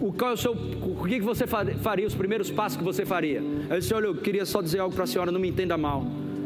o, 0.00 0.12
qual 0.12 0.30
é 0.30 0.34
o, 0.34 0.36
seu, 0.36 0.52
o 0.52 1.04
que 1.06 1.20
você 1.20 1.46
faria, 1.46 2.06
os 2.06 2.14
primeiros 2.14 2.50
passos 2.50 2.78
que 2.78 2.84
você 2.84 3.04
faria? 3.04 3.42
Eu 3.68 3.78
disse: 3.78 3.92
Olha, 3.92 4.06
eu 4.06 4.14
queria 4.14 4.46
só 4.46 4.62
dizer 4.62 4.78
algo 4.78 4.94
para 4.94 5.04
a 5.04 5.06
senhora, 5.06 5.30
não 5.30 5.40
me 5.40 5.48
entenda 5.48 5.76
mal. 5.76 6.04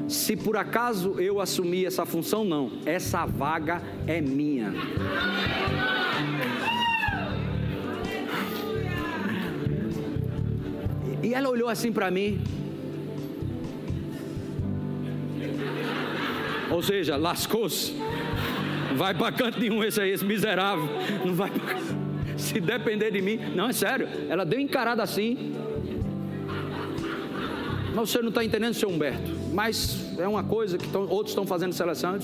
Se 0.09 0.37
por 0.37 0.57
acaso 0.57 1.19
eu 1.19 1.41
assumir 1.41 1.87
essa 1.87 2.05
função, 2.05 2.45
não, 2.45 2.71
essa 2.85 3.25
vaga 3.25 3.81
é 4.07 4.21
minha. 4.21 4.73
E 11.23 11.33
ela 11.33 11.49
olhou 11.49 11.71
assim 11.71 11.91
para 11.91 12.11
mim. 12.11 12.39
Ou 16.71 16.83
seja, 16.83 17.17
lascou-se. 17.17 17.95
Vai 18.95 19.15
para 19.15 19.33
canto 19.33 19.59
nenhum 19.59 19.83
esse 19.83 20.01
aí, 20.01 20.11
esse 20.11 20.25
miserável. 20.25 20.89
Não 21.25 21.35
vai 21.35 21.51
pra... 21.51 22.04
Se 22.37 22.61
depender 22.61 23.11
de 23.11 23.21
mim. 23.21 23.39
Não, 23.55 23.69
é 23.69 23.73
sério. 23.73 24.09
Ela 24.29 24.45
deu 24.45 24.59
encarada 24.59 25.03
assim. 25.03 25.55
Mas 27.95 28.11
você 28.11 28.21
não 28.21 28.31
está 28.31 28.45
entendendo, 28.45 28.75
seu 28.75 28.89
Humberto. 28.89 29.31
Mas 29.53 30.19
é 30.19 30.27
uma 30.27 30.43
coisa 30.43 30.77
que 30.77 30.89
tão, 30.89 31.03
outros 31.09 31.31
estão 31.31 31.47
fazendo 31.47 31.73
seleção. 31.73 32.19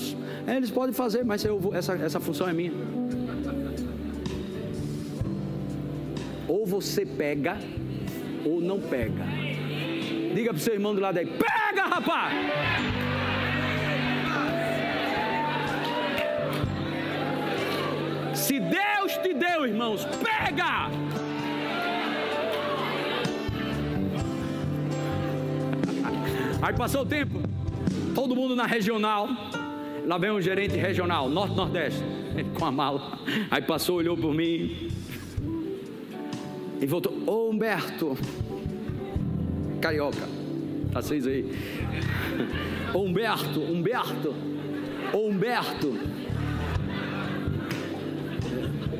É, 0.45 0.57
eles 0.57 0.69
podem 0.69 0.93
fazer, 0.93 1.23
mas 1.23 1.43
vou, 1.43 1.73
essa, 1.73 1.93
essa 1.93 2.19
função 2.19 2.47
é 2.47 2.53
minha. 2.53 2.73
Ou 6.47 6.65
você 6.65 7.05
pega 7.05 7.57
ou 8.45 8.59
não 8.59 8.81
pega. 8.81 9.23
Diga 10.35 10.49
para 10.51 10.59
o 10.59 10.61
seu 10.61 10.73
irmão 10.73 10.93
do 10.93 10.99
lado 10.99 11.17
aí: 11.17 11.25
pega, 11.25 11.87
rapaz! 11.87 13.10
Irmãos, 19.81 20.05
pega! 20.05 20.91
Aí 26.61 26.73
passou 26.75 27.01
o 27.01 27.05
tempo, 27.05 27.39
todo 28.13 28.35
mundo 28.35 28.55
na 28.55 28.67
regional. 28.67 29.27
Lá 30.05 30.17
vem 30.19 30.31
um 30.31 30.41
gerente 30.41 30.75
regional, 30.75 31.27
norte-nordeste, 31.27 32.03
com 32.57 32.65
a 32.65 32.71
mala. 32.71 33.19
Aí 33.49 33.61
passou, 33.61 33.97
olhou 33.97 34.15
por 34.15 34.33
mim, 34.33 34.91
e 36.79 36.85
voltou, 36.85 37.13
ô 37.25 37.49
Humberto, 37.49 38.15
carioca, 39.81 40.27
tá 40.91 41.01
vocês 41.01 41.25
aí. 41.25 41.45
Ô 42.93 43.03
Humberto, 43.03 43.61
Humberto, 43.61 44.35
ô 45.13 45.29
Humberto. 45.29 46.10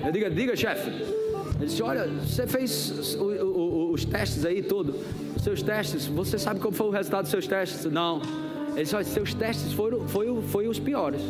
Eu 0.06 0.12
digo, 0.12 0.30
diga 0.30 0.56
chefe. 0.56 0.90
Ele 0.90 1.66
disse, 1.66 1.84
olha, 1.84 2.08
você 2.08 2.48
fez 2.48 2.92
os 3.20 4.06
testes 4.06 4.46
aí 4.46 4.64
tudo, 4.64 4.96
os 5.36 5.44
seus 5.44 5.62
testes, 5.62 6.08
você 6.08 6.40
sabe 6.40 6.60
qual 6.60 6.72
foi 6.72 6.88
o 6.88 6.92
resultado 6.92 7.24
dos 7.24 7.32
seus 7.32 7.46
testes? 7.46 7.86
Não. 7.86 8.22
Ele 8.72 8.84
disse, 8.84 8.96
olha, 8.96 9.06
seus 9.06 9.34
testes 9.34 9.74
foram 9.74 10.08
foi, 10.08 10.42
foi 10.44 10.68
os 10.68 10.80
piores. 10.80 11.22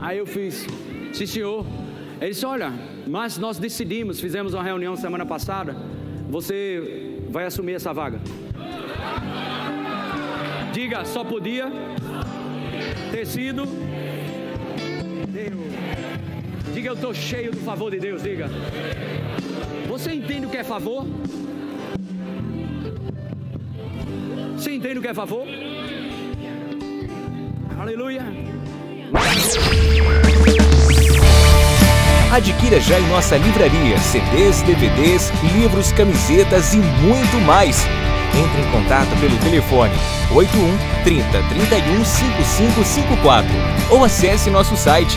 Aí 0.00 0.18
eu 0.18 0.26
fiz, 0.26 0.66
sim 1.14 1.24
senhor. 1.24 1.64
Ele 2.20 2.30
disse: 2.30 2.46
Olha, 2.46 2.72
mas 3.06 3.38
nós 3.38 3.58
decidimos, 3.58 4.20
fizemos 4.20 4.54
uma 4.54 4.62
reunião 4.62 4.94
semana 4.96 5.26
passada, 5.26 5.74
você 6.28 7.20
vai 7.30 7.44
assumir 7.46 7.74
essa 7.74 7.92
vaga. 7.92 8.20
Diga, 10.72 11.04
só 11.04 11.24
podia 11.24 11.70
ter 13.10 13.26
sido 13.26 13.64
Deus. 15.50 16.74
Diga, 16.74 16.88
eu 16.88 16.94
estou 16.94 17.14
cheio 17.14 17.52
do 17.52 17.58
favor 17.58 17.90
de 17.90 17.98
Deus. 17.98 18.22
Diga, 18.22 18.48
você 19.88 20.12
entende 20.12 20.46
o 20.46 20.50
que 20.50 20.56
é 20.56 20.64
favor? 20.64 21.06
Você 24.56 24.72
entende 24.72 24.98
o 24.98 25.02
que 25.02 25.08
é 25.08 25.14
favor? 25.14 25.46
Aleluia. 27.78 28.22
Adquira 32.32 32.80
já 32.80 32.98
em 32.98 33.06
nossa 33.08 33.36
livraria 33.36 33.98
CDs, 33.98 34.62
DVDs, 34.62 35.30
livros, 35.54 35.92
camisetas 35.92 36.74
e 36.74 36.78
muito 36.78 37.36
mais. 37.46 37.84
Entre 38.34 38.62
em 38.62 38.70
contato 38.72 39.08
pelo 39.20 39.36
telefone 39.38 39.92
81 40.34 41.04
30 41.04 41.24
31 41.30 42.04
5554 42.04 43.48
ou 43.90 44.04
acesse 44.04 44.50
nosso 44.50 44.76
site 44.76 45.16